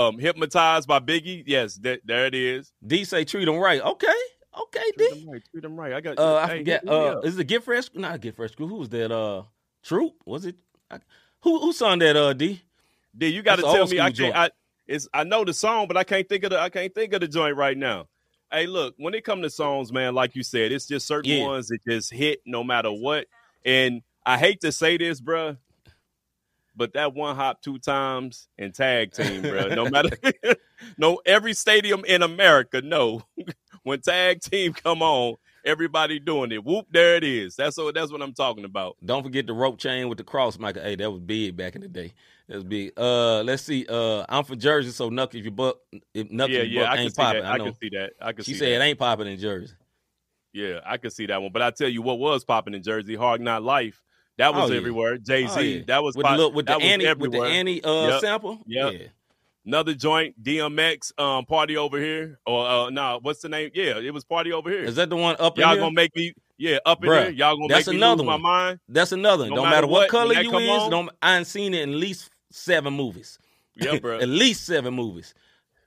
Um, 0.07 0.19
hypnotized 0.19 0.87
by 0.89 1.01
Biggie. 1.01 1.43
Yes, 1.47 1.75
that, 1.79 2.01
there 2.05 2.27
it 2.27 2.35
is. 2.35 2.73
D 2.87 3.05
say 3.05 3.25
treat 3.25 3.45
them 3.45 3.57
right. 3.59 3.83
Okay, 3.83 4.07
okay, 4.63 4.83
D. 4.97 5.09
Treat 5.09 5.11
them 5.11 5.31
right. 5.33 5.43
Treat 5.51 5.63
them 5.63 5.77
right. 5.77 5.93
I 5.93 6.01
got. 6.01 6.19
Uh, 6.19 6.37
I 6.37 6.59
forget. 6.59 6.89
Uh, 6.89 7.21
is 7.23 7.37
it 7.39 7.45
Get 7.45 7.65
Fresh? 7.65 7.89
Not 7.93 8.21
Get 8.21 8.35
Fresh 8.37 8.53
Crew. 8.55 8.69
Who 8.69 8.77
was 8.77 8.89
that? 8.91 9.11
Uh, 9.13 9.43
Troop? 9.83 10.15
Was 10.25 10.47
it? 10.47 10.55
I, 10.91 11.01
who 11.43 11.59
who 11.59 11.73
sung 11.73 11.99
that? 11.99 12.17
Uh, 12.17 12.33
D. 12.33 12.63
D, 13.17 13.29
you 13.29 13.43
got 13.43 13.57
to 13.57 13.63
tell 13.63 13.87
me. 13.87 14.01
I 14.01 14.11
can't. 14.11 14.35
I, 14.35 14.51
it's. 14.87 15.09
I 15.15 15.25
know 15.25 15.45
the 15.45 15.55
song, 15.55 15.87
but 15.89 15.97
I 15.97 16.05
can't 16.05 16.29
think 16.29 16.45
of 16.45 16.51
the. 16.51 16.61
I 16.61 16.69
can't 16.69 16.95
think 16.95 17.13
of 17.13 17.21
the 17.21 17.29
joint 17.29 17.57
right 17.57 17.77
now. 17.77 18.09
Hey, 18.53 18.67
look, 18.67 18.95
when 18.99 19.15
it 19.15 19.25
comes 19.25 19.43
to 19.43 19.51
songs, 19.51 19.93
man, 19.93 20.15
like 20.15 20.37
you 20.37 20.43
said, 20.43 20.71
it's 20.71 20.87
just 20.87 21.07
certain 21.07 21.31
Yeah. 21.31 21.45
ones 21.47 21.69
that 21.69 21.79
just 21.89 22.13
hit 22.13 22.41
no 22.47 22.63
matter 22.63 22.93
what. 22.93 23.27
And 23.65 24.03
I 24.25 24.39
hate 24.39 24.61
to 24.61 24.71
say 24.71 24.97
this, 24.97 25.21
bruh, 25.21 25.57
but 26.77 26.93
that 26.93 27.15
one 27.15 27.35
hop 27.37 27.63
two 27.63 27.79
times 27.79 28.49
and 28.59 28.75
tag 28.75 29.13
team, 29.13 29.43
bruh. 29.43 29.75
No 29.75 29.89
matter, 29.91 30.11
no 30.99 31.21
every 31.27 31.55
stadium 31.55 32.05
in 32.05 32.23
America, 32.23 32.81
no, 32.83 33.23
when 33.83 34.01
tag 34.01 34.41
team 34.41 34.73
come 34.73 35.03
on, 35.03 35.37
everybody 35.65 36.19
doing 36.19 36.53
it. 36.53 36.65
Whoop, 36.65 36.87
there 36.91 37.17
it 37.17 37.25
is. 37.25 37.57
That's 37.57 37.77
what. 37.77 37.95
That's 37.95 38.11
what 38.13 38.23
I'm 38.23 38.33
talking 38.35 38.65
about. 38.65 38.97
Don't 39.05 39.23
forget 39.23 39.47
the 39.47 39.53
rope 39.53 39.79
chain 39.79 40.09
with 40.09 40.19
the 40.19 40.25
cross, 40.25 40.59
Michael. 40.59 40.83
Hey, 40.83 40.97
that 40.97 41.11
was 41.11 41.21
big 41.21 41.57
back 41.57 41.75
in 41.75 41.81
the 41.83 41.89
day. 41.89 42.13
That 42.49 42.57
was 42.57 42.65
big. 42.65 42.93
Uh, 42.99 43.43
let's 43.43 43.63
see. 43.63 43.87
Uh, 43.89 44.25
I'm 44.29 44.45
from 44.45 44.59
Jersey, 44.59 44.91
so 44.91 45.11
Nuck 45.11 45.35
if 45.35 45.45
you 45.45 45.51
buck, 45.51 45.77
if 46.13 46.29
Nuck 46.29 46.49
yeah, 46.51 46.63
yeah, 46.63 46.83
buck 46.83 46.91
I 46.91 46.95
can 46.97 47.05
ain't 47.05 47.15
see 47.17 47.23
popping. 47.23 47.43
that. 47.43 47.51
I 47.51 47.55
I 47.55 47.59
can 47.59 47.75
see 47.75 47.89
that. 47.91 48.13
I 48.21 48.33
can 48.33 48.45
She 48.45 48.55
said 48.55 48.69
that. 48.69 48.83
it 48.83 48.85
ain't 48.85 48.99
popping 48.99 49.27
in 49.27 49.39
Jersey. 49.39 49.75
Yeah, 50.53 50.81
I 50.87 50.99
could 50.99 51.13
see 51.13 51.27
that 51.27 51.43
one. 51.43 51.51
But 51.53 51.63
I 51.63 51.71
tell 51.71 51.89
you 51.89 52.01
what 52.03 52.19
was 52.19 52.45
popping 52.45 52.75
in 52.75 52.83
Jersey, 52.83 53.17
Hard 53.17 53.41
Knock 53.41 53.63
Life. 53.63 54.01
That 54.39 54.55
was 54.55 54.71
Oh, 54.71 54.75
everywhere. 54.75 55.17
Jay 55.19 55.47
Z. 55.47 55.53
Oh, 55.57 55.61
yeah. 55.61 55.83
That 55.87 56.03
was 56.03 56.17
with 56.17 56.25
the 56.25 56.29
pop- 56.29 56.39
look 56.39 56.55
with 56.55 56.67
the 56.67 56.73
that 56.73 56.81
was 56.81 56.85
Annie 56.91 57.15
with 57.15 57.33
the. 57.33 57.41
Annie 57.43 57.83
uh 57.83 58.09
Yep. 58.09 58.21
sample. 58.21 58.59
Yep. 58.67 58.93
Yeah. 58.93 59.07
Another 59.67 59.95
joint, 59.95 60.43
DMX, 60.43 61.19
um, 61.19 61.45
party 61.47 61.77
over 61.77 61.99
here. 61.99 62.39
Or 62.47 62.67
uh 62.67 62.91
no, 62.91 63.19
what's 63.23 63.41
the 63.41 63.49
name? 63.49 63.71
Yeah, 63.75 63.99
it 63.99 64.13
was 64.13 64.25
party 64.25 64.53
over 64.53 64.69
here. 64.71 64.85
Is 64.85 64.97
that 64.97 65.09
the 65.11 65.17
one 65.17 65.37
up 65.39 65.57
Y'all 65.59 65.71
here? 65.71 65.79
gonna 65.79 65.95
make 65.95 66.15
me 66.15 66.35
yeah, 66.59 66.79
up 66.85 67.03
in 67.03 67.11
Bruh, 67.11 67.23
here. 67.25 67.31
Y'all 67.31 67.57
gonna 67.57 67.69
that's 67.73 67.87
make 67.87 67.95
me 67.95 67.99
another 67.99 68.23
lose 68.23 68.27
my 68.27 68.33
one. 68.35 68.43
mind. 68.43 68.81
That's 68.89 69.13
another. 69.13 69.45
one. 69.45 69.51
No 69.51 69.57
don't 69.57 69.65
matter 69.65 69.75
matter 69.77 69.87
what 69.87 70.01
what, 70.03 70.09
color 70.11 70.35
you 70.35 70.59
is. 70.59 70.83
on- 70.83 70.91
Don't 70.91 71.11
I 71.23 71.39
ain't 71.39 71.47
seen 71.47 71.73
it 71.75 71.83
in 71.83 71.91
at 71.91 71.97
least 71.97 72.31
seven 72.53 72.93
movies. 72.95 73.39
Yeah, 73.77 73.99
bro. 74.03 74.19
at 74.19 74.29
least 74.29 74.67
seven 74.67 74.93
movies. 74.95 75.35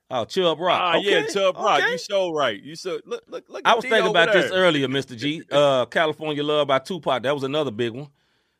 Oh, 0.09 0.23
Chubb 0.25 0.59
Rock. 0.59 0.79
Ah, 0.81 0.95
yeah, 0.95 1.17
Okay, 1.17 1.33
Chubb 1.33 1.55
Rock. 1.57 1.79
okay. 1.81 1.91
You 1.91 1.97
show 1.97 2.31
right. 2.31 2.61
You 2.63 2.75
should 2.75 3.01
look 3.05 3.23
look 3.27 3.43
look. 3.49 3.61
I 3.65 3.75
was 3.75 3.83
thinking 3.85 4.09
about 4.09 4.31
this 4.33 4.51
earlier, 4.51 4.87
Mr. 4.87 5.15
G. 5.17 5.43
Uh, 5.51 5.85
California 5.85 6.43
Love 6.43 6.67
by 6.69 6.79
Tupac. 6.79 7.23
That 7.23 7.33
was 7.33 7.43
another 7.43 7.71
big 7.71 7.91
one. 7.91 8.07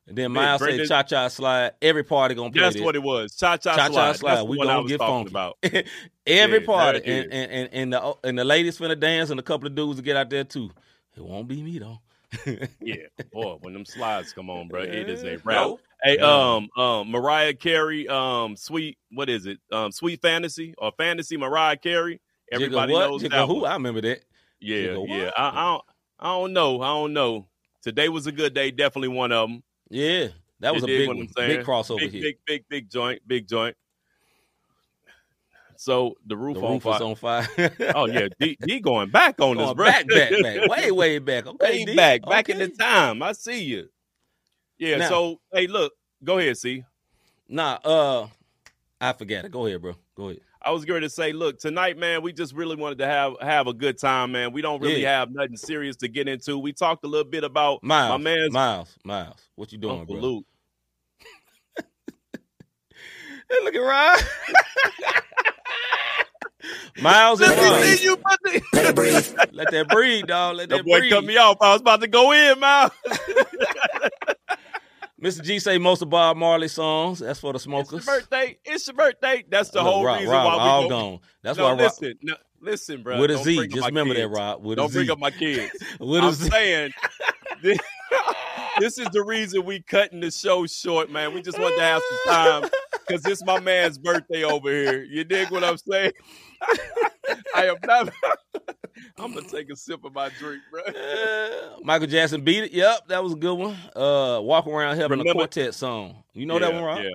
And 0.08 0.17
then 0.17 0.32
Miles 0.32 0.62
said 0.63 0.88
Cha 0.88 1.04
Cha 1.04 1.28
Slide. 1.28 1.74
Every 1.82 2.04
party 2.04 2.36
gonna 2.36 2.52
play 2.52 2.62
That's 2.62 2.76
this. 2.76 2.84
what 2.84 2.96
it 2.96 3.04
was. 3.04 3.36
Cha 3.36 3.58
Cha 3.58 3.76
Slide. 3.88 3.91
Cha 3.93 4.13
That's 4.13 4.20
Slide. 4.20 4.43
We 4.43 4.58
I 4.62 4.63
gonna 4.65 4.82
was 4.84 4.91
get 4.91 4.98
talking 5.00 5.28
funky. 5.28 5.30
about. 5.30 5.58
Every 6.28 6.60
Yeah, 6.60 6.65
party. 6.65 7.02
And, 7.06 7.32
and, 7.32 7.52
and, 7.52 7.70
and, 7.74 7.93
the, 7.93 8.15
and 8.24 8.39
the 8.39 8.46
ladies 8.46 8.78
finna 8.80 9.00
dance 9.00 9.30
and 9.30 9.39
a 9.39 9.43
couple 9.43 9.67
of 9.67 9.76
dudes 9.76 9.98
to 9.98 10.04
get 10.04 10.15
out 10.17 10.30
there 10.30 10.43
too. 10.46 10.72
It 11.15 11.24
won't 11.24 11.48
be 11.48 11.62
me 11.62 11.80
though. 11.80 12.00
Yeah, 12.82 12.96
boy, 13.32 13.58
when 13.62 13.74
them 13.74 13.86
slides 13.86 14.34
come 14.34 14.50
on, 14.50 14.67
bro, 14.67 14.82
it 14.84 15.10
is 15.10 15.24
a 15.24 15.38
wrap. 15.43 15.56
No. 15.67 15.80
Hey, 16.04 16.17
um, 16.20 16.70
um, 16.78 17.10
Mariah 17.10 17.54
Carey, 17.54 18.08
um, 18.08 18.56
sweet, 18.56 18.98
what 19.12 19.30
is 19.30 19.46
it? 19.48 19.60
Um, 19.72 19.91
Sweet 19.91 20.22
Fantasy 20.22 20.76
or 20.78 20.91
Fantasy 20.98 21.38
Mariah 21.38 21.78
Carey. 21.78 22.22
Everybody 22.52 22.93
Jigga 22.93 23.00
knows 23.00 23.24
Jigga 23.24 23.30
that 23.32 23.48
who? 23.48 23.62
one. 23.62 23.72
I 23.72 23.74
remember 23.74 24.02
that. 24.02 24.20
Yeah, 24.60 24.98
yeah. 25.08 25.32
I, 25.36 25.50
I 25.50 25.63
don't, 25.72 25.84
I 26.20 26.26
don't 26.38 26.54
know. 26.54 26.82
I 26.82 26.88
don't 26.88 27.13
know. 27.13 27.48
Today 27.82 28.10
was 28.10 28.28
a 28.28 28.32
good 28.32 28.54
day. 28.54 28.72
Definitely 28.72 29.10
one 29.10 29.32
of 29.32 29.50
them. 29.50 29.63
Yeah. 29.89 30.28
That 30.60 30.73
was 30.73 30.84
You 30.84 30.95
a 30.95 30.97
big 31.00 31.08
one. 31.08 31.17
Big 31.36 31.65
crossover 31.65 32.00
big, 32.00 32.12
here. 32.12 32.21
Big, 32.21 32.38
big, 32.45 32.63
big 32.69 32.89
joint. 32.89 33.21
Big 33.28 33.47
joint. 33.47 33.76
So 35.76 36.15
the 36.26 36.36
roof 36.36 36.56
the 36.56 36.63
on 36.65 36.73
roof 36.73 36.84
fire. 36.84 37.04
on 37.04 37.15
fire. 37.15 37.47
oh 37.95 38.08
yeah, 38.08 38.30
D, 38.39 38.58
D 38.60 38.80
going 38.80 39.12
back 39.12 39.39
on 39.39 39.58
this, 39.58 39.73
bro. 39.76 39.86
back, 39.86 40.08
back, 40.08 40.32
back. 40.41 40.67
Way, 40.69 40.89
way 40.91 41.19
back. 41.19 41.45
Okay, 41.45 41.69
way 41.69 41.86
D. 41.86 41.95
back, 41.95 42.26
back 42.28 42.50
in 42.50 42.58
the 42.58 42.69
time. 42.69 43.21
I 43.21 43.34
see 43.34 43.63
you. 43.63 43.88
Yeah. 44.80 44.97
Now- 44.97 45.10
so 45.10 45.39
hey, 45.54 45.67
look, 45.67 45.93
go 46.23 46.39
ahead. 46.39 46.58
See, 46.58 46.84
Nah, 47.47 47.78
uh, 47.84 48.28
I 49.00 49.13
forgot 49.13 49.45
it. 49.45 49.52
Go 49.52 49.67
ahead, 49.67 49.82
bro. 49.82 49.93
Go 50.15 50.30
ahead. 50.30 50.41
I 50.67 50.71
was 50.71 50.84
going 50.84 51.01
to 51.03 51.10
say, 51.10 51.32
look, 51.32 51.60
tonight, 51.60 51.97
man, 51.97 52.21
we 52.21 52.34
just 52.34 52.53
really 52.53 52.75
wanted 52.75 52.97
to 52.97 53.06
have 53.08 53.36
have 53.39 53.67
a 53.67 53.73
good 53.73 53.97
time, 53.97 54.34
man. 54.34 54.51
We 54.51 54.62
don't 54.62 54.82
really 54.82 55.01
Yeah. 55.01 55.19
have 55.19 55.32
nothing 55.32 55.56
serious 55.56 55.95
to 55.97 56.10
get 56.10 56.27
into. 56.27 56.58
We 56.60 56.73
talked 56.73 57.06
a 57.06 57.08
little 57.08 57.30
bit 57.30 57.45
about 57.45 57.82
Miles, 57.84 58.10
my 58.10 58.17
man's 58.17 58.51
Miles, 58.53 58.97
Miles. 59.06 59.39
What 59.56 59.71
you 59.71 59.77
doing, 59.77 60.01
Uncle 60.01 60.15
bro? 60.15 60.23
Luke. 60.30 60.45
Hey, 63.49 63.56
look 63.63 63.75
at 63.75 63.80
Rod. 63.80 64.19
Miles 67.01 67.39
and 67.39 67.49
Let 67.51 67.58
me 67.63 67.69
Ron. 67.69 67.84
see 67.84 68.03
you, 68.03 68.17
buddy. 68.17 68.62
Let 69.53 69.71
that 69.71 69.88
breathe, 69.88 70.27
dog. 70.27 70.58
Let 70.58 70.67
The 70.67 70.77
that 70.77 70.86
boy 70.86 70.99
breathe. 70.99 71.13
cut 71.13 71.23
me 71.23 71.38
off. 71.38 71.56
I 71.62 71.71
was 71.71 71.80
about 71.80 72.01
to 72.01 72.08
go 72.10 72.34
in, 72.34 72.60
man. 72.60 72.89
Mr. 75.21 75.41
G 75.43 75.58
say 75.60 75.77
most 75.80 76.01
of 76.03 76.10
Bob 76.10 76.38
Marley 76.38 76.67
songs. 76.67 77.19
That's 77.19 77.39
for 77.39 77.51
the 77.53 77.60
smokers. 77.60 77.99
It's 77.99 78.06
your 78.08 78.15
birthday. 78.19 78.58
It's 78.65 78.88
your 78.88 78.95
birthday. 78.95 79.43
That's 79.49 79.69
the 79.71 79.82
whole 79.82 80.03
Rob, 80.06 80.19
reason 80.19 80.32
Rob, 80.34 80.45
why 80.45 80.53
we 80.56 80.60
all 80.69 80.84
go- 80.84 80.89
gone. 80.89 81.19
That's 81.41 81.58
no, 81.58 81.63
why 81.63 81.69
Rob, 81.71 81.80
listen, 81.80 82.13
no, 82.21 82.36
listen, 82.62 83.01
bro. 83.03 83.19
with 83.19 83.32
a 83.32 83.38
Z. 83.38 83.67
Just 83.67 83.88
remember 83.88 84.13
that, 84.13 84.19
kids. 84.21 84.34
Rob. 84.34 84.63
With 84.63 84.77
a 84.77 84.82
Don't 84.82 84.91
Z. 84.91 84.99
bring 84.99 85.10
up 85.10 85.19
my 85.19 85.32
kids. 85.32 85.71
With 85.99 86.23
a 86.23 86.27
I'm 86.27 86.34
Z. 86.34 86.49
saying 86.49 86.93
this, 87.63 87.80
this 88.80 88.97
is 88.99 89.08
the 89.12 89.23
reason 89.23 89.65
we 89.65 89.82
cutting 89.82 90.19
the 90.19 90.30
show 90.30 90.67
short, 90.67 91.10
man. 91.10 91.34
We 91.34 91.41
just 91.41 91.58
wanted 91.58 91.77
to 91.77 91.82
have 91.82 92.01
some 92.25 92.34
time 92.34 92.69
because 93.08 93.26
it's 93.26 93.43
my 93.45 93.60
man's 93.60 93.97
birthday 93.97 94.43
over 94.43 94.70
here. 94.70 95.03
You 95.03 95.24
dig 95.24 95.49
what 95.51 95.64
I'm 95.64 95.78
saying? 95.78 96.12
I 97.55 97.68
am 97.68 97.76
not. 97.86 98.10
I'm 99.20 99.34
gonna 99.34 99.47
take 99.47 99.70
a 99.72 99.76
sip 99.76 100.03
of 100.03 100.14
my 100.14 100.30
drink, 100.39 100.62
bro. 100.72 100.82
Uh, 100.82 101.78
Michael 101.84 102.08
Jackson 102.08 102.41
beat 102.41 102.64
it. 102.66 102.72
Yep, 102.72 103.08
that 103.10 103.24
was 103.24 103.34
a 103.34 103.36
good 103.36 103.53
one. 103.53 103.78
Uh, 103.95 104.39
Walk 104.41 104.66
Around 104.68 104.95
Heaven, 104.97 105.20
a 105.20 105.24
Remember- 105.24 105.39
quartet 105.41 105.74
song. 105.76 106.24
You 106.34 106.45
know 106.45 106.58
that 106.60 106.74
one, 106.74 106.84
Rob? 106.84 106.99
Yeah. 106.99 107.10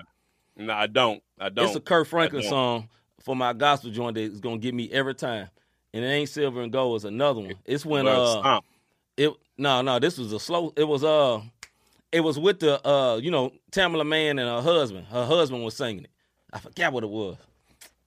No, 0.64 0.74
I 0.74 0.86
don't. 0.86 1.22
I 1.38 1.48
don't. 1.48 1.66
It's 1.66 1.76
a 1.76 1.80
Kirk 1.80 2.06
Franklin 2.06 2.42
song 2.42 2.88
for 3.24 3.34
my 3.34 3.52
gospel 3.52 3.90
joint 3.90 4.14
that's 4.16 4.40
gonna 4.40 4.58
get 4.58 4.74
me 4.74 4.90
every 4.92 5.14
time. 5.14 5.48
And 5.94 6.04
it 6.04 6.08
ain't 6.08 6.28
silver 6.28 6.60
and 6.62 6.72
gold. 6.72 6.96
It's 6.96 7.04
another 7.04 7.40
one. 7.40 7.54
It's 7.64 7.84
when 7.84 8.04
Well, 8.04 8.42
uh, 8.46 8.60
it 9.16 9.32
no 9.58 9.82
no 9.82 9.98
this 9.98 10.18
was 10.18 10.32
a 10.32 10.40
slow. 10.40 10.72
It 10.76 10.84
was 10.84 11.04
uh, 11.04 11.40
it 12.12 12.20
was 12.20 12.38
with 12.38 12.60
the 12.60 12.86
uh, 12.86 13.16
you 13.16 13.30
know 13.30 13.52
Tamela 13.70 14.06
Mann 14.06 14.38
and 14.38 14.48
her 14.48 14.60
husband. 14.62 15.06
Her 15.06 15.24
husband 15.26 15.64
was 15.64 15.76
singing 15.76 16.04
it. 16.04 16.10
I 16.52 16.58
forgot 16.58 16.92
what 16.92 17.02
it 17.04 17.10
was. 17.10 17.36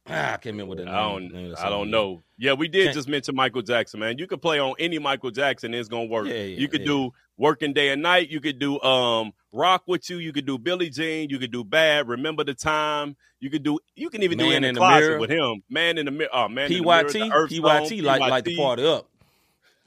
Ah, 0.08 0.12
I 0.34 0.38
can't 0.38 0.56
remember 0.56 0.74
I 0.74 0.86
name- 0.86 1.32
name 1.32 1.32
don't. 1.46 1.52
the 1.56 1.66
I 1.66 1.70
don't 1.70 1.90
know. 1.90 2.22
Yeah, 2.38 2.54
we 2.54 2.68
did 2.68 2.84
Can't- 2.86 2.96
just 2.96 3.08
mention 3.10 3.36
Michael 3.36 3.62
Jackson, 3.64 4.00
man. 4.00 4.18
You 4.20 4.28
could 4.28 4.42
play 4.42 4.60
on 4.60 4.76
any 4.78 5.00
Michael 5.00 5.32
Jackson, 5.32 5.74
it's 5.74 5.90
gonna 5.90 6.06
work. 6.06 6.28
Yeah, 6.28 6.34
yeah, 6.36 6.58
you 6.60 6.68
could 6.68 6.82
yeah. 6.82 6.88
do 6.88 7.14
Working 7.38 7.74
Day 7.74 7.90
and 7.90 8.02
Night. 8.02 8.30
You 8.30 8.40
could 8.40 8.60
do 8.60 8.80
um 8.82 9.34
Rock 9.52 9.84
with 9.88 10.10
You. 10.10 10.18
You 10.18 10.32
could 10.34 10.46
do 10.46 10.58
Billie 10.58 10.90
Jean. 10.90 11.30
You 11.30 11.40
could 11.40 11.52
do 11.52 11.64
Bad. 11.64 12.08
Remember 12.08 12.44
the 12.44 12.54
Time. 12.54 13.16
You 13.40 13.50
could 13.50 13.64
do. 13.64 13.80
You 13.96 14.10
can 14.10 14.22
even 14.24 14.38
do 14.38 14.46
Man 14.46 14.56
in 14.58 14.62
the, 14.62 14.68
in 14.70 14.76
the 14.76 14.80
closet 14.80 15.00
Mirror. 15.02 15.20
with 15.20 15.30
him. 15.30 15.64
Man 15.70 15.98
in 15.98 16.06
the 16.06 16.12
mirror. 16.12 16.30
Oh 16.34 16.48
man, 16.48 16.72
in 16.72 16.78
the 16.78 16.84
mirror, 16.84 17.04
PYT, 17.04 17.12
the 17.14 17.32
Earth 17.34 17.50
PYT, 17.52 18.02
like 18.04 18.22
like 18.22 18.44
the 18.46 18.56
party 18.58 18.86
up, 18.86 19.10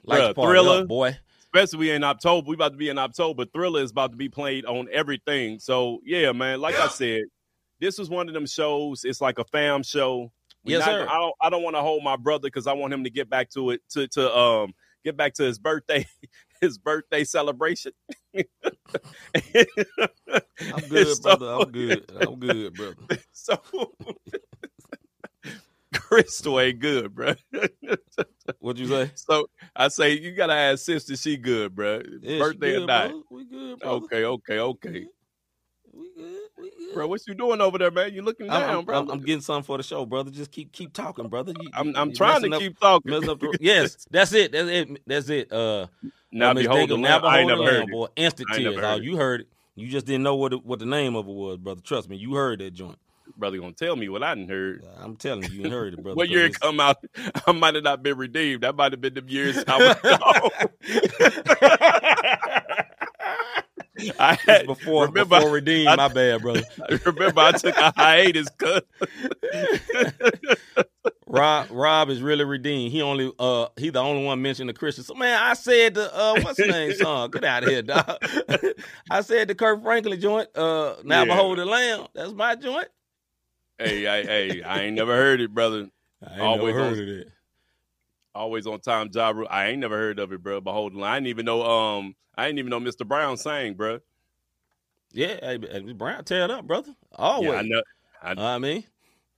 like 0.03 0.19
Bruh, 0.21 0.27
the 0.29 0.33
party 0.33 0.51
Thriller. 0.51 0.81
up, 0.81 0.87
boy. 0.87 1.17
Especially 1.53 1.79
we 1.79 1.91
in 1.91 2.03
October. 2.03 2.47
We 2.49 2.55
about 2.55 2.71
to 2.73 2.77
be 2.77 2.89
in 2.89 2.97
October. 2.97 3.45
Thriller 3.45 3.81
is 3.81 3.91
about 3.91 4.11
to 4.11 4.17
be 4.17 4.29
played 4.29 4.65
on 4.65 4.87
everything. 4.91 5.59
So 5.59 5.99
yeah, 6.03 6.31
man. 6.31 6.61
Like 6.61 6.75
I 6.75 6.87
said, 6.87 7.23
this 7.79 7.97
was 7.97 8.09
one 8.09 8.27
of 8.27 8.33
them 8.33 8.45
shows. 8.45 9.03
It's 9.03 9.21
like 9.21 9.39
a 9.39 9.45
fam 9.45 9.83
show. 9.83 10.31
We 10.65 10.73
Yes, 10.73 10.81
not- 10.81 10.91
sir. 10.91 11.07
I 11.09 11.17
don't. 11.17 11.33
I 11.41 11.49
don't 11.49 11.63
want 11.63 11.75
to 11.75 11.81
hold 11.81 12.03
my 12.03 12.15
brother 12.17 12.47
because 12.47 12.67
I 12.67 12.73
want 12.73 12.93
him 12.93 13.03
to 13.05 13.09
get 13.09 13.29
back 13.29 13.49
to 13.51 13.71
it. 13.71 13.81
To 13.91 14.07
to 14.09 14.35
um 14.37 14.73
get 15.05 15.15
back 15.17 15.33
to 15.35 15.43
his 15.43 15.59
birthday. 15.59 16.05
His 16.61 16.77
birthday 16.77 17.23
celebration. 17.23 17.93
I'm 18.35 18.43
good, 20.89 21.07
So- 21.07 21.21
brother. 21.21 21.53
I'm 21.53 21.71
good. 21.71 22.11
I'm 22.21 22.37
good, 22.37 22.73
brother. 22.73 22.95
So 23.31 23.61
Crystal 25.93 26.59
ain't 26.59 26.79
good, 26.79 27.15
bro. 27.15 27.33
What'd 28.59 28.79
you 28.79 28.87
say? 28.87 29.11
so 29.15 29.47
I 29.75 29.87
say 29.87 30.17
you 30.17 30.31
gotta 30.33 30.53
ask 30.53 30.85
sister, 30.85 31.15
she 31.15 31.37
good, 31.37 31.75
bro. 31.75 32.01
Yeah, 32.21 32.39
birthday 32.39 32.73
good, 32.73 32.83
or 32.83 32.87
not. 32.87 33.09
brother. 33.09 33.23
We 33.31 33.45
good, 33.45 33.79
brother. 33.79 33.95
Okay, 34.05 34.23
okay, 34.25 34.59
okay. 34.59 35.05
We 35.91 36.11
good. 36.15 36.39
We 36.57 36.69
good. 36.69 36.93
Bro, 36.93 37.07
what 37.07 37.21
you 37.27 37.33
doing 37.33 37.61
over 37.61 37.77
there, 37.77 37.89
man? 37.89 38.13
You 38.13 38.21
looking 38.21 38.49
I'm, 38.49 38.61
down, 38.61 38.75
I'm, 38.77 38.85
bro. 38.85 38.99
I'm, 38.99 39.09
I'm 39.09 39.19
getting 39.21 39.41
something 39.41 39.63
for 39.63 39.77
the 39.77 39.83
show, 39.83 40.05
brother. 40.05 40.29
Just 40.29 40.51
keep 40.51 40.71
keep 40.71 40.93
talking, 40.93 41.27
brother. 41.27 41.53
You, 41.59 41.69
I'm, 41.73 41.95
I'm 41.95 42.13
trying 42.13 42.43
to 42.43 42.51
up- 42.55 42.61
keep 42.61 42.79
talking. 42.79 43.11
the- 43.11 43.57
yes, 43.59 44.05
that's 44.11 44.33
it. 44.33 44.51
That's 44.51 44.69
it. 44.69 45.01
That's 45.07 45.29
it. 45.29 45.51
Uh, 45.51 45.87
now 46.31 46.53
behold, 46.53 46.89
now 46.99 47.19
behold 47.19 47.47
never 47.47 47.63
heard 47.63 47.79
Lamb, 47.79 47.89
it. 47.89 47.91
boy. 47.91 48.07
Instant 48.15 48.49
tears. 48.53 48.79
Oh, 48.79 48.95
you 48.97 49.17
heard 49.17 49.41
it. 49.41 49.47
You 49.75 49.87
just 49.87 50.05
didn't 50.05 50.23
know 50.23 50.35
what 50.35 50.53
it, 50.53 50.65
what 50.65 50.79
the 50.79 50.85
name 50.85 51.15
of 51.15 51.27
it 51.27 51.33
was, 51.33 51.57
brother. 51.57 51.81
Trust 51.81 52.09
me, 52.09 52.17
you 52.17 52.35
heard 52.35 52.59
that 52.59 52.71
joint. 52.73 52.99
Brother 53.39 53.57
gonna 53.57 53.71
tell 53.73 53.95
me 53.95 54.09
what 54.09 54.21
I 54.23 54.35
didn't 54.35 54.49
heard. 54.49 54.83
I'm 54.97 55.15
telling 55.15 55.43
you, 55.51 55.63
you 55.63 55.69
heard 55.71 55.93
it, 55.93 56.03
brother. 56.03 56.15
What 56.17 56.29
year 56.29 56.45
it 56.45 56.59
come 56.59 56.79
out? 56.79 56.97
I 57.47 57.51
might 57.53 57.75
have 57.75 57.83
not 57.83 58.03
been 58.03 58.17
redeemed. 58.17 58.63
That 58.63 58.75
might 58.75 58.91
have 58.91 59.01
been 59.01 59.13
the 59.13 59.23
years 59.27 59.63
I 59.67 59.77
was 59.77 59.95
gone. 60.19 61.29
I 64.17 64.37
had, 64.47 64.65
before 64.65 65.07
remember, 65.07 65.37
before 65.37 65.51
redeem. 65.51 65.87
I- 65.87 65.95
my 65.95 66.07
bad, 66.07 66.41
brother. 66.41 66.63
remember 67.05 67.41
I 67.41 67.51
took 67.53 67.75
a 67.77 67.93
hiatus. 67.95 68.47
Cause 68.57 68.81
Rob 71.27 71.67
Rob 71.69 72.09
is 72.09 72.21
really 72.21 72.43
redeemed. 72.45 72.91
He 72.91 73.01
only 73.01 73.31
uh 73.39 73.67
he 73.77 73.89
the 73.89 73.99
only 73.99 74.23
one 74.25 74.41
mentioned 74.41 74.69
the 74.69 74.73
Christian. 74.73 75.03
So 75.03 75.13
man, 75.15 75.37
I 75.41 75.53
said 75.53 75.93
the 75.95 76.13
uh 76.15 76.39
what's 76.41 76.57
the 76.59 76.67
name 76.67 76.93
song? 76.93 77.29
Get 77.31 77.43
out 77.43 77.63
of 77.63 77.69
here, 77.69 77.81
dog. 77.83 78.17
I 79.11 79.21
said 79.21 79.47
the 79.49 79.55
Kirk 79.55 79.83
Franklin 79.83 80.19
joint. 80.19 80.49
Uh 80.55 80.95
now 81.03 81.19
Yeah. 81.19 81.25
behold 81.25 81.57
the 81.59 81.65
lamb. 81.65 82.07
That's 82.15 82.31
my 82.31 82.55
joint. 82.55 82.87
Hey, 83.79 84.07
I, 84.07 84.23
hey, 84.23 84.61
I 84.63 84.81
ain't 84.83 84.95
never 84.95 85.15
heard 85.15 85.41
it, 85.41 85.53
brother. 85.53 85.89
I 86.25 86.33
ain't 86.33 86.41
Always 86.41 86.75
never 86.75 86.87
on- 86.87 86.95
heard 86.95 87.09
of 87.09 87.15
it. 87.15 87.27
Always 88.35 88.67
on 88.67 88.79
time, 88.79 89.11
job. 89.11 89.37
I 89.49 89.67
ain't 89.67 89.79
never 89.79 89.97
heard 89.97 90.19
of 90.19 90.31
it, 90.31 90.43
bro. 90.43 90.61
Behold, 90.61 90.93
I 91.01 91.15
didn't 91.15 91.27
even 91.27 91.45
know. 91.45 91.63
Um, 91.63 92.15
I 92.37 92.45
didn't 92.45 92.59
even 92.59 92.69
know 92.69 92.79
Mr. 92.79 93.05
Brown 93.07 93.37
sang, 93.37 93.73
bro. 93.73 93.99
Yeah, 95.11 95.37
hey, 95.41 95.57
hey, 95.59 95.93
Brown, 95.93 96.23
tear 96.23 96.43
it 96.45 96.51
up, 96.51 96.67
brother. 96.67 96.93
Always. 97.13 97.49
Yeah, 97.49 97.57
I 97.57 97.61
know. 97.63 97.81
I, 98.21 98.55
I 98.55 98.59
mean, 98.59 98.83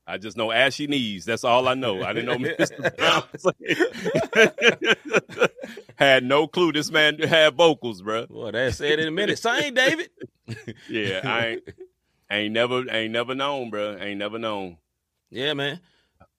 I 0.06 0.18
just 0.18 0.36
know 0.36 0.52
ashy 0.52 0.88
knees. 0.88 1.24
That's 1.24 1.46
all 1.46 1.68
I 1.70 1.74
know. 1.74 2.04
I 2.04 2.12
didn't 2.12 2.26
know 2.44 2.50
Mr. 2.50 2.98
Brown 2.98 3.24
had 5.96 6.24
no 6.26 6.48
clue 6.48 6.72
this 6.74 6.92
man 6.92 7.18
had 7.20 7.56
vocals, 7.56 8.02
bro. 8.02 8.26
Well, 8.30 8.52
that 8.52 8.74
said 8.74 9.00
in 9.00 9.08
a 9.08 9.12
minute. 9.12 9.40
Sing, 9.40 9.74
David. 9.74 10.10
Yeah, 10.90 11.22
I 11.24 11.46
ain't, 11.48 11.64
ain't 12.32 12.54
never, 12.54 12.90
ain't 12.92 13.12
never 13.14 13.36
known, 13.36 13.70
bro. 13.70 13.98
Ain't 14.00 14.18
never 14.20 14.40
known. 14.40 14.78
Yeah, 15.30 15.54
man. 15.54 15.80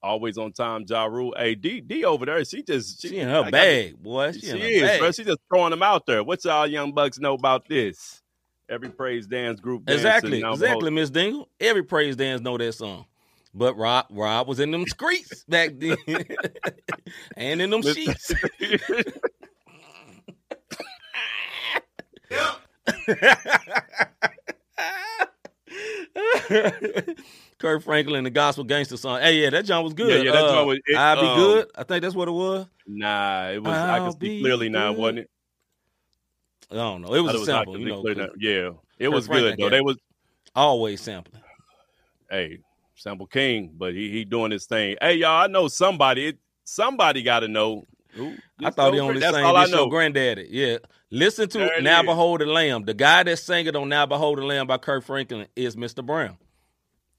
Always 0.02 0.36
on 0.38 0.52
time, 0.52 0.84
Ja 0.88 1.04
Rule. 1.04 1.32
Hey, 1.38 1.54
D, 1.54 1.80
D 1.80 2.04
over 2.04 2.26
there. 2.26 2.44
She 2.44 2.62
just, 2.64 3.00
She 3.02 3.18
in 3.18 3.28
I 3.28 3.32
her 3.32 3.42
got- 3.44 3.52
bag, 3.52 4.02
boy. 4.02 4.32
She, 4.32 4.40
She 4.40 4.50
in 4.50 4.56
is, 4.58 4.82
bag. 4.82 5.00
bro. 5.00 5.10
She 5.12 5.22
just 5.24 5.38
throwing 5.48 5.70
them 5.70 5.82
out 5.82 6.06
there. 6.06 6.24
What 6.24 6.44
y'all 6.44 6.66
young 6.66 6.92
bucks 6.92 7.20
know 7.20 7.34
about 7.34 7.68
this? 7.68 8.20
Every 8.68 8.88
praise 8.88 9.26
dance 9.26 9.60
group. 9.60 9.84
dancing, 9.84 10.06
Exactly, 10.06 10.40
now 10.40 10.52
exactly, 10.54 10.90
Miss 10.90 11.10
Dingle. 11.10 11.48
Every 11.60 11.82
praise 11.84 12.16
dance 12.16 12.40
know 12.40 12.56
that 12.58 12.72
song. 12.72 13.04
But 13.54 13.76
Rob 13.76 14.06
Rob 14.10 14.48
was 14.48 14.60
in 14.60 14.70
them 14.70 14.86
streets 14.86 15.44
back 15.44 15.72
then. 15.76 15.96
and 17.36 17.60
in 17.60 17.68
them 17.70 17.80
Miss- 17.80 17.94
sheets. 17.94 18.32
Kirk 27.58 27.82
Franklin 27.82 28.24
the 28.24 28.30
Gospel 28.30 28.64
Gangster 28.64 28.96
song. 28.96 29.20
Hey, 29.20 29.42
yeah, 29.42 29.50
that 29.50 29.64
joint 29.64 29.84
was 29.84 29.94
good. 29.94 30.08
Yeah, 30.24 30.24
yeah, 30.24 30.32
that 30.32 30.44
Uh, 30.44 30.52
joint 30.54 30.66
was- 30.66 30.78
it, 30.86 30.96
I'll 30.96 31.20
be 31.20 31.26
um, 31.28 31.36
good. 31.38 31.70
I 31.76 31.82
think 31.84 32.02
that's 32.02 32.14
what 32.14 32.28
it 32.28 32.32
was. 32.32 32.66
Nah, 32.86 33.50
it 33.50 33.62
was. 33.62 33.72
I 33.72 33.96
I'll 33.98 34.10
can 34.12 34.20
see 34.20 34.40
clearly 34.40 34.68
now, 34.68 34.92
wasn't 34.92 35.20
it? 35.20 35.30
I 36.70 36.74
don't 36.76 37.02
know. 37.02 37.14
It 37.14 37.20
was 37.20 37.34
I 37.34 37.38
a 37.38 37.40
I 37.42 37.44
sample, 37.44 37.78
you 37.78 37.86
know. 37.86 38.02
Yeah, 38.38 38.70
it 38.98 39.06
Kirk 39.06 39.12
was 39.14 39.26
Franklin 39.26 39.56
good 39.56 39.64
though. 39.64 39.70
They 39.70 39.80
was 39.80 39.96
Always 40.54 41.00
sampling. 41.00 41.42
hey, 42.30 42.58
Sample 42.94 43.26
King, 43.26 43.72
but 43.76 43.94
he 43.94 44.10
he 44.10 44.24
doing 44.24 44.50
his 44.50 44.66
thing. 44.66 44.96
Hey, 45.00 45.14
y'all, 45.14 45.42
I 45.44 45.46
know 45.46 45.68
somebody. 45.68 46.28
It, 46.28 46.38
somebody 46.64 47.22
got 47.22 47.40
to 47.40 47.48
know. 47.48 47.86
Who, 48.14 48.34
I 48.62 48.70
thought 48.70 48.92
he 48.92 49.00
only 49.00 49.18
That's 49.20 49.34
sang 49.34 49.44
all 49.46 49.56
I 49.56 49.62
this 49.64 49.70
your 49.70 49.80
know. 49.80 49.88
granddaddy. 49.88 50.46
Yeah. 50.50 50.76
Listen 51.12 51.46
to 51.50 51.70
Now 51.82 52.00
is. 52.00 52.06
Behold 52.06 52.40
the 52.40 52.46
Lamb. 52.46 52.84
The 52.84 52.94
guy 52.94 53.22
that 53.22 53.36
sang 53.36 53.66
it 53.66 53.76
on 53.76 53.90
Now 53.90 54.06
Behold 54.06 54.38
the 54.38 54.46
Lamb 54.46 54.66
by 54.66 54.78
Kirk 54.78 55.04
Franklin 55.04 55.46
is 55.54 55.76
Mr. 55.76 56.04
Brown. 56.04 56.38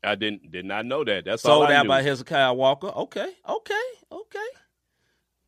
I 0.04 0.16
didn't 0.16 0.52
did 0.52 0.66
not 0.66 0.86
know 0.86 1.04
that. 1.04 1.26
That's 1.26 1.46
all 1.46 1.62
Sold 1.62 1.72
out 1.72 1.88
by 1.88 2.02
Hezekiah 2.02 2.54
Walker. 2.56 2.88
Okay, 2.88 3.32
okay, 3.48 3.82
okay. 4.12 4.23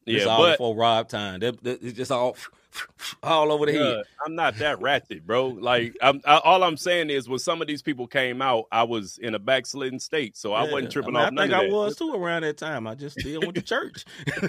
Yeah, 0.06 0.18
it's 0.18 0.26
all 0.28 0.44
but 0.44 0.52
before 0.54 0.76
Rob 0.76 1.10
time. 1.10 1.40
That, 1.40 1.64
that- 1.64 1.82
it's 1.84 1.98
just 1.98 2.12
all 2.12 2.38
all 3.24 3.52
over 3.52 3.66
the 3.66 3.72
Bruh, 3.74 3.96
head. 3.98 4.04
I'm 4.26 4.36
not 4.36 4.58
that 4.58 4.82
ratchet, 4.82 5.26
bro. 5.26 5.48
Like, 5.48 5.96
I'm, 6.02 6.22
I, 6.26 6.38
all 6.44 6.62
I'm 6.64 6.78
saying 6.78 7.10
is, 7.10 7.28
when 7.30 7.40
some 7.40 7.62
of 7.62 7.68
these 7.68 7.82
people 7.82 8.06
came 8.06 8.42
out, 8.42 8.66
I 8.72 8.84
was 8.84 9.18
in 9.18 9.34
a 9.34 9.40
backslidden 9.40 10.00
state, 10.00 10.36
so 10.38 10.54
I 10.54 10.66
Yeah. 10.66 10.74
wasn't 10.74 10.92
tripping 10.92 11.16
I 11.16 11.30
mean, 11.32 11.40
off 11.40 11.44
I 11.56 11.60
think 11.60 11.72
I 11.72 11.74
was 11.74 11.96
too 11.96 12.14
around 12.14 12.44
that 12.44 12.58
time. 12.58 12.86
I 12.86 12.96
just 12.96 13.20
still 13.20 13.42
went 13.42 13.56
to 13.56 13.62
church. 13.62 14.06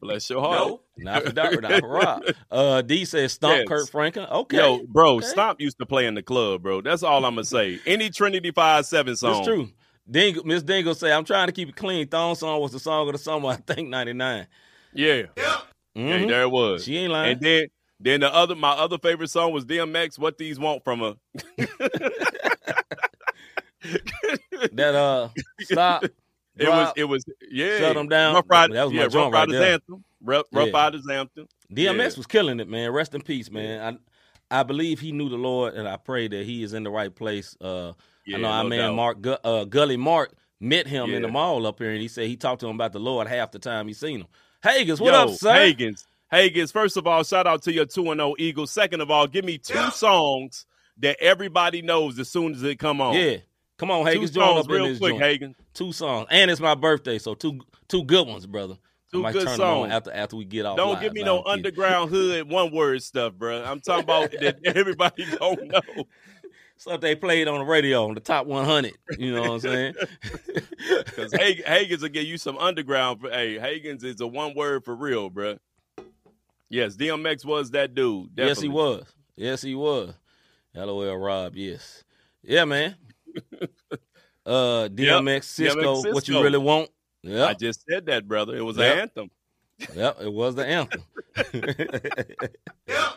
Bless 0.00 0.28
your 0.30 0.40
heart. 0.40 0.80
Not 0.96 1.24
for 1.24 1.32
Dr. 1.32 1.60
Not 1.60 1.80
for 1.80 1.88
Rob. 1.88 2.22
Uh, 2.50 2.82
D 2.82 3.04
says 3.04 3.32
stomp 3.32 3.58
Yes. 3.58 3.68
Kirk 3.68 3.88
Franklin. 3.90 4.26
Okay. 4.30 4.56
Yo, 4.56 4.80
bro, 4.86 5.16
okay. 5.16 5.26
Stomp 5.26 5.60
used 5.60 5.78
to 5.78 5.86
play 5.86 6.06
in 6.06 6.14
the 6.14 6.22
club, 6.22 6.62
bro. 6.62 6.80
That's 6.80 7.02
all 7.02 7.24
I'm 7.24 7.34
gonna 7.34 7.44
say. 7.44 7.78
Any 7.86 8.10
Trinity 8.10 8.50
Five 8.50 8.86
Seven 8.86 9.16
song, 9.16 9.38
It's 9.38 9.46
true. 9.46 9.68
Dingle, 10.10 10.44
Miss 10.44 10.62
Dingle 10.62 10.94
say, 10.94 11.12
I'm 11.12 11.24
trying 11.24 11.46
to 11.46 11.52
keep 11.52 11.68
it 11.68 11.76
clean. 11.76 12.08
Thong 12.08 12.34
song 12.34 12.60
was 12.60 12.72
the 12.72 12.80
song 12.80 13.06
of 13.08 13.12
the 13.12 13.18
summer, 13.18 13.48
I 13.50 13.56
think, 13.56 13.88
99. 13.88 14.46
Yeah, 14.92 15.22
Mhm. 15.36 16.20
yeah, 16.22 16.26
there 16.26 16.42
it 16.42 16.50
was. 16.50 16.84
She 16.84 16.96
ain't 16.98 17.12
lying. 17.12 17.32
And 17.34 17.40
then, 17.40 17.66
then 18.00 18.20
the 18.20 18.34
other, 18.34 18.54
my 18.56 18.70
other 18.70 18.98
favorite 18.98 19.30
song 19.30 19.52
was 19.52 19.64
DMX. 19.64 20.18
What 20.18 20.36
these 20.38 20.58
want 20.58 20.82
from 20.84 21.00
her? 21.00 21.14
that 24.72 24.94
uh 24.94 25.28
stop. 25.62 26.04
It 26.58 26.68
was, 26.68 26.92
it 26.96 27.04
was, 27.04 27.24
yeah. 27.50 27.78
Shut 27.78 27.94
them 27.94 28.08
down. 28.08 28.34
Rough 28.34 28.44
Riders, 28.50 28.74
That 28.74 28.84
was 28.84 28.92
my 28.92 28.98
yeah, 29.02 29.08
joint 29.08 29.14
Rough 29.14 29.32
right 29.32 29.38
Riders 29.48 29.52
there. 29.60 29.72
anthem. 29.74 30.04
Rough, 30.22 30.46
Rough 30.52 30.66
Yeah. 30.68 30.72
Riders 30.78 31.06
anthem. 31.10 31.48
DMX 31.72 31.98
Yeah. 32.12 32.16
was 32.18 32.26
killing 32.26 32.60
it, 32.60 32.68
man. 32.68 32.90
Rest 32.90 33.14
in 33.14 33.22
peace, 33.22 33.50
man. 33.50 33.98
I 34.50 34.60
I 34.60 34.62
believe 34.64 35.00
he 35.00 35.12
knew 35.12 35.30
the 35.30 35.36
Lord, 35.38 35.72
and 35.74 35.88
I 35.88 35.96
pray 35.96 36.28
that 36.28 36.44
he 36.44 36.62
is 36.62 36.74
in 36.74 36.82
the 36.82 36.90
right 36.90 37.14
place. 37.14 37.56
Uh, 37.62 37.92
Yeah, 38.30 38.36
I 38.36 38.40
know 38.40 38.48
our 38.48 38.62
no 38.62 38.68
man 38.68 38.78
doubt. 38.78 38.94
Mark 38.94 39.20
Gu- 39.22 39.36
uh, 39.44 39.64
Gully 39.64 39.96
Mark 39.96 40.32
met 40.60 40.86
him 40.86 41.10
in 41.12 41.22
the 41.22 41.28
mall 41.28 41.66
up 41.66 41.78
here, 41.78 41.90
and 41.90 42.00
he 42.00 42.08
said 42.08 42.26
he 42.26 42.36
talked 42.36 42.60
to 42.60 42.68
him 42.68 42.76
about 42.76 42.92
the 42.92 43.00
Lord 43.00 43.26
half 43.26 43.50
the 43.50 43.58
time 43.58 43.88
he 43.88 43.94
seen 43.94 44.20
him. 44.20 44.26
Hagens, 44.64 45.00
what 45.00 45.14
Yo, 45.14 45.20
up, 45.20 45.30
sir? 45.30 45.52
Hagens. 45.52 46.04
Hagens, 46.32 46.72
first 46.72 46.96
of 46.96 47.06
all, 47.06 47.24
shout 47.24 47.46
out 47.46 47.62
to 47.62 47.72
your 47.72 47.86
2 47.86 48.04
0 48.04 48.34
Eagles. 48.38 48.70
Second 48.70 49.00
of 49.00 49.10
all, 49.10 49.26
give 49.26 49.44
me 49.44 49.58
two 49.58 49.90
songs 49.90 50.66
that 50.98 51.16
everybody 51.20 51.82
knows 51.82 52.18
as 52.18 52.28
soon 52.28 52.54
as 52.54 52.62
it 52.62 52.78
come 52.78 53.00
on. 53.00 53.14
Yeah, 53.14 53.38
come 53.78 53.90
on, 53.90 54.04
two 54.04 54.20
Hagens, 54.20 54.32
join 54.32 54.58
up 54.58 54.66
in 54.66 54.70
real 54.70 54.86
this 54.86 54.98
quick, 54.98 55.18
joint. 55.18 55.22
Hagens. 55.22 55.54
Two 55.74 55.92
songs, 55.92 56.28
and 56.30 56.50
it's 56.50 56.60
my 56.60 56.74
birthday, 56.74 57.18
so 57.18 57.34
two 57.34 57.60
two 57.88 58.04
good 58.04 58.26
ones, 58.26 58.46
brother. 58.46 58.76
Two 59.12 59.22
good 59.22 59.32
turn 59.32 59.44
them 59.44 59.52
on 59.52 59.56
songs. 59.56 59.92
after 59.92 60.12
after 60.12 60.36
we 60.36 60.44
get 60.44 60.66
off. 60.66 60.76
Don't 60.76 60.92
live, 60.92 61.00
give 61.00 61.12
me 61.14 61.24
no 61.24 61.40
I'm 61.40 61.54
underground 61.54 62.10
hood 62.10 62.48
one 62.48 62.72
word 62.72 63.02
stuff, 63.02 63.32
bro. 63.34 63.64
I'm 63.64 63.80
talking 63.80 64.04
about 64.04 64.30
that 64.32 64.58
everybody 64.64 65.24
don't 65.38 65.66
know. 65.66 66.04
Stuff 66.80 67.02
they 67.02 67.14
played 67.14 67.46
on 67.46 67.58
the 67.58 67.64
radio 67.66 68.06
on 68.08 68.14
the 68.14 68.20
top 68.20 68.46
100. 68.46 68.94
You 69.18 69.34
know 69.34 69.42
what 69.42 69.50
I'm 69.50 69.60
saying? 69.60 69.94
Because 71.04 71.30
Hagens 71.34 72.00
will 72.00 72.08
give 72.08 72.24
you 72.24 72.38
some 72.38 72.56
underground. 72.56 73.20
Hey, 73.30 73.58
Hagens 73.58 74.02
is 74.02 74.18
a 74.22 74.26
one 74.26 74.54
word 74.54 74.82
for 74.82 74.96
real, 74.96 75.28
bro. 75.28 75.58
Yes, 76.70 76.96
DMX 76.96 77.44
was 77.44 77.70
that 77.72 77.94
dude. 77.94 78.30
Yes, 78.34 78.62
he 78.62 78.68
was. 78.68 79.04
Yes, 79.36 79.60
he 79.60 79.74
was. 79.74 80.14
LOL 80.74 81.16
Rob, 81.18 81.54
yes. 81.54 82.02
Yeah, 82.42 82.64
man. 82.64 82.96
Uh, 84.46 84.88
DMX, 84.88 85.44
Cisco, 85.44 86.00
what 86.14 86.26
you 86.26 86.42
really 86.42 86.58
want? 86.58 86.88
Yeah, 87.22 87.44
I 87.44 87.52
just 87.54 87.84
said 87.88 88.06
that, 88.06 88.26
brother. 88.26 88.56
It 88.56 88.62
was 88.62 88.78
Yep. 88.78 88.92
an 88.92 89.00
anthem. 89.00 89.30
yep, 89.94 90.16
it 90.22 90.32
was 90.32 90.54
the 90.54 90.66
anthem. 90.66 91.04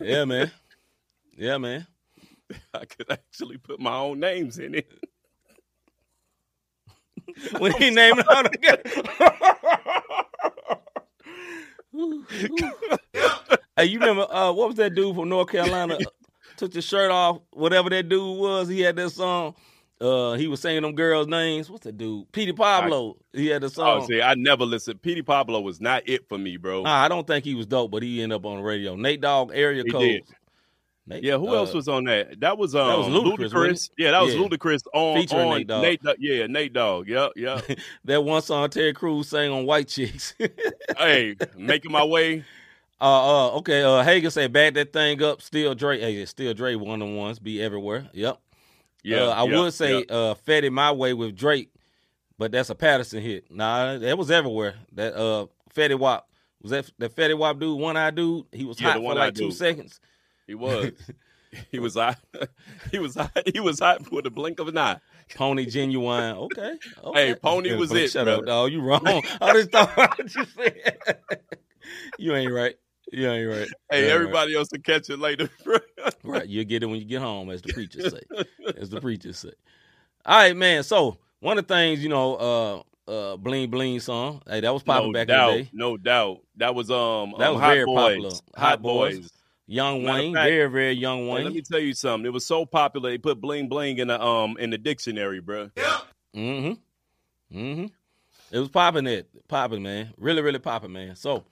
yeah, 0.00 0.24
man. 0.24 0.50
Yeah, 1.36 1.58
man. 1.58 1.86
I 2.74 2.84
could 2.84 3.10
actually 3.10 3.58
put 3.58 3.80
my 3.80 3.96
own 3.96 4.20
names 4.20 4.58
in 4.58 4.74
it. 4.76 4.90
When 7.58 7.72
he 7.72 7.90
named 7.90 8.18
it 8.18 8.30
out 8.30 8.52
again. 8.52 8.78
hey, 13.76 13.84
you 13.86 13.98
remember 14.00 14.26
uh, 14.30 14.52
what 14.52 14.68
was 14.68 14.76
that 14.76 14.94
dude 14.94 15.14
from 15.14 15.28
North 15.28 15.48
Carolina? 15.48 15.98
Took 16.56 16.72
the 16.72 16.82
shirt 16.82 17.10
off, 17.10 17.38
whatever 17.52 17.90
that 17.90 18.08
dude 18.08 18.38
was. 18.38 18.68
He 18.68 18.80
had 18.80 18.96
that 18.96 19.10
song. 19.10 19.54
Uh, 20.00 20.32
he 20.32 20.48
was 20.48 20.60
singing 20.60 20.82
them 20.82 20.94
girls' 20.94 21.28
names. 21.28 21.70
What's 21.70 21.84
that 21.84 21.96
dude? 21.96 22.30
Petey 22.32 22.52
Pablo. 22.52 23.16
he 23.32 23.46
had 23.46 23.62
the 23.62 23.70
song. 23.70 24.02
Oh, 24.02 24.06
see, 24.06 24.20
I 24.20 24.34
never 24.34 24.64
listened. 24.64 25.00
Petey 25.00 25.22
Pablo 25.22 25.60
was 25.60 25.80
not 25.80 26.02
it 26.08 26.28
for 26.28 26.36
me, 26.38 26.56
bro. 26.56 26.82
Nah, 26.82 27.04
I 27.04 27.08
don't 27.08 27.26
think 27.26 27.44
he 27.44 27.54
was 27.54 27.66
dope, 27.66 27.92
but 27.92 28.02
he 28.02 28.20
ended 28.20 28.36
up 28.36 28.44
on 28.46 28.56
the 28.56 28.62
radio. 28.62 28.96
Nate 28.96 29.20
Dogg, 29.20 29.52
area 29.54 29.84
He 29.84 29.90
code. 29.90 30.00
did. 30.02 30.22
Nate, 31.06 31.24
yeah, 31.24 31.36
who 31.36 31.48
uh, 31.48 31.54
else 31.54 31.74
was 31.74 31.88
on 31.88 32.04
that? 32.04 32.38
That 32.40 32.56
was 32.58 32.74
um, 32.76 32.86
that 32.88 32.98
was 32.98 33.06
Ludacris, 33.08 33.52
wasn't? 33.54 33.90
Yeah, 33.98 34.12
that 34.12 34.22
was 34.22 34.34
Yeah. 34.34 34.40
Ludacris 34.40 34.82
on 34.94 35.16
Featuring 35.20 35.48
on 35.48 35.56
Nate 35.56 35.66
Dogg. 35.66 35.82
Nate. 35.82 36.00
Yeah, 36.20 36.46
Nate 36.46 36.72
Dogg. 36.72 37.08
Yep, 37.08 37.32
yep. 37.36 37.64
that 38.04 38.22
one 38.22 38.40
song 38.42 38.70
Terry 38.70 38.92
Crews 38.92 39.28
sang 39.28 39.50
on 39.50 39.66
White 39.66 39.88
Chicks. 39.88 40.34
hey, 40.98 41.34
making 41.56 41.90
my 41.90 42.04
way. 42.04 42.44
Uh, 43.00 43.48
uh, 43.48 43.50
okay. 43.56 43.82
Uh, 43.82 44.04
Hagen 44.04 44.30
said, 44.30 44.52
"Back 44.52 44.74
that 44.74 44.92
thing 44.92 45.20
up." 45.24 45.42
Still 45.42 45.74
Dre. 45.74 45.98
Hey, 45.98 46.24
still 46.24 46.54
Dre. 46.54 46.76
One 46.76 47.02
on 47.02 47.16
ones 47.16 47.40
be 47.40 47.60
everywhere. 47.60 48.08
Yep. 48.12 48.38
Yeah, 49.02 49.22
Uh, 49.24 49.30
I 49.30 49.44
yeah, 49.44 49.58
would 49.60 49.74
say 49.74 50.04
yeah. 50.08 50.14
uh, 50.14 50.34
"Fed 50.34 50.62
It 50.62 50.70
My 50.70 50.92
Way" 50.92 51.12
with 51.14 51.34
Drake, 51.34 51.72
but 52.38 52.52
that's 52.52 52.70
a 52.70 52.76
Patterson 52.76 53.20
hit. 53.20 53.50
Nah, 53.50 53.98
that 53.98 54.16
was 54.16 54.30
everywhere. 54.30 54.76
That 54.92 55.16
uh, 55.16 55.46
Fetty 55.74 55.98
Wap 55.98 56.28
was 56.62 56.70
that 56.70 56.88
that 56.98 57.16
Fetty 57.16 57.36
Wap 57.36 57.58
dude, 57.58 57.80
one 57.80 57.96
eye 57.96 58.12
dude. 58.12 58.46
He 58.52 58.64
was 58.64 58.80
Yeah, 58.80 58.92
hot 58.92 58.98
for 59.02 59.14
like 59.16 59.34
two 59.34 59.50
seconds. 59.50 59.98
He 60.46 60.54
was. 60.54 60.92
he 61.70 61.78
was 61.78 61.94
hot. 61.94 62.18
he 62.90 62.98
was 62.98 63.14
hot. 63.14 63.30
He 63.52 63.60
was 63.60 63.80
hot 63.80 64.04
for 64.06 64.22
the 64.22 64.30
blink 64.30 64.58
of 64.60 64.68
an 64.68 64.78
eye. 64.78 65.00
Pony 65.34 65.66
Ginuwine. 65.66 66.36
Okay. 66.36 66.74
okay. 67.04 67.26
Hey, 67.28 67.34
Pony 67.34 67.74
was 67.74 67.92
it, 67.92 68.10
Shut 68.10 68.24
brother. 68.24 68.40
up, 68.40 68.46
dog. 68.46 68.72
You 68.72 68.80
wrong. 68.80 69.02
I 69.40 69.52
just 69.52 69.70
thought 69.70 69.96
what 69.96 70.34
you 70.34 70.44
said. 70.44 70.98
you 72.18 72.34
ain't 72.34 72.52
right. 72.52 72.76
You 73.10 73.28
ain't 73.30 73.50
right. 73.50 73.68
Hey, 73.90 74.04
ain't 74.04 74.10
everybody 74.10 74.54
else 74.54 74.68
will 74.72 74.80
catch 74.80 75.10
it 75.10 75.18
later, 75.18 75.50
bro. 75.64 75.78
Right. 76.02 76.14
right. 76.24 76.48
You'll 76.48 76.64
get 76.64 76.82
it 76.82 76.86
when 76.86 76.98
you 76.98 77.04
get 77.04 77.20
home, 77.20 77.50
as 77.50 77.60
the 77.62 77.72
preachers 77.72 78.10
say. 78.10 78.20
as 78.78 78.90
the 78.90 79.00
preachers 79.00 79.38
say. 79.38 79.52
All 80.24 80.38
right, 80.38 80.56
man. 80.56 80.82
So 80.82 81.18
one 81.40 81.58
of 81.58 81.66
the 81.66 81.74
things, 81.74 82.02
you 82.02 82.08
know, 82.08 82.36
uh 82.36 83.10
uh 83.10 83.36
bling 83.36 83.68
bling 83.70 84.00
song. 84.00 84.40
Hey, 84.48 84.60
that 84.60 84.72
was 84.72 84.82
popping 84.82 85.08
no 85.08 85.12
back 85.12 85.28
doubt, 85.28 85.50
in 85.50 85.56
the 85.56 85.62
day. 85.64 85.70
no 85.72 85.96
doubt. 85.96 86.38
That 86.56 86.74
was 86.74 86.90
um, 86.90 87.34
That 87.38 87.48
um, 87.48 87.54
was 87.54 87.62
Hot 87.62 87.74
very 87.74 87.84
Boys. 87.84 87.96
popular. 87.96 88.30
Hot, 88.30 88.42
Hot 88.56 88.82
Boys. 88.82 89.18
Boys. 89.18 89.30
Young 89.72 90.04
Matter 90.04 90.18
Wayne, 90.18 90.34
fact- 90.34 90.48
very, 90.50 90.70
very 90.70 90.92
young 90.92 91.28
Wayne. 91.28 91.44
let 91.44 91.54
me 91.54 91.62
tell 91.62 91.80
you 91.80 91.94
something. 91.94 92.26
It 92.26 92.32
was 92.32 92.44
so 92.44 92.66
popular 92.66 93.08
they 93.10 93.16
put 93.16 93.40
bling 93.40 93.68
bling 93.68 93.96
in 93.96 94.08
the 94.08 94.22
um 94.22 94.58
in 94.58 94.68
the 94.68 94.76
dictionary, 94.76 95.40
bro. 95.40 95.70
Mm-hmm. 96.36 97.58
Mm-hmm. 97.58 97.86
It 98.50 98.58
was 98.58 98.68
popping 98.68 99.06
it. 99.06 99.28
Popping, 99.48 99.82
man. 99.82 100.12
Really, 100.18 100.42
really 100.42 100.58
popping, 100.58 100.92
man. 100.92 101.16
So 101.16 101.44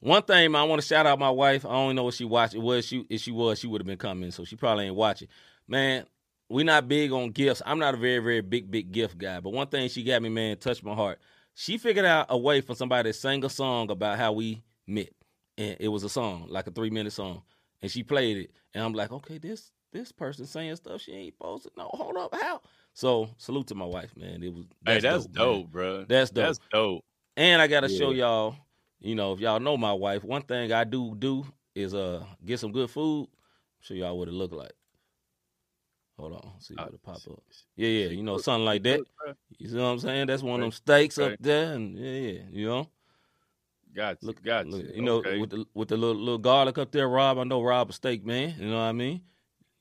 one 0.00 0.22
thing, 0.22 0.50
man, 0.50 0.62
I 0.62 0.64
want 0.64 0.82
to 0.82 0.86
shout 0.86 1.06
out 1.06 1.18
my 1.20 1.30
wife. 1.30 1.64
I 1.64 1.70
don't 1.70 1.94
know 1.94 2.08
if 2.08 2.14
she 2.14 2.24
watched 2.24 2.54
it. 2.54 2.58
Was 2.58 2.86
she 2.86 3.06
if 3.08 3.20
she 3.20 3.30
was, 3.30 3.60
she 3.60 3.68
would 3.68 3.80
have 3.80 3.86
been 3.86 3.98
coming, 3.98 4.32
so 4.32 4.44
she 4.44 4.56
probably 4.56 4.86
ain't 4.86 4.96
watching. 4.96 5.28
Man, 5.68 6.06
we 6.48 6.64
not 6.64 6.88
big 6.88 7.12
on 7.12 7.30
gifts. 7.30 7.62
I'm 7.64 7.78
not 7.78 7.94
a 7.94 7.96
very, 7.96 8.18
very 8.18 8.40
big, 8.40 8.68
big 8.68 8.90
gift 8.90 9.16
guy. 9.16 9.38
But 9.38 9.52
one 9.52 9.68
thing 9.68 9.88
she 9.88 10.02
got 10.02 10.22
me, 10.22 10.28
man, 10.28 10.56
touched 10.56 10.82
my 10.82 10.94
heart. 10.94 11.20
She 11.54 11.78
figured 11.78 12.04
out 12.04 12.26
a 12.30 12.36
way 12.36 12.62
for 12.62 12.74
somebody 12.74 13.10
to 13.10 13.12
sing 13.12 13.44
a 13.44 13.48
song 13.48 13.90
about 13.90 14.18
how 14.18 14.32
we 14.32 14.62
met. 14.88 15.10
And 15.56 15.76
it 15.78 15.88
was 15.88 16.04
a 16.04 16.08
song, 16.08 16.46
like 16.48 16.66
a 16.66 16.70
three 16.70 16.90
minute 16.90 17.12
song. 17.12 17.42
And 17.80 17.90
she 17.90 18.02
played 18.02 18.36
it. 18.38 18.50
And 18.72 18.82
I'm 18.82 18.92
like, 18.92 19.12
okay, 19.12 19.38
this 19.38 19.72
this 19.92 20.10
person 20.10 20.44
saying 20.46 20.76
stuff 20.76 21.00
she 21.00 21.12
ain't 21.12 21.34
supposed 21.34 21.64
to. 21.64 21.70
No, 21.76 21.88
hold 21.92 22.16
up, 22.16 22.34
how? 22.34 22.60
So 22.92 23.30
salute 23.38 23.68
to 23.68 23.74
my 23.74 23.84
wife, 23.84 24.16
man. 24.16 24.42
It 24.42 24.52
was 24.52 24.64
hey, 24.86 25.00
that's 25.00 25.26
man. 25.26 25.34
dope, 25.34 25.70
bro. 25.70 26.04
That's 26.04 26.30
dope. 26.30 26.44
That's 26.44 26.60
dope. 26.72 27.04
And 27.36 27.62
I 27.62 27.66
gotta 27.66 27.88
show 27.88 28.10
y'all, 28.10 28.56
you 29.00 29.14
know, 29.14 29.32
if 29.32 29.40
y'all 29.40 29.60
know 29.60 29.76
my 29.76 29.92
wife, 29.92 30.24
one 30.24 30.42
thing 30.42 30.72
I 30.72 30.84
do 30.84 31.14
do 31.16 31.46
is 31.74 31.94
uh 31.94 32.24
get 32.44 32.60
some 32.60 32.72
good 32.72 32.90
food. 32.90 33.28
Show 33.80 33.94
y'all 33.94 34.18
what 34.18 34.28
it 34.28 34.34
look 34.34 34.52
like. 34.52 34.72
Hold 36.18 36.34
on, 36.34 36.60
see 36.60 36.74
what 36.74 36.94
it 36.94 37.02
pop 37.02 37.16
up. 37.16 37.42
Yeah, 37.76 37.88
yeah, 37.88 38.06
you 38.06 38.22
know, 38.22 38.38
something 38.38 38.64
like 38.64 38.84
that. 38.84 39.00
You 39.58 39.68
see 39.68 39.76
what 39.76 39.84
I'm 39.84 39.98
saying? 39.98 40.28
That's 40.28 40.42
one 40.44 40.60
of 40.60 40.64
them 40.64 40.72
steaks 40.72 41.18
up 41.18 41.34
there, 41.40 41.72
and 41.72 41.98
yeah, 41.98 42.10
yeah, 42.10 42.40
you 42.50 42.66
know. 42.66 42.88
Got 43.94 44.22
you. 44.22 44.26
Look, 44.28 44.42
got 44.42 44.66
look, 44.66 44.82
you. 44.82 44.92
you 44.96 45.02
know, 45.02 45.16
Okay. 45.16 45.38
with 45.38 45.50
the 45.50 45.64
with 45.74 45.88
the 45.88 45.96
little, 45.96 46.16
little 46.20 46.38
garlic 46.38 46.78
up 46.78 46.90
there, 46.90 47.08
Rob. 47.08 47.38
I 47.38 47.44
know 47.44 47.62
Rob 47.62 47.90
a 47.90 47.92
steak 47.92 48.24
man. 48.24 48.54
You 48.58 48.68
know 48.70 48.76
what 48.76 48.82
I 48.82 48.92
mean? 48.92 49.22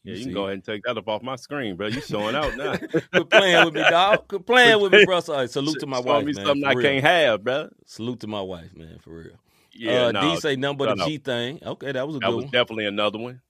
yeah, 0.04 0.12
you 0.12 0.18
see. 0.18 0.24
can 0.26 0.34
go 0.34 0.44
ahead 0.44 0.54
and 0.56 0.64
take 0.64 0.84
that 0.84 0.98
up 0.98 1.08
off 1.08 1.24
my 1.24 1.36
screen, 1.36 1.76
bro. 1.76 1.88
You 1.88 2.02
showing 2.02 2.36
out 2.36 2.56
now. 2.58 2.76
Quit 3.12 3.30
playing 3.30 3.66
with 3.66 3.74
me, 3.74 3.82
dog. 3.82 4.28
Quit 4.28 4.46
playing 4.46 4.82
with 4.82 4.92
me, 4.92 5.06
bro. 5.08 5.20
So, 5.22 5.46
salute 5.48 5.80
to 5.80 5.88
my 5.88 5.98
Showing 5.98 6.08
wife, 6.08 6.26
me 6.26 6.34
man. 6.34 6.46
something 6.46 6.66
I 6.66 6.74
real. 6.74 6.82
can't 6.90 7.04
have, 7.06 7.44
bro. 7.44 7.70
Salute 7.86 8.20
to 8.22 8.28
my 8.28 8.42
wife, 8.42 8.76
man, 8.76 9.00
for 9.00 9.12
real. 9.12 9.32
Yeah, 9.76 10.06
uh, 10.08 10.12
no, 10.12 10.22
D 10.22 10.36
say 10.40 10.56
shut 10.62 10.82
a 10.82 10.90
up. 10.92 10.98
G 11.08 11.18
thing. 11.18 11.60
Okay, 11.66 11.92
that 11.94 12.06
was 12.06 12.18
a 12.18 12.20
that 12.20 12.28
good 12.28 12.36
was 12.36 12.44
one. 12.46 12.52
definitely 12.52 12.86
another 12.86 13.18
one. 13.18 13.42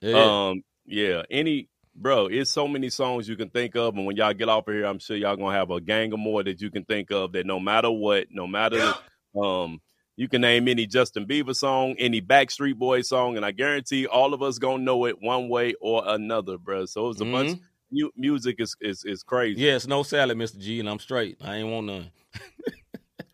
Yeah. 0.00 0.48
Um, 0.50 0.62
yeah, 0.86 1.22
any 1.30 1.68
bro, 1.96 2.26
it's 2.26 2.50
so 2.50 2.68
many 2.68 2.90
songs 2.90 3.28
you 3.28 3.36
can 3.36 3.48
think 3.50 3.74
of, 3.74 3.96
and 3.96 4.06
when 4.06 4.16
y'all 4.16 4.34
get 4.34 4.48
off 4.48 4.68
of 4.68 4.74
here, 4.74 4.84
I'm 4.84 4.98
sure 4.98 5.16
y'all 5.16 5.36
gonna 5.36 5.56
have 5.56 5.70
a 5.70 5.80
gang 5.80 6.12
of 6.12 6.18
more 6.20 6.42
that 6.44 6.60
you 6.60 6.70
can 6.70 6.84
think 6.84 7.10
of. 7.10 7.32
That 7.32 7.46
no 7.46 7.58
matter 7.58 7.90
what, 7.90 8.26
no 8.30 8.46
matter, 8.46 8.94
um, 9.42 9.80
you 10.16 10.28
can 10.28 10.40
name 10.40 10.68
any 10.68 10.86
Justin 10.86 11.26
Bieber 11.26 11.54
song, 11.54 11.96
any 11.98 12.20
Backstreet 12.20 12.76
Boy 12.76 13.02
song, 13.02 13.36
and 13.36 13.44
I 13.44 13.50
guarantee 13.50 14.06
all 14.06 14.32
of 14.34 14.42
us 14.42 14.58
gonna 14.58 14.82
know 14.82 15.06
it 15.06 15.20
one 15.20 15.48
way 15.48 15.74
or 15.80 16.02
another, 16.06 16.58
bro. 16.58 16.84
So 16.86 17.10
it's 17.10 17.20
a 17.20 17.24
bunch. 17.24 17.52
Mm-hmm. 17.52 17.64
Mu- 17.90 18.10
music 18.16 18.56
is 18.58 18.74
is 18.80 19.04
is 19.04 19.22
crazy, 19.22 19.60
Yes, 19.60 19.86
no 19.86 20.02
salad, 20.02 20.36
Mr. 20.36 20.58
G, 20.58 20.80
and 20.80 20.88
I'm 20.88 20.98
straight. 20.98 21.38
I 21.42 21.56
ain't 21.56 21.68
want 21.70 21.86
none. 21.86 22.10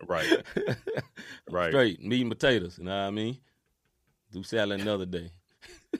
right? 0.07 0.43
Right. 1.51 1.73
Straight 1.73 2.01
meat 2.01 2.21
and 2.21 2.31
potatoes. 2.31 2.79
You 2.79 2.85
know 2.85 2.93
what 2.93 3.09
I 3.09 3.11
mean? 3.11 3.37
Do 4.31 4.45
salad 4.45 4.81
another 4.81 5.05
day. 5.07 5.31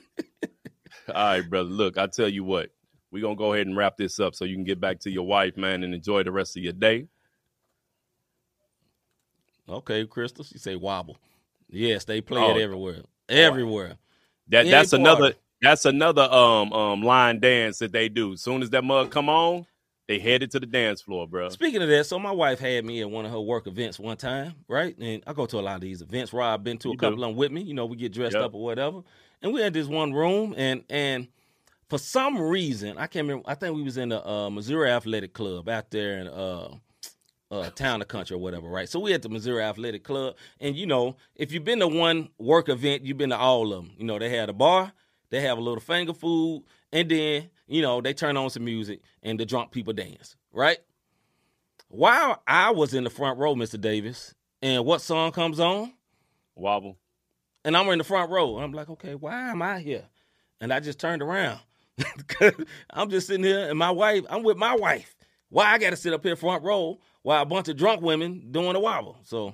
All 1.13 1.13
right, 1.13 1.49
brother. 1.49 1.69
Look, 1.69 1.97
I 1.97 2.07
tell 2.07 2.29
you 2.29 2.45
what, 2.45 2.69
we're 3.11 3.21
gonna 3.21 3.35
go 3.35 3.53
ahead 3.53 3.67
and 3.67 3.75
wrap 3.75 3.97
this 3.97 4.19
up 4.19 4.33
so 4.33 4.45
you 4.45 4.55
can 4.55 4.63
get 4.63 4.79
back 4.79 4.99
to 5.01 5.11
your 5.11 5.25
wife, 5.25 5.57
man, 5.57 5.83
and 5.83 5.93
enjoy 5.93 6.23
the 6.23 6.31
rest 6.31 6.55
of 6.55 6.63
your 6.63 6.71
day. 6.73 7.07
Okay, 9.71 10.05
Crystal. 10.05 10.43
She 10.43 10.57
say 10.57 10.75
wobble. 10.75 11.17
Yes, 11.69 12.03
they 12.05 12.21
play 12.21 12.41
Oh. 12.41 12.55
it 12.55 12.61
everywhere. 12.61 13.01
Everywhere. 13.29 13.97
That 14.49 14.61
Any 14.61 14.71
that's 14.71 14.89
party. 14.91 15.01
another 15.03 15.33
that's 15.61 15.85
another 15.85 16.23
um 16.23 16.73
um 16.73 17.01
line 17.03 17.39
dance 17.39 17.79
that 17.79 17.91
they 17.91 18.09
do. 18.09 18.35
Soon 18.35 18.61
as 18.61 18.69
that 18.71 18.83
mug 18.83 19.11
come 19.11 19.29
on, 19.29 19.65
they 20.07 20.19
headed 20.19 20.51
to 20.51 20.59
the 20.59 20.65
dance 20.65 21.01
floor, 21.01 21.27
bro. 21.27 21.49
Speaking 21.49 21.81
of 21.81 21.87
that, 21.87 22.05
so 22.05 22.19
my 22.19 22.31
wife 22.31 22.59
had 22.59 22.83
me 22.83 22.99
at 23.01 23.09
one 23.09 23.25
of 23.25 23.31
her 23.31 23.39
work 23.39 23.67
events 23.67 23.97
one 23.99 24.17
time, 24.17 24.55
right? 24.67 24.97
And 24.97 25.23
I 25.25 25.33
go 25.33 25.45
to 25.45 25.59
a 25.59 25.61
lot 25.61 25.75
of 25.75 25.81
these 25.81 26.01
events. 26.01 26.33
Rob 26.33 26.59
I've 26.59 26.63
been 26.63 26.77
to 26.79 26.89
a 26.89 26.91
You 26.91 26.97
couple 26.97 27.17
do. 27.17 27.23
of 27.23 27.29
them 27.29 27.37
with 27.37 27.51
me. 27.51 27.61
You 27.61 27.73
know, 27.73 27.85
we 27.85 27.95
get 27.95 28.11
dressed 28.11 28.33
Yep. 28.35 28.43
up 28.43 28.53
or 28.55 28.63
whatever. 28.63 29.01
And 29.41 29.53
we 29.53 29.61
had 29.61 29.73
this 29.73 29.87
one 29.87 30.11
room, 30.13 30.53
and 30.57 30.83
and 30.89 31.27
for 31.87 31.97
some 31.97 32.39
reason, 32.41 32.97
I 32.97 33.07
can't 33.07 33.27
remember. 33.27 33.49
I 33.49 33.55
think 33.55 33.75
we 33.75 33.83
was 33.83 33.97
in 33.97 34.09
the 34.09 34.27
uh, 34.27 34.49
Missouri 34.49 34.89
Athletic 34.91 35.33
Club 35.33 35.69
out 35.69 35.89
there 35.91 36.17
in 36.19 36.27
uh, 36.27 36.75
uh, 37.51 37.69
town 37.71 38.01
or 38.01 38.05
country 38.05 38.35
or 38.35 38.39
whatever, 38.39 38.67
right? 38.67 38.87
So 38.87 38.99
we 38.99 39.13
at 39.13 39.21
the 39.21 39.29
Missouri 39.29 39.61
Athletic 39.61 40.03
Club, 40.03 40.35
and 40.59 40.75
you 40.75 40.85
know, 40.85 41.17
if 41.35 41.51
you've 41.51 41.65
been 41.65 41.79
to 41.79 41.87
one 41.87 42.29
work 42.39 42.69
event, 42.69 43.05
you've 43.05 43.17
been 43.17 43.29
to 43.29 43.37
all 43.37 43.73
of 43.73 43.83
them. 43.83 43.91
You 43.97 44.05
know, 44.05 44.17
they 44.17 44.29
had 44.29 44.49
a 44.49 44.53
bar, 44.53 44.93
they 45.29 45.41
have 45.41 45.57
a 45.57 45.61
little 45.61 45.81
finger 45.81 46.13
food, 46.13 46.63
and 46.91 47.09
then 47.09 47.49
you 47.67 47.81
know 47.81 48.01
they 48.01 48.13
turn 48.13 48.37
on 48.37 48.49
some 48.49 48.63
music 48.63 49.01
and 49.21 49.39
the 49.39 49.45
drunk 49.45 49.71
people 49.71 49.93
dance, 49.93 50.37
right? 50.53 50.79
While 51.89 52.41
I 52.47 52.71
was 52.71 52.93
in 52.93 53.03
the 53.03 53.09
front 53.09 53.37
row, 53.37 53.53
Mr. 53.53 53.79
Davis, 53.79 54.33
and 54.61 54.85
what 54.85 55.01
song 55.01 55.33
comes 55.33 55.59
on? 55.59 55.93
Wobble. 56.55 56.97
And 57.65 57.75
I'm 57.75 57.87
in 57.89 57.97
the 57.97 58.03
front 58.03 58.31
row. 58.31 58.57
I'm 58.57 58.71
like, 58.71 58.89
okay, 58.89 59.13
why 59.13 59.49
am 59.49 59.61
I 59.61 59.79
here? 59.79 60.05
And 60.61 60.73
I 60.73 60.79
just 60.79 60.99
turned 60.99 61.21
around. 61.21 61.59
I'm 62.89 63.09
just 63.09 63.27
sitting 63.27 63.43
here, 63.43 63.69
and 63.69 63.77
my 63.77 63.91
wife, 63.91 64.23
I'm 64.29 64.43
with 64.43 64.57
my 64.57 64.75
wife. 64.75 65.15
Why 65.49 65.65
I 65.65 65.77
got 65.79 65.89
to 65.89 65.97
sit 65.97 66.13
up 66.13 66.23
here 66.23 66.37
front 66.37 66.63
row 66.63 66.99
while 67.23 67.41
a 67.41 67.45
bunch 67.45 67.67
of 67.69 67.77
drunk 67.77 68.01
women 68.01 68.51
doing 68.51 68.73
the 68.73 68.79
wobble? 68.79 69.17
So 69.23 69.53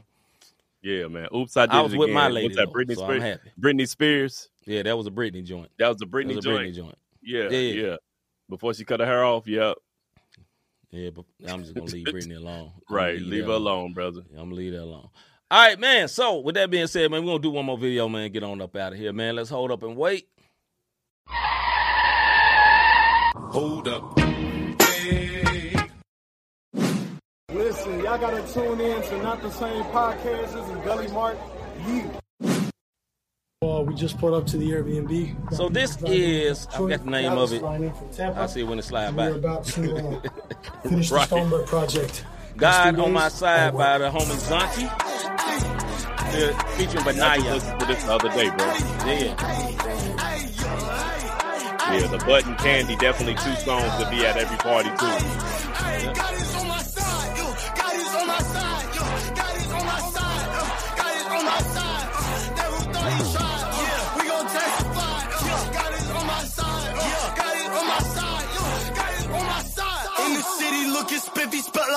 Yeah, 0.82 1.08
man. 1.08 1.28
Oops, 1.36 1.56
I 1.58 1.66
did 1.66 1.76
I 1.76 1.82
was 1.82 1.94
it 1.94 1.98
with 1.98 2.06
again. 2.08 2.14
my 2.16 2.28
lady, 2.30 2.48
What's 2.48 2.58
that? 2.58 2.68
though, 2.68 2.80
Britney 2.80 2.96
so 2.96 3.04
I'm 3.04 3.10
Spears. 3.20 3.24
happy. 3.24 3.52
Britney 3.60 3.88
Spears. 3.88 4.50
yeah, 4.66 4.84
that 4.84 4.98
was 4.98 5.08
a 5.08 5.12
Britney 5.12 5.44
joint. 5.44 5.70
That 5.80 5.88
was 5.90 5.98
a 6.02 6.06
That 6.06 6.12
Britney 6.12 6.36
was 6.36 6.38
a 6.38 6.42
joint. 6.42 6.68
Britney 6.68 6.76
joint. 6.76 6.98
Yeah, 7.22 7.50
Yeah, 7.50 7.58
yeah, 7.60 7.88
yeah. 7.90 7.96
Before 8.50 8.74
she 8.74 8.86
cut 8.86 9.00
her 9.02 9.06
hair 9.06 9.24
off, 9.26 9.48
yeah. 9.48 9.74
Yeah, 10.92 11.10
but 11.10 11.26
I'm 11.48 11.64
just 11.64 11.74
gonna 11.76 11.92
leave 11.92 12.08
Britney 12.08 12.38
alone. 12.38 12.72
I'm 12.90 12.96
Right. 12.96 13.18
gonna 13.18 13.30
Leave 13.30 13.46
her 13.46 13.52
alone, 13.52 13.94
brother. 13.94 14.22
Yeah, 14.32 14.40
I'm 14.40 14.46
gonna 14.46 14.56
leave 14.56 14.72
that 14.74 14.84
alone. 14.84 15.10
All 15.52 15.60
right, 15.68 15.78
man. 15.80 16.08
So 16.08 16.40
with 16.40 16.56
that 16.56 16.70
being 16.70 16.88
said, 16.88 17.12
man, 17.12 17.24
we're 17.26 17.32
gonna 17.32 17.40
do 17.44 17.50
one 17.52 17.66
more 17.66 17.78
video, 17.78 18.08
man. 18.08 18.32
Get 18.32 18.44
on 18.44 18.62
up 18.62 18.76
out 18.78 18.94
of 18.94 19.00
here, 19.00 19.12
man. 19.12 19.36
Let's 19.36 19.50
hold 19.50 19.72
up 19.72 19.84
and 19.84 19.96
wait. 19.98 20.28
Hold 23.52 23.88
up. 23.88 24.27
Y'all 28.08 28.18
gotta 28.18 28.54
tune 28.54 28.80
in 28.80 29.02
to 29.02 29.18
Not 29.22 29.42
the 29.42 29.52
Same 29.52 29.84
Podcast. 29.86 30.54
This 30.54 30.70
is 30.70 30.86
Gully 30.86 31.08
Mark. 31.10 31.38
You. 31.86 32.10
Well, 33.62 33.86
we 33.86 33.96
just 33.96 34.18
pulled 34.18 34.34
up 34.34 34.46
to 34.48 34.58
the 34.58 34.70
Airbnb. 34.72 35.54
So 35.54 35.68
this 35.68 36.02
is 36.04 36.68
I 36.68 36.78
forgot 36.78 37.04
the 37.04 37.12
name 37.12 37.34
of 37.34 37.52
it. 37.52 37.60
Flying 37.60 37.84
in 37.84 37.94
from 37.94 38.10
Tampa. 38.14 38.40
I'll 38.40 38.48
see 38.48 38.62
it 38.62 38.64
when 38.64 38.80
it 38.80 38.84
slide 38.84 39.14
We're 39.14 39.32
by. 39.34 39.38
about 39.50 39.66
to 39.66 39.96
uh, 39.98 40.22
finish 40.88 41.12
Right. 41.12 41.28
the 41.30 41.36
Stoneberg 41.36 41.66
project. 41.68 42.24
God 42.56 42.98
on 42.98 43.12
my 43.12 43.28
side 43.28 43.74
uh, 43.74 43.78
by 43.78 43.98
the 43.98 44.10
homie 44.10 44.40
Zanti. 44.48 44.88
Uh, 46.30 46.64
Featuring 46.78 47.04
I 47.08 47.12
Benaya. 47.40 47.54
listened 47.56 47.80
to 47.82 47.86
this 47.88 48.04
the 48.06 48.14
other 48.14 48.30
day, 48.30 48.50
bro. 48.56 48.68
Yeah. 49.06 49.36
Yeah, 51.90 52.08
the 52.08 52.24
button 52.26 52.56
candy 52.56 52.96
definitely 52.98 53.36
two 53.36 53.56
songs 53.64 53.92
to 54.02 54.10
be 54.10 54.26
at 54.26 54.38
every 54.38 54.58
party 54.58 54.90
too. 54.90 55.57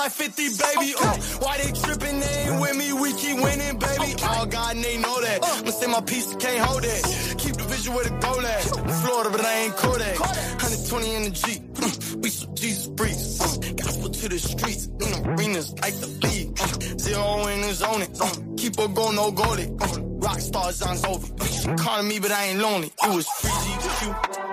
Like 0.01 0.11
50, 0.11 0.43
baby. 0.57 0.93
Uh, 0.99 1.17
why 1.41 1.57
they 1.59 1.71
tripping? 1.71 2.19
They 2.19 2.35
ain't 2.45 2.59
with 2.59 2.75
me. 2.75 2.91
We 2.93 3.13
keep 3.13 3.37
winning, 3.37 3.77
baby. 3.77 4.15
All 4.23 4.45
God 4.47 4.75
and 4.75 4.83
they 4.83 4.97
know 4.97 5.21
that. 5.21 5.39
I'ma 5.43 5.71
say 5.71 5.87
my 5.87 6.01
piece, 6.01 6.35
can't 6.37 6.65
hold 6.65 6.83
it. 6.83 7.01
Keep 7.37 7.55
the 7.57 7.65
vision 7.69 7.93
where 7.93 8.05
the 8.05 8.15
goal 8.17 8.41
at. 8.41 8.63
Florida, 9.03 9.29
but 9.29 9.45
I 9.45 9.53
ain't 9.63 9.75
Kodak. 9.75 10.19
120 10.19 11.15
in 11.15 11.23
the 11.25 11.29
Jeep. 11.29 11.61
Mm, 11.73 12.23
we 12.23 12.29
some 12.29 12.55
Jesus 12.55 12.87
breeze. 12.87 13.41
Uh, 13.41 13.73
gospel 13.73 14.09
to 14.09 14.29
the 14.29 14.39
streets. 14.39 14.85
In 14.87 15.09
arenas 15.27 15.71
like 15.81 15.95
the 15.99 16.07
league. 16.25 16.49
Uh, 16.59 16.97
zero 16.97 17.47
in 17.47 17.61
the 17.61 17.73
zone. 17.73 18.01
it. 18.01 18.09
Uh, 18.19 18.33
keep 18.57 18.79
on 18.79 18.93
going, 18.95 19.15
no 19.15 19.31
goalie. 19.31 19.69
Uh, 19.69 20.01
rock 20.25 20.39
star 20.39 20.71
John's 20.71 21.05
over. 21.05 21.27
Uh, 21.39 21.77
calling 21.77 22.07
me, 22.07 22.17
but 22.19 22.31
I 22.31 22.45
ain't 22.45 22.59
lonely. 22.59 22.91
It 23.03 23.15
was 23.15 23.27
free 23.27 23.50
GQ. 23.63 24.01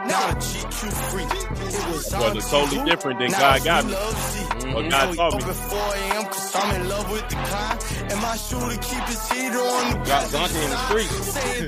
Now 0.08 0.26
the 0.30 0.36
GQ 0.40 0.92
free. 1.10 1.24
It 1.24 1.88
was 1.92 2.12
Well, 2.12 2.36
it's 2.36 2.50
totally 2.50 2.84
different 2.90 3.18
than 3.20 3.30
God 3.32 3.64
got 3.64 3.84
me. 3.86 3.92
see. 3.94 4.72
What 4.74 4.90
God 4.90 5.14
taught 5.16 5.34
me. 5.36 5.44
at 5.50 5.56
4 5.56 5.78
a.m. 5.78 6.24
cause 6.26 6.54
I'm 6.56 6.76
in 6.80 6.88
love 6.88 7.10
with 7.12 7.28
the 7.28 7.36
kind. 7.36 7.76
And 8.12 8.20
my 8.22 8.36
shooter 8.36 8.78
keep 8.82 9.04
his 9.12 9.22
heater 9.32 9.58
on 9.60 9.84
the 9.92 9.98
Got 10.08 10.24
Zonte 10.32 10.58
in 10.64 10.70
the 10.70 10.80
street. 10.88 11.10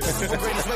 This 0.01 0.21
is 0.21 0.29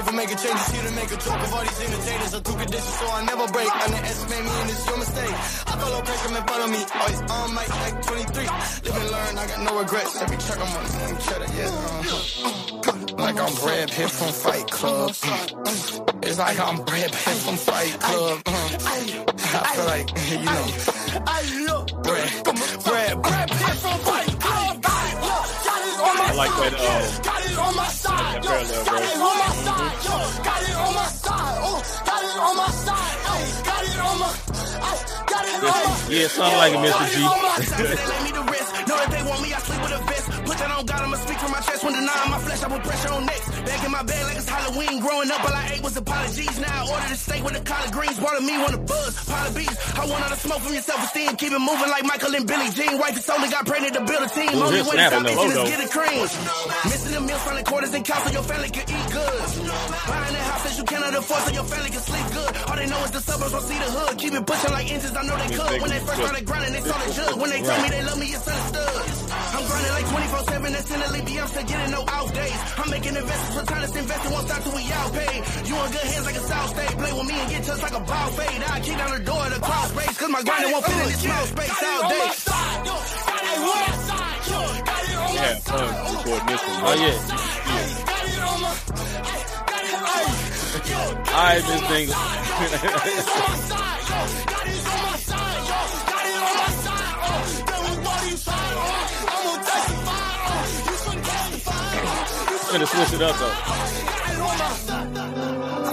for 0.05 0.13
making 0.13 0.37
changes 0.37 0.67
here 0.73 0.83
to 0.83 0.91
make 0.95 1.11
a 1.11 1.17
joke 1.17 1.41
of 1.41 1.53
all 1.53 1.63
these 1.63 1.81
entertainers. 1.81 2.33
I 2.35 2.39
took 2.41 2.59
conditions 2.59 2.95
so 2.99 3.05
I 3.11 3.25
never 3.25 3.47
break. 3.51 3.69
Underestimate 3.85 4.43
me 4.45 4.51
and 4.61 4.69
it's 4.71 4.85
your 4.87 4.97
mistake. 4.97 5.35
I 5.69 5.73
follow 5.81 6.01
pressure, 6.01 6.31
man, 6.33 6.43
follow 6.47 6.67
me. 6.67 6.81
Always 6.95 7.21
on 7.31 7.47
mic 7.55 7.69
like 7.69 7.95
23. 8.05 8.45
Live 8.45 8.97
and 9.01 9.11
learn, 9.11 9.33
I 9.37 9.45
got 9.47 9.59
no 9.65 9.79
regrets. 9.79 10.21
Every 10.21 10.37
check 10.37 10.57
I'm 10.57 10.73
on, 10.77 10.85
I'm 10.85 11.17
cheddar, 11.25 11.49
yeah. 11.57 11.71
uh, 11.71 13.17
Like 13.17 13.39
I'm 13.39 13.53
Brad 13.55 13.91
Pitt 13.91 14.09
from 14.11 14.31
Fight 14.33 14.67
Club. 14.71 15.11
Uh, 15.23 15.47
It's 16.23 16.39
like 16.39 16.54
I'm 16.57 16.77
Brad 16.85 17.11
Pitt 17.11 17.37
from 17.43 17.57
Fight 17.57 17.99
Club. 17.99 18.41
Uh, 18.45 18.51
I 18.51 19.75
feel 19.75 19.85
like, 19.85 20.09
you 20.29 20.37
know, 20.45 21.85
Brad, 22.01 22.43
Brad, 22.83 23.21
Brad 23.21 23.49
Pitt 23.49 23.75
from 23.83 23.99
Fight 23.99 24.39
Club. 24.39 24.79
I 24.85 26.33
like 26.35 26.51
that. 26.51 26.73
Uh, 26.73 27.23
Got 27.23 27.45
it 27.45 27.57
on 27.57 27.75
my 27.75 27.87
side, 27.87 28.43
parallel, 28.43 28.85
Got 28.85 28.91
bro. 28.91 28.97
it 28.97 29.15
on 29.15 29.37
my 29.37 29.49
side, 29.65 30.05
yo. 30.05 30.43
Got 30.43 30.61
it 30.63 30.75
on 30.75 30.93
my 30.95 31.05
side, 31.05 31.57
oh. 31.61 31.83
Got 32.05 32.23
it 32.23 32.37
on 32.39 32.55
my 32.57 32.69
side. 32.71 33.17
Got 33.65 33.83
it 33.83 33.99
on 33.99 34.19
my. 34.19 34.31
Got 35.27 35.45
it 35.45 35.63
on 35.63 35.69
my. 35.69 36.09
Yeah, 36.09 36.27
something 36.27 36.57
like 36.57 36.73
it, 36.73 36.79
Mr. 36.79 36.99
Got 38.87 39.09
G. 39.69 39.74
it 40.79 40.91
on 40.91 41.09
my 41.09 41.15
side. 41.15 41.15
Lay 41.15 41.15
me 41.15 41.15
to 41.15 41.15
rest. 41.15 41.15
Know 41.15 41.15
that 41.15 41.15
they 41.15 41.15
want 41.15 41.15
me, 41.15 41.15
I 41.15 41.15
sleep 41.15 41.15
with 41.15 41.15
a 41.15 41.15
vest. 41.15 41.15
Put 41.15 41.15
that 41.15 41.15
on 41.15 41.15
God, 41.15 41.15
I'ma 41.15 41.17
speak 41.17 41.39
from 41.39 41.51
my 41.51 41.61
chest. 41.61 41.83
When 41.83 41.93
denying 41.93 42.31
my 42.31 42.39
flesh, 42.39 42.63
I 42.63 42.67
put 42.69 42.83
pressure 42.83 43.13
on 43.13 43.25
necks. 43.25 43.47
Back 43.65 43.81
in 43.85 43.91
my 43.91 44.03
bed 44.03 44.23
like 44.25 44.37
it's 44.37 44.49
Halloween. 44.49 44.99
Growing 44.99 45.31
up, 45.31 45.41
all 45.45 45.53
I 45.55 45.65
ate 45.73 45.83
was 45.83 45.97
apologies. 45.97 46.59
Now 46.59 46.75
I 46.75 46.91
ordered 46.91 47.11
a 47.11 47.17
steak 47.17 47.43
with 47.43 47.53
the 47.53 47.63
collard 47.63 47.91
greens. 47.91 48.17
Part 48.19 48.37
of 48.37 48.43
me 48.43 48.55
want 48.57 48.73
a 48.75 48.77
buzz, 48.77 49.13
pile 49.25 49.47
of 49.47 49.55
beats. 49.55 49.75
I 49.95 50.03
want 50.05 50.21
all 50.23 50.29
the 50.29 50.35
smoke 50.35 50.61
from 50.61 50.73
your 50.73 50.81
self-esteem. 50.85 51.35
Keep 51.37 51.51
it 51.53 51.59
moving 51.59 51.89
like 51.89 52.05
Michael 52.05 52.33
and 52.35 52.45
Billie 52.47 52.71
Jean. 52.71 52.97
Wife 52.99 53.17
is 53.17 53.29
only 53.29 53.49
got 53.49 53.65
pregnant 53.65 53.93
to 53.95 54.01
build 54.05 54.23
a 54.23 54.29
team. 54.29 54.49
Ooh, 54.55 54.63
Only 54.65 54.81
way 54.83 54.95
to 54.95 55.05
stop 55.07 55.23
though. 55.23 55.31
itching 55.31 55.51
is 55.55 55.69
get 55.69 55.79
a 55.85 55.89
cream. 55.89 56.19
Missing 56.91 57.13
the 57.15 57.21
meals, 57.21 57.41
finding 57.45 57.65
quarters 57.65 57.93
and 57.93 58.03
counts 58.05 58.23
so 58.27 58.29
your 58.35 58.43
family 58.45 58.69
can 58.69 58.85
eat 58.89 59.07
good. 59.11 59.39
Buying 60.05 60.33
the 60.35 60.43
house 60.49 60.63
that 60.65 60.75
you 60.77 60.83
cannot 60.85 61.13
afford 61.15 61.41
so 61.45 61.51
your 61.53 61.63
family 61.67 61.89
can 61.89 62.03
sleep 62.03 62.27
good. 62.35 62.51
All 62.69 62.75
they 62.75 62.87
know 62.87 62.99
is 63.05 63.11
the 63.11 63.21
suburbs 63.21 63.53
won't 63.53 63.65
see 63.65 63.79
the 63.79 63.89
hood. 63.95 64.13
Keep 64.17 64.33
it 64.33 64.45
pushing 64.45 64.71
like 64.71 64.87
inches, 64.91 65.13
I 65.15 65.23
know 65.23 65.35
they 65.37 65.51
could. 65.55 65.81
When 65.81 65.89
they 65.89 65.99
first 66.03 66.19
started 66.21 66.45
grinding, 66.45 66.73
they 66.73 66.83
saw 66.85 66.97
the 66.99 67.09
jug. 67.13 67.33
When 67.41 67.49
they 67.49 67.61
tell 67.61 67.79
me 67.81 67.89
they 67.89 68.03
love 68.03 68.19
me, 68.19 68.27
it's 68.35 68.47
understood. 68.47 69.03
I'm 69.55 69.63
grinding 69.65 69.93
like 69.95 70.05
24-7, 70.05 70.64
that's 70.73 70.89
in 70.89 70.99
the 70.99 71.09
league, 71.13 71.37
I'm 71.37 71.47
still 71.47 71.63
getting 71.65 71.91
no 71.91 72.01
off 72.01 72.33
days. 72.33 72.59
I'm 72.77 72.89
making 72.89 73.15
investments, 73.15 73.59
for 73.59 73.65
time 73.65 73.81
to 73.85 74.29
won't 74.31 74.47
stop 74.47 74.63
till 74.63 74.73
we 74.75 74.83
out 74.91 75.13
paid. 75.13 75.43
You 75.67 75.75
in 75.75 75.91
good 75.91 76.07
hands 76.11 76.25
like 76.25 76.35
a 76.35 76.45
south 76.47 76.69
state. 76.69 76.97
Play 76.97 77.13
with 77.13 77.27
me 77.27 77.35
and 77.35 77.49
get 77.51 77.63
touched 77.63 77.83
like 77.83 77.93
a 77.93 77.99
ball 77.99 78.29
fade. 78.31 78.63
I 78.63 78.79
kick 78.79 78.97
down 78.97 79.11
the 79.11 79.19
door 79.25 79.45
of 79.45 79.53
the 79.53 79.59
cross 79.59 79.93
race, 79.95 80.17
cause 80.17 80.29
my 80.29 80.41
grinding 80.43 80.71
won't 80.71 80.85
fit 80.85 80.95
in 80.95 81.07
this 81.07 81.21
small 81.21 81.45
space 81.45 81.83
all 81.83 82.09
day. 82.09 82.29
we 85.29 85.37
had 85.37 85.61
fun 85.63 85.87
recording 86.15 86.47
this 86.47 86.61
one. 86.65 86.81
Oh, 86.81 86.95
bro. 86.95 87.05
yeah. 87.05 87.45
All 91.35 91.43
right, 91.43 91.61
Miss 91.67 91.81
Dingle. 91.89 92.15
Finna 102.75 102.87
switch 102.87 103.13
it 103.13 103.21
up, 103.21 103.37
though. 103.39 103.55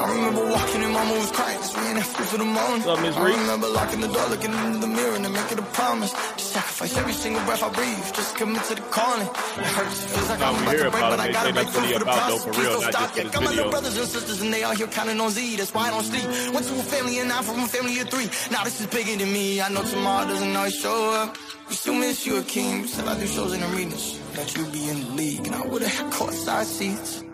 I 0.02 0.12
remember 0.16 0.44
walking 0.50 0.82
in 0.82 0.90
my 0.90 1.04
mom's 1.04 1.30
crying, 1.30 1.51
just 1.72 1.84
me 1.84 1.90
and 1.90 1.98
that 1.98 2.06
food 2.06 2.26
for 2.26 2.38
the 2.38 2.44
morning. 2.44 2.82
What's 2.82 2.86
up, 2.86 3.00
Miss 3.00 3.16
I 3.16 3.24
remember 3.24 3.68
locking 3.68 4.00
the 4.00 4.08
door, 4.08 4.26
looking 4.28 4.52
in 4.52 4.80
the 4.80 4.86
mirror 4.86 5.14
and 5.16 5.32
making 5.32 5.58
a 5.58 5.68
promise 5.72 6.12
to 6.12 6.44
sacrifice 6.44 6.96
every 6.96 7.12
single 7.12 7.42
breath 7.44 7.62
I 7.62 7.70
breathe, 7.70 8.12
just 8.14 8.36
commit 8.36 8.62
to 8.64 8.74
the 8.74 8.82
calling. 8.82 9.26
It 9.26 9.66
hurts, 9.76 10.04
feels 10.04 10.28
like 10.28 10.40
I'm 10.40 10.62
about 10.62 10.76
to 10.76 10.90
break, 10.90 11.02
but 11.02 11.20
I 11.20 11.32
gotta 11.32 11.48
say 11.48 11.52
break 11.52 11.66
that's 11.66 11.76
what 11.76 11.84
through 11.84 11.86
he 11.86 11.92
for 11.92 11.98
the 11.98 12.04
about, 12.04 12.28
though, 12.28 12.38
process. 12.38 12.44
for 12.44 12.52
Please 12.52 12.72
don't 12.72 12.92
stop 12.92 13.16
yet. 13.16 13.24
this 13.24 13.34
Got 13.34 13.42
my 13.44 13.50
little 13.50 13.70
brothers 13.70 13.96
and 13.96 14.08
sisters 14.08 14.42
and 14.42 14.52
they 14.52 14.64
out 14.64 14.76
here 14.76 14.86
counting 14.86 15.20
on 15.20 15.30
Z. 15.30 15.56
That's 15.56 15.74
why 15.74 15.88
I 15.88 15.90
don't 15.90 16.04
sleep. 16.04 16.26
Went 16.54 16.66
to 16.66 16.74
a 16.74 16.82
family 16.82 17.18
and 17.18 17.28
now 17.28 17.42
from 17.42 17.60
a 17.60 17.68
family 17.68 17.98
of 18.00 18.08
three. 18.08 18.28
Now 18.50 18.64
this 18.64 18.80
is 18.80 18.86
bigger 18.86 19.16
than 19.16 19.32
me. 19.32 19.60
I 19.60 19.68
know 19.68 19.82
tomorrow 19.82 20.26
doesn't 20.28 20.56
always 20.56 20.74
show 20.74 21.14
up. 21.14 21.36
We 21.68 21.74
still 21.74 21.94
miss 21.94 22.26
you 22.26 22.36
a 22.38 22.42
king. 22.42 22.82
We 22.82 22.88
still 22.88 23.08
I 23.08 23.18
do 23.18 23.26
shows 23.26 23.52
in 23.54 23.62
arenas. 23.62 24.20
That 24.34 24.54
you 24.56 24.66
be 24.66 24.88
in 24.88 25.00
the 25.00 25.10
league. 25.14 25.46
And 25.46 25.54
I 25.54 25.66
would've 25.66 25.88
had 25.88 26.12
courtside 26.12 26.64
seats. 26.64 27.24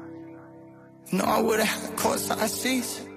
No, 1.11 1.25
I 1.25 1.41
would've 1.41 1.67
had 1.67 1.97
courtside 1.97 2.49
seats. 2.49 3.08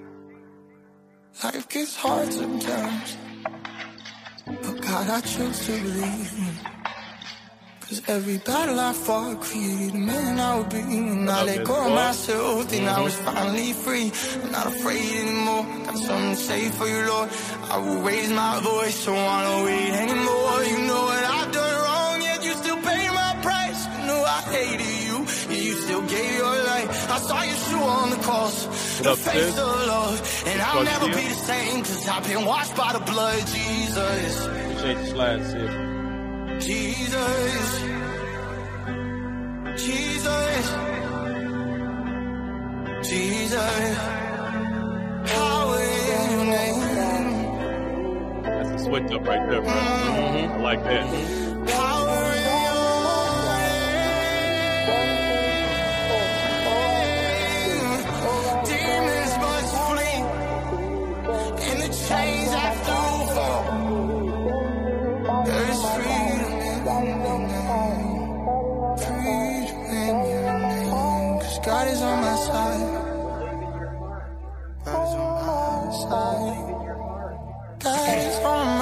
Life 1.40 1.68
gets 1.68 1.96
hard 1.96 2.32
sometimes. 2.32 3.16
But 4.46 4.80
God, 4.82 5.08
I 5.08 5.20
choose 5.22 5.66
to 5.66 5.72
believe. 5.72 6.60
Cause 7.80 8.02
every 8.06 8.38
battle 8.38 8.78
I 8.78 8.92
fought 8.92 9.40
created 9.40 9.94
a 9.94 9.98
man 9.98 10.38
I 10.38 10.58
would 10.58 10.68
be. 10.68 10.78
And 10.78 11.28
I 11.28 11.44
let 11.44 11.64
go 11.64 11.86
of 11.86 11.92
myself, 11.92 12.66
think 12.66 12.86
I 12.86 12.92
mm-hmm. 12.92 13.04
was 13.04 13.16
finally 13.16 13.72
free. 13.72 14.12
I'm 14.44 14.52
not 14.52 14.66
afraid 14.68 15.10
anymore. 15.24 15.64
Got 15.84 15.98
something 15.98 16.30
to 16.30 16.36
say 16.36 16.68
for 16.68 16.86
you, 16.86 17.06
Lord. 17.06 17.28
I 17.70 17.76
will 17.78 18.00
raise 18.02 18.30
my 18.30 18.60
voice, 18.60 18.94
so 18.94 19.14
I 19.14 19.42
don't 19.44 19.64
wait 19.64 19.92
anymore. 19.92 20.64
You 20.70 20.78
know 20.86 21.02
what 21.10 21.24
I've 21.24 21.52
done 21.52 21.61
saw 27.28 27.42
you 27.42 27.78
on 27.78 28.10
the 28.10 28.16
cross, 28.16 28.66
the 29.00 29.16
face 29.16 29.58
of 29.58 29.86
love. 29.92 30.44
And 30.46 30.60
I'll 30.62 30.84
never 30.84 31.06
be 31.06 31.26
the 31.34 31.40
same, 31.50 31.80
cause 31.84 32.08
I've 32.08 32.24
been 32.24 32.44
washed 32.44 32.76
by 32.76 32.92
the 32.92 33.00
blood, 33.00 33.46
Jesus. 33.46 34.46
Appreciate 34.46 34.98
the 34.98 35.06
slide, 35.06 35.42
sis. 35.52 35.70
Jesus. 36.66 37.82
Jesus. 39.86 40.64
Jesus. 43.08 43.98
Power 45.32 45.78
in 45.80 46.30
your 46.30 46.44
name. 46.44 46.80
That's 48.42 48.70
a 48.70 48.78
switch 48.84 49.10
up 49.12 49.26
right 49.26 49.48
there, 49.50 49.62
bro. 49.62 49.70
Mm-hmm. 49.72 50.52
I 50.52 50.56
like 50.60 50.82
that. 50.84 51.04
Power 51.68 52.51
your. 67.50 68.28
'Cause. 71.40 71.58
God 71.66 71.88
is 71.88 72.02
on 72.02 72.20
my 72.22 72.36
side. 72.36 72.84
God 74.86 75.06
is 75.08 75.14
on 75.14 75.46
my 75.46 75.92
side. 76.02 76.84
God 77.80 78.18
is 78.18 78.38
on 78.44 78.66
my 78.66 78.78
side. 78.78 78.81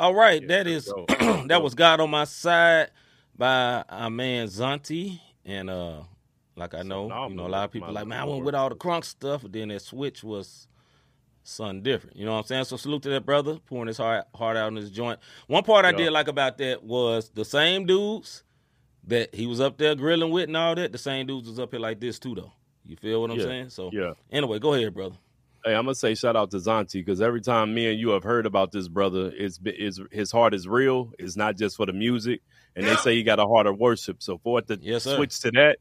All 0.00 0.14
right, 0.14 0.46
that 0.48 0.66
is 0.66 0.86
that 1.48 1.62
was 1.62 1.74
God 1.74 2.00
on 2.00 2.10
my 2.10 2.24
side 2.24 2.90
by 3.36 3.84
our 3.88 4.08
man 4.10 4.46
Zanti, 4.48 5.20
and 5.44 5.68
uh, 5.68 6.00
like 6.56 6.74
I 6.74 6.82
know, 6.82 7.08
you 7.28 7.34
know, 7.36 7.46
a 7.46 7.48
lot 7.48 7.64
of 7.64 7.70
people 7.70 7.92
like, 7.92 8.06
man, 8.06 8.20
I 8.20 8.24
went 8.24 8.42
with 8.44 8.54
all 8.54 8.70
the 8.70 8.76
crunk 8.76 9.04
stuff, 9.04 9.42
but 9.42 9.52
then 9.52 9.68
that 9.68 9.82
switch 9.82 10.24
was 10.24 10.68
something 11.42 11.82
different. 11.82 12.16
You 12.16 12.24
know 12.24 12.32
what 12.32 12.38
I'm 12.38 12.44
saying? 12.44 12.64
So 12.64 12.78
salute 12.78 13.02
to 13.02 13.10
that 13.10 13.26
brother 13.26 13.58
pouring 13.66 13.88
his 13.88 13.98
heart 13.98 14.24
heart 14.34 14.56
out 14.56 14.68
in 14.68 14.76
his 14.76 14.90
joint. 14.90 15.20
One 15.48 15.64
part 15.64 15.84
I 15.84 15.90
Yeah. 15.90 15.98
did 15.98 16.12
like 16.12 16.28
about 16.28 16.58
that 16.58 16.82
was 16.82 17.30
the 17.34 17.44
same 17.44 17.86
dudes 17.86 18.42
that 19.06 19.34
he 19.34 19.46
was 19.46 19.60
up 19.60 19.76
there 19.78 19.94
grilling 19.94 20.30
with 20.30 20.44
and 20.48 20.56
all 20.56 20.74
that. 20.76 20.92
The 20.92 20.98
same 20.98 21.26
dudes 21.26 21.48
was 21.48 21.58
up 21.58 21.72
here 21.72 21.80
like 21.80 22.00
this 22.00 22.18
too, 22.18 22.34
though. 22.34 22.52
You 22.86 22.96
feel 22.96 23.20
what 23.20 23.30
I'm 23.30 23.38
Yeah, 23.38 23.44
saying? 23.44 23.70
So 23.70 23.90
yeah. 23.92 24.12
Anyway, 24.32 24.58
go 24.58 24.74
ahead, 24.74 24.94
brother. 24.94 25.16
Hey, 25.64 25.74
I'm 25.74 25.84
gonna 25.84 25.94
say 25.94 26.14
shout 26.14 26.36
out 26.36 26.50
to 26.52 26.56
Zanti 26.56 26.94
because 26.94 27.20
every 27.20 27.42
time 27.42 27.74
me 27.74 27.90
and 27.90 28.00
you 28.00 28.10
have 28.10 28.22
heard 28.22 28.46
about 28.46 28.72
this 28.72 28.88
brother, 28.88 29.30
it's 29.36 29.58
is 29.64 30.00
his 30.10 30.32
heart 30.32 30.54
is 30.54 30.66
real. 30.66 31.12
It's 31.18 31.36
not 31.36 31.56
just 31.58 31.76
for 31.76 31.84
the 31.86 31.92
music, 31.92 32.40
and 32.76 32.86
they 32.86 32.96
say 32.96 33.14
he 33.14 33.22
got 33.22 33.38
a 33.38 33.46
heart 33.46 33.66
of 33.66 33.78
worship. 33.78 34.22
So 34.22 34.38
for 34.38 34.60
it 34.60 34.68
to 34.68 34.80
Yes, 34.80 35.04
switch 35.04 35.38
to 35.40 35.50
that, 35.52 35.78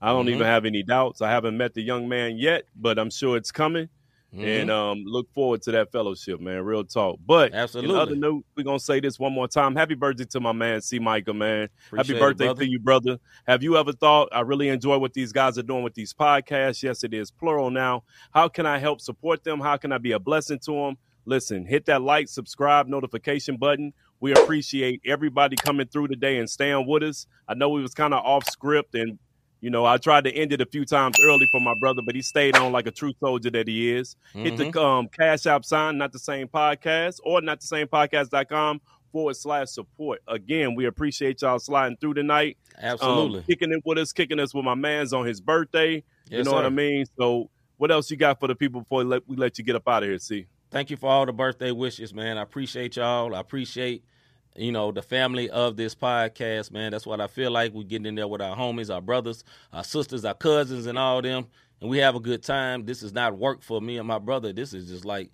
I 0.00 0.08
don't 0.10 0.28
Mhm. 0.28 0.30
even 0.30 0.46
have 0.46 0.64
any 0.66 0.82
doubts. 0.82 1.22
I 1.22 1.30
haven't 1.30 1.56
met 1.58 1.74
the 1.74 1.82
young 1.82 2.08
man 2.08 2.38
yet, 2.38 2.64
but 2.76 2.98
I'm 2.98 3.10
sure 3.10 3.36
it's 3.36 3.52
coming, 3.52 3.88
Mhm. 4.34 4.60
and 4.60 4.70
um, 4.70 5.04
look 5.06 5.26
forward 5.32 5.62
to 5.62 5.70
that 5.72 5.90
fellowship, 5.90 6.38
man. 6.38 6.62
Real 6.62 6.84
talk. 6.84 7.18
But 7.26 7.54
Absolutely. 7.54 7.94
in 7.94 8.00
other 8.00 8.14
note, 8.14 8.44
we're 8.56 8.62
gonna 8.62 8.78
say 8.78 9.00
this 9.00 9.18
one 9.18 9.32
more 9.32 9.48
time. 9.48 9.74
Happy 9.74 9.94
birthday 9.94 10.26
to 10.26 10.40
my 10.40 10.52
man 10.52 10.82
C. 10.82 10.98
Micah, 10.98 11.32
man. 11.32 11.68
Appreciate 11.86 12.16
Happy 12.16 12.18
birthday 12.20 12.44
brother. 12.46 12.64
to 12.64 12.70
you, 12.70 12.78
brother. 12.78 13.18
Have 13.46 13.62
you 13.62 13.76
ever 13.78 13.92
thought 13.92 14.28
I 14.32 14.40
really 14.40 14.68
enjoy 14.68 14.98
what 14.98 15.14
these 15.14 15.32
guys 15.32 15.56
are 15.56 15.62
doing 15.62 15.82
with 15.82 15.94
these 15.94 16.12
podcasts? 16.12 16.82
Yes, 16.82 17.04
it 17.04 17.14
is 17.14 17.30
plural 17.30 17.70
now. 17.70 18.04
How 18.32 18.48
can 18.48 18.66
I 18.66 18.78
help 18.78 19.00
support 19.00 19.44
them? 19.44 19.60
How 19.60 19.78
can 19.78 19.92
I 19.92 19.98
be 19.98 20.12
a 20.12 20.18
blessing 20.18 20.58
to 20.66 20.72
them? 20.72 20.96
Listen, 21.24 21.64
hit 21.66 21.86
that 21.86 22.02
like, 22.02 22.28
subscribe, 22.28 22.86
notification 22.86 23.56
button. 23.56 23.92
We 24.20 24.32
appreciate 24.32 25.00
everybody 25.06 25.56
coming 25.56 25.86
through 25.86 26.08
today 26.08 26.38
and 26.38 26.50
staying 26.50 26.86
with 26.86 27.02
us. 27.02 27.26
I 27.46 27.54
know 27.54 27.68
we 27.68 27.80
was 27.82 27.94
kind 27.94 28.12
of 28.12 28.24
off 28.24 28.44
script 28.50 28.94
and 28.94 29.18
you 29.60 29.70
know, 29.70 29.84
I 29.84 29.96
tried 29.96 30.24
to 30.24 30.32
end 30.32 30.52
it 30.52 30.60
a 30.60 30.66
few 30.66 30.84
times 30.84 31.18
early 31.22 31.46
for 31.50 31.60
my 31.60 31.74
brother, 31.80 32.02
but 32.04 32.14
he 32.14 32.22
stayed 32.22 32.56
on 32.56 32.72
like 32.72 32.86
a 32.86 32.90
true 32.90 33.12
soldier 33.20 33.50
that 33.50 33.66
he 33.68 33.90
is. 33.92 34.16
Hit 34.32 34.54
Mm-hmm. 34.54 34.70
the 34.70 34.82
um, 34.82 35.08
Cash 35.08 35.46
App 35.46 35.64
sign, 35.64 35.98
not 35.98 36.12
the 36.12 36.18
same 36.18 36.48
podcast, 36.48 37.20
or 37.24 37.40
not 37.40 37.60
the 37.60 37.66
same 37.66 37.86
podcast.com 37.88 38.80
forward 39.12 39.34
slash 39.36 39.68
support. 39.68 40.20
Again, 40.28 40.74
we 40.74 40.84
appreciate 40.86 41.42
y'all 41.42 41.58
sliding 41.58 41.96
through 41.96 42.14
tonight. 42.14 42.58
Absolutely. 42.80 43.38
Um, 43.40 43.44
kicking 43.48 43.72
it 43.72 43.82
with 43.84 43.98
us, 43.98 44.12
kicking 44.12 44.38
us 44.38 44.54
with 44.54 44.64
my 44.64 44.74
man's 44.74 45.12
on 45.12 45.26
his 45.26 45.40
birthday. 45.40 45.94
you 45.96 46.02
Yes, 46.30 46.44
know 46.46 46.52
what 46.52 46.66
I 46.66 46.68
mean? 46.70 47.06
So, 47.18 47.50
what 47.78 47.90
else 47.90 48.10
you 48.10 48.16
got 48.16 48.38
for 48.40 48.48
the 48.48 48.54
people 48.54 48.82
before 48.82 48.98
we 48.98 49.04
let, 49.04 49.28
we 49.28 49.36
let 49.36 49.56
you 49.58 49.64
get 49.64 49.76
up 49.76 49.88
out 49.88 50.02
of 50.02 50.08
here, 50.08 50.18
see? 50.18 50.46
Thank 50.70 50.90
you 50.90 50.96
for 50.98 51.08
all 51.08 51.24
the 51.24 51.32
birthday 51.32 51.70
wishes, 51.72 52.12
man. 52.12 52.36
I 52.36 52.42
appreciate 52.42 52.96
y'all. 52.96 53.34
I 53.34 53.40
appreciate, 53.40 54.04
you 54.58 54.72
know, 54.72 54.92
the 54.92 55.02
family 55.02 55.48
of 55.50 55.76
this 55.76 55.94
podcast, 55.94 56.70
man. 56.72 56.92
That's 56.92 57.06
what 57.06 57.20
I 57.20 57.26
feel 57.26 57.50
like. 57.50 57.72
We 57.74 57.84
getting 57.84 58.06
in 58.06 58.14
there 58.14 58.28
with 58.28 58.40
our 58.42 58.56
homies, 58.56 58.92
our 58.92 59.00
brothers, 59.00 59.44
our 59.72 59.84
sisters, 59.84 60.24
our 60.24 60.34
cousins, 60.34 60.86
and 60.86 60.98
all 60.98 61.22
them, 61.22 61.46
and 61.80 61.88
we 61.90 61.98
have 61.98 62.14
a 62.14 62.20
good 62.20 62.42
time. 62.42 62.84
This 62.84 63.02
is 63.02 63.12
not 63.12 63.36
work 63.38 63.62
for 63.62 63.80
me 63.80 63.98
and 63.98 64.06
my 64.08 64.18
brother. 64.18 64.52
This 64.52 64.74
is 64.74 64.88
just 64.88 65.04
like 65.04 65.30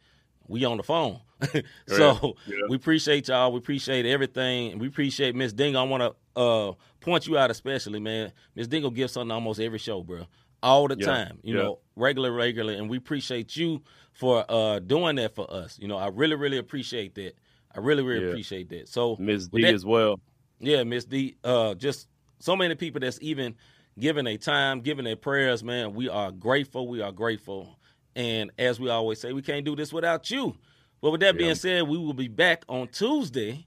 we 0.46 0.64
on 0.64 0.76
the 0.76 0.82
phone. 0.82 1.20
so 1.86 2.36
Yeah. 2.46 2.56
we 2.68 2.76
appreciate 2.76 3.28
y'all. 3.28 3.52
We 3.52 3.58
appreciate 3.58 4.06
everything. 4.06 4.78
We 4.78 4.88
appreciate 4.88 5.34
Miss 5.34 5.52
Dingo. 5.52 5.80
I 5.80 5.82
want 5.84 6.02
to 6.02 6.40
uh, 6.40 6.72
point 7.00 7.26
you 7.26 7.38
out 7.38 7.50
especially, 7.50 8.00
man. 8.00 8.32
Miss 8.54 8.66
Dingo 8.66 8.90
gives 8.90 9.12
something 9.12 9.30
almost 9.32 9.60
every 9.60 9.78
show, 9.78 10.02
bro. 10.02 10.26
All 10.62 10.88
the 10.88 10.96
Yeah, 10.98 11.06
time. 11.06 11.38
You 11.42 11.56
yeah. 11.56 11.62
know, 11.62 11.78
regular, 11.96 12.32
regular, 12.32 12.72
and 12.74 12.88
we 12.88 12.96
appreciate 12.96 13.56
you 13.56 13.82
for 14.12 14.44
uh 14.48 14.78
doing 14.78 15.16
that 15.16 15.34
for 15.34 15.50
us. 15.52 15.78
You 15.78 15.88
know, 15.88 15.96
I 15.96 16.08
really, 16.08 16.36
really 16.36 16.56
appreciate 16.58 17.14
that. 17.16 17.36
I 17.74 17.80
really, 17.80 18.02
really 18.02 18.24
Yeah. 18.24 18.30
appreciate 18.30 18.68
that. 18.70 18.88
So 18.88 19.16
with 19.18 19.50
D 19.50 19.62
that- 19.62 19.74
as 19.74 19.84
well. 19.84 20.20
yeah, 20.60 20.82
Miss 20.84 21.04
D. 21.04 21.36
Uh, 21.42 21.74
just 21.74 22.08
so 22.38 22.54
many 22.56 22.74
people 22.74 23.00
that's 23.00 23.18
even 23.20 23.54
giving 23.98 24.24
their 24.24 24.36
time, 24.38 24.80
giving 24.80 25.04
their 25.04 25.16
prayers, 25.16 25.62
man. 25.64 25.94
We 25.94 26.08
are 26.08 26.30
grateful. 26.30 26.88
We 26.88 27.00
are 27.00 27.12
grateful. 27.12 27.78
And 28.16 28.50
as 28.58 28.78
we 28.78 28.90
always 28.90 29.20
say, 29.20 29.32
we 29.32 29.42
can't 29.42 29.64
do 29.64 29.74
this 29.76 29.92
without 29.92 30.30
you. 30.30 30.56
But 31.00 31.10
with 31.10 31.20
that 31.20 31.34
Yeah. 31.34 31.38
being 31.38 31.54
said, 31.54 31.82
we 31.88 31.98
will 31.98 32.14
be 32.14 32.28
back 32.28 32.64
on 32.68 32.88
Tuesday 32.88 33.66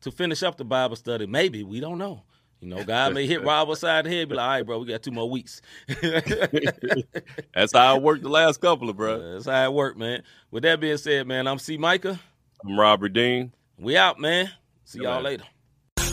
to 0.00 0.10
finish 0.10 0.42
up 0.42 0.56
the 0.56 0.64
Bible 0.64 0.96
study. 0.96 1.26
Maybe 1.26 1.62
we 1.62 1.80
don't 1.80 1.98
know. 1.98 2.22
You 2.60 2.68
know, 2.68 2.82
God 2.84 3.14
may 3.14 3.24
hit 3.26 3.44
Rob 3.44 3.70
upside 3.70 4.04
the 4.04 4.10
head, 4.10 4.28
be 4.28 4.34
like, 4.34 4.42
all 4.44 4.50
right, 4.50 4.66
bro, 4.66 4.78
we 4.80 4.86
got 4.86 5.00
two 5.02 5.12
more 5.12 5.30
weeks. 5.30 5.62
That's 7.54 7.72
how 7.72 7.96
it 7.96 8.02
worked 8.02 8.22
the 8.22 8.28
last 8.28 8.60
couple 8.60 8.88
of, 8.90 8.96
bro. 8.96 9.34
That's 9.34 9.46
how 9.46 9.64
it 9.64 9.72
worked, 9.72 9.98
man. 9.98 10.22
With 10.50 10.64
that 10.64 10.80
being 10.80 10.96
said, 10.96 11.26
man, 11.26 11.46
I'm 11.46 11.58
C. 11.58 11.76
Micah. 11.76 12.18
I'm 12.64 12.78
Robert 12.78 13.12
Dean. 13.12 13.52
We 13.78 13.96
out, 13.96 14.18
man. 14.18 14.50
See 14.84 15.00
y'all 15.02 15.22
later. 15.22 15.44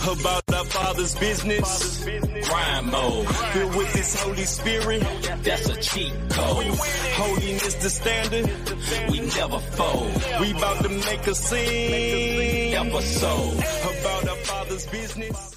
About 0.03 0.43
our 0.53 0.65
Father's 0.65 1.15
business. 1.15 2.05
Crime 2.47 2.91
mode. 2.91 3.27
Filled 3.27 3.75
with 3.75 3.95
His 3.95 4.21
Holy 4.21 4.43
Spirit. 4.43 5.01
That's 5.43 5.69
a 5.69 5.81
cheat 5.81 6.13
code. 6.29 6.65
Holiness 7.15 7.73
the 7.75 7.89
standard. 7.89 8.45
We 9.09 9.21
never 9.21 9.59
fold. 9.59 10.23
We 10.41 10.51
about 10.51 10.83
to 10.83 10.89
make 10.89 11.25
a 11.25 11.33
scene. 11.33 12.73
Episode. 12.75 13.53
About 13.99 14.29
our 14.29 14.35
Father's 14.37 14.85
business. 14.85 15.54